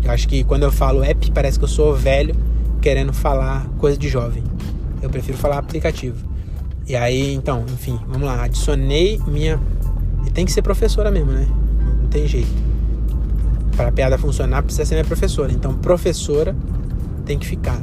Eu 0.05 0.11
acho 0.11 0.29
que 0.29 0.45
quando 0.45 0.62
eu 0.62 0.70
falo 0.70 1.03
app, 1.03 1.31
parece 1.33 1.59
que 1.59 1.64
eu 1.64 1.68
sou 1.68 1.95
velho 1.95 2.35
querendo 2.81 3.12
falar 3.12 3.66
coisa 3.79 3.97
de 3.97 4.09
jovem. 4.09 4.45
Eu 5.03 5.11
prefiro 5.11 5.39
falar 5.39 5.59
aplicativo. 5.59 6.27
E 6.87 6.95
aí, 6.95 7.35
então, 7.35 7.64
enfim, 7.73 7.99
vamos 8.07 8.23
lá. 8.23 8.45
Adicionei 8.45 9.18
minha. 9.27 9.61
E 10.27 10.31
tem 10.31 10.45
que 10.45 10.53
ser 10.53 10.62
professora 10.62 11.11
mesmo, 11.11 11.33
né? 11.33 11.47
Não 12.03 12.09
tem 12.09 12.27
jeito. 12.27 12.68
Para 13.79 13.91
a 13.91 13.93
piada 13.93 14.18
funcionar, 14.18 14.64
precisa 14.64 14.85
ser 14.85 14.97
minha 14.97 15.05
professora. 15.05 15.53
Então, 15.53 15.72
professora 15.72 16.57
tem 17.24 17.39
que 17.39 17.47
ficar. 17.47 17.81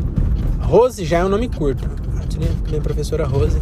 Rose 0.59 1.05
já 1.05 1.19
é 1.19 1.25
um 1.25 1.29
nome 1.29 1.47
curto. 1.47 1.89
Adicionei 2.21 2.49
minha 2.67 2.81
professora 2.81 3.25
Rose. 3.25 3.57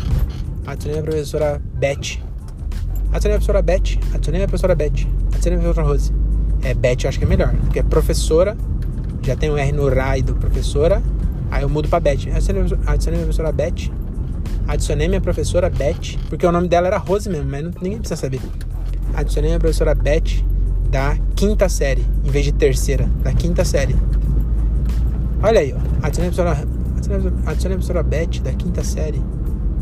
Adicionei 0.66 1.00
a 1.00 1.04
professora 1.04 1.62
Beth. 1.76 2.18
Adicionei 3.12 3.36
a 3.36 3.40
professora 3.40 3.62
Beth. 3.62 4.00
Adicionei 4.16 4.44
a 4.44 4.48
professora 4.48 4.74
Beth. 4.74 5.08
Adicionei 5.32 5.60
a 5.60 5.62
professora 5.62 5.88
Rose. 5.88 6.12
É, 6.64 6.74
Beth 6.74 7.04
eu 7.04 7.10
acho 7.10 7.20
que 7.20 7.26
é 7.26 7.28
melhor. 7.28 7.54
Porque 7.66 7.84
professora. 7.84 8.58
Já 9.22 9.36
tem 9.36 9.52
o 9.52 9.54
um 9.54 9.58
R 9.60 9.72
no 9.72 9.88
RAI 9.88 10.24
do 10.24 10.34
professora. 10.34 11.04
Aí 11.52 11.62
eu 11.62 11.70
mudo 11.70 11.88
pra 11.88 12.00
Beth. 12.00 12.34
Adicionei, 12.34 12.64
adicionei 12.88 13.20
a 13.20 13.24
professora 13.26 13.52
Beth. 13.52 13.92
Adicionei 14.68 15.08
minha 15.08 15.22
professora 15.22 15.70
Beth. 15.70 16.18
Porque 16.30 16.48
o 16.48 16.52
nome 16.52 16.68
dela 16.68 16.88
era 16.88 16.98
Rose 16.98 17.30
mesmo, 17.30 17.48
mas 17.48 17.64
ninguém 17.80 18.00
precisa 18.00 18.20
saber. 18.20 18.42
Adicionei 19.14 19.54
a 19.54 19.60
professora 19.60 19.94
Beth 19.94 20.44
da 20.94 21.18
quinta 21.36 21.68
série, 21.68 22.06
em 22.24 22.30
vez 22.30 22.46
de 22.46 22.52
terceira, 22.52 23.10
da 23.24 23.34
quinta 23.34 23.66
série. 23.66 23.96
Olha 25.42 25.60
aí, 25.60 25.74
ó. 25.74 26.06
Adicionei 26.06 26.30
a 26.30 27.50
adicionei 27.50 27.76
a 27.76 27.80
professora 27.80 28.04
Beth 28.04 28.40
da 28.44 28.54
quinta 28.54 28.84
série. 28.84 29.20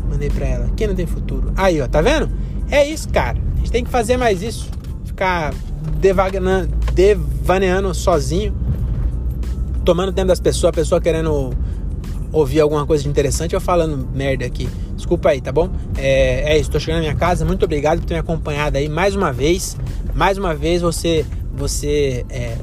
Mandei 0.08 0.30
pra 0.30 0.46
ela. 0.46 0.70
Quem 0.74 0.86
não 0.86 0.94
tem 0.94 1.06
futuro? 1.06 1.52
Aí, 1.54 1.82
ó, 1.82 1.86
tá 1.86 2.00
vendo? 2.00 2.30
É 2.70 2.88
isso, 2.88 3.10
cara. 3.10 3.36
A 3.54 3.58
gente 3.58 3.70
tem 3.70 3.84
que 3.84 3.90
fazer 3.90 4.16
mais 4.16 4.42
isso. 4.42 4.70
Ficar 5.04 5.52
devaneando 6.00 7.94
sozinho, 7.94 8.54
tomando 9.84 10.12
tempo 10.12 10.28
das 10.28 10.40
pessoas, 10.40 10.70
a 10.70 10.72
pessoa 10.72 10.98
querendo 10.98 11.52
ouvir 12.32 12.60
alguma 12.60 12.86
coisa 12.86 13.02
de 13.02 13.10
interessante, 13.10 13.54
eu 13.54 13.60
falando 13.60 14.08
merda 14.14 14.46
aqui. 14.46 14.66
Desculpa 15.02 15.30
aí, 15.30 15.40
tá 15.40 15.50
bom? 15.50 15.68
É, 15.96 16.52
é 16.52 16.58
isso, 16.58 16.70
tô 16.70 16.78
chegando 16.78 16.98
na 16.98 17.08
minha 17.08 17.16
casa. 17.16 17.44
Muito 17.44 17.64
obrigado 17.64 17.98
por 17.98 18.06
ter 18.06 18.14
me 18.14 18.20
acompanhado 18.20 18.78
aí 18.78 18.88
mais 18.88 19.16
uma 19.16 19.32
vez. 19.32 19.76
Mais 20.14 20.38
uma 20.38 20.54
vez 20.54 20.80
você, 20.80 21.26
você 21.52 22.24
é, 22.30 22.56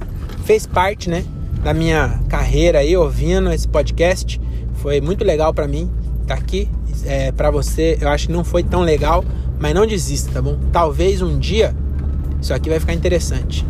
fez 0.45 0.65
parte, 0.65 1.09
né, 1.09 1.25
da 1.61 1.73
minha 1.73 2.17
carreira 2.29 2.79
aí 2.79 2.95
ouvindo 2.95 3.51
esse 3.51 3.67
podcast. 3.67 4.39
Foi 4.75 5.01
muito 5.01 5.25
legal 5.25 5.53
para 5.53 5.67
mim 5.67 5.91
estar 6.21 6.37
tá 6.37 6.41
aqui. 6.41 6.69
É, 7.03 7.33
para 7.33 7.51
você, 7.51 7.97
eu 7.99 8.07
acho 8.07 8.27
que 8.27 8.33
não 8.33 8.45
foi 8.45 8.63
tão 8.63 8.83
legal, 8.83 9.21
mas 9.59 9.75
não 9.75 9.85
desista, 9.85 10.31
tá 10.31 10.41
bom? 10.41 10.57
Talvez 10.71 11.21
um 11.21 11.37
dia 11.37 11.75
isso 12.41 12.53
aqui 12.53 12.69
vai 12.69 12.79
ficar 12.79 12.93
interessante. 12.93 13.67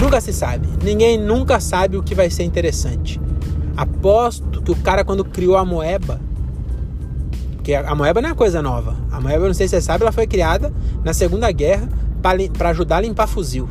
Nunca 0.00 0.20
se 0.20 0.32
sabe. 0.32 0.66
Ninguém 0.82 1.16
nunca 1.16 1.60
sabe 1.60 1.96
o 1.96 2.02
que 2.02 2.16
vai 2.16 2.30
ser 2.30 2.42
interessante. 2.42 3.20
Aposto 3.76 4.60
que 4.60 4.72
o 4.72 4.76
cara, 4.76 5.04
quando 5.04 5.24
criou 5.24 5.56
a 5.56 5.64
moeba, 5.64 6.20
porque 7.70 7.74
a 7.74 7.94
moeba 7.94 8.20
não 8.20 8.30
é 8.30 8.34
coisa 8.34 8.60
nova. 8.60 8.96
A 9.12 9.20
moeba, 9.20 9.46
não 9.46 9.54
sei 9.54 9.68
se 9.68 9.76
você 9.76 9.80
sabe, 9.80 10.02
ela 10.02 10.10
foi 10.10 10.26
criada 10.26 10.72
na 11.04 11.14
Segunda 11.14 11.50
Guerra 11.52 11.88
para 12.20 12.70
ajudar 12.70 12.96
a 12.96 13.00
limpar 13.02 13.28
fuzil. 13.28 13.68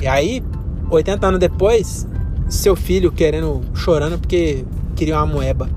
E 0.00 0.06
aí, 0.06 0.42
80 0.88 1.26
anos 1.26 1.40
depois, 1.40 2.06
seu 2.48 2.76
filho 2.76 3.10
querendo, 3.10 3.60
chorando 3.74 4.18
porque 4.18 4.64
queria 4.94 5.16
uma 5.16 5.26
moeba. 5.26 5.68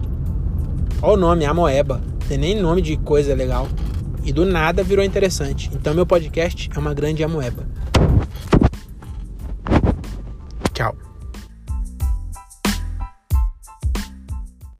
Olha 1.01 1.13
o 1.13 1.17
nome, 1.17 1.45
a 1.45 1.53
moeba. 1.53 1.99
Tem 2.27 2.37
nem 2.37 2.61
nome 2.61 2.81
de 2.81 2.95
coisa 2.97 3.33
legal. 3.33 3.67
E 4.23 4.31
do 4.31 4.45
nada 4.45 4.83
virou 4.83 5.03
interessante. 5.03 5.71
Então 5.73 5.93
meu 5.93 6.05
podcast 6.05 6.69
é 6.73 6.79
uma 6.79 6.93
grande 6.93 7.23
amoeba. 7.23 7.65
Tchau. 10.73 10.95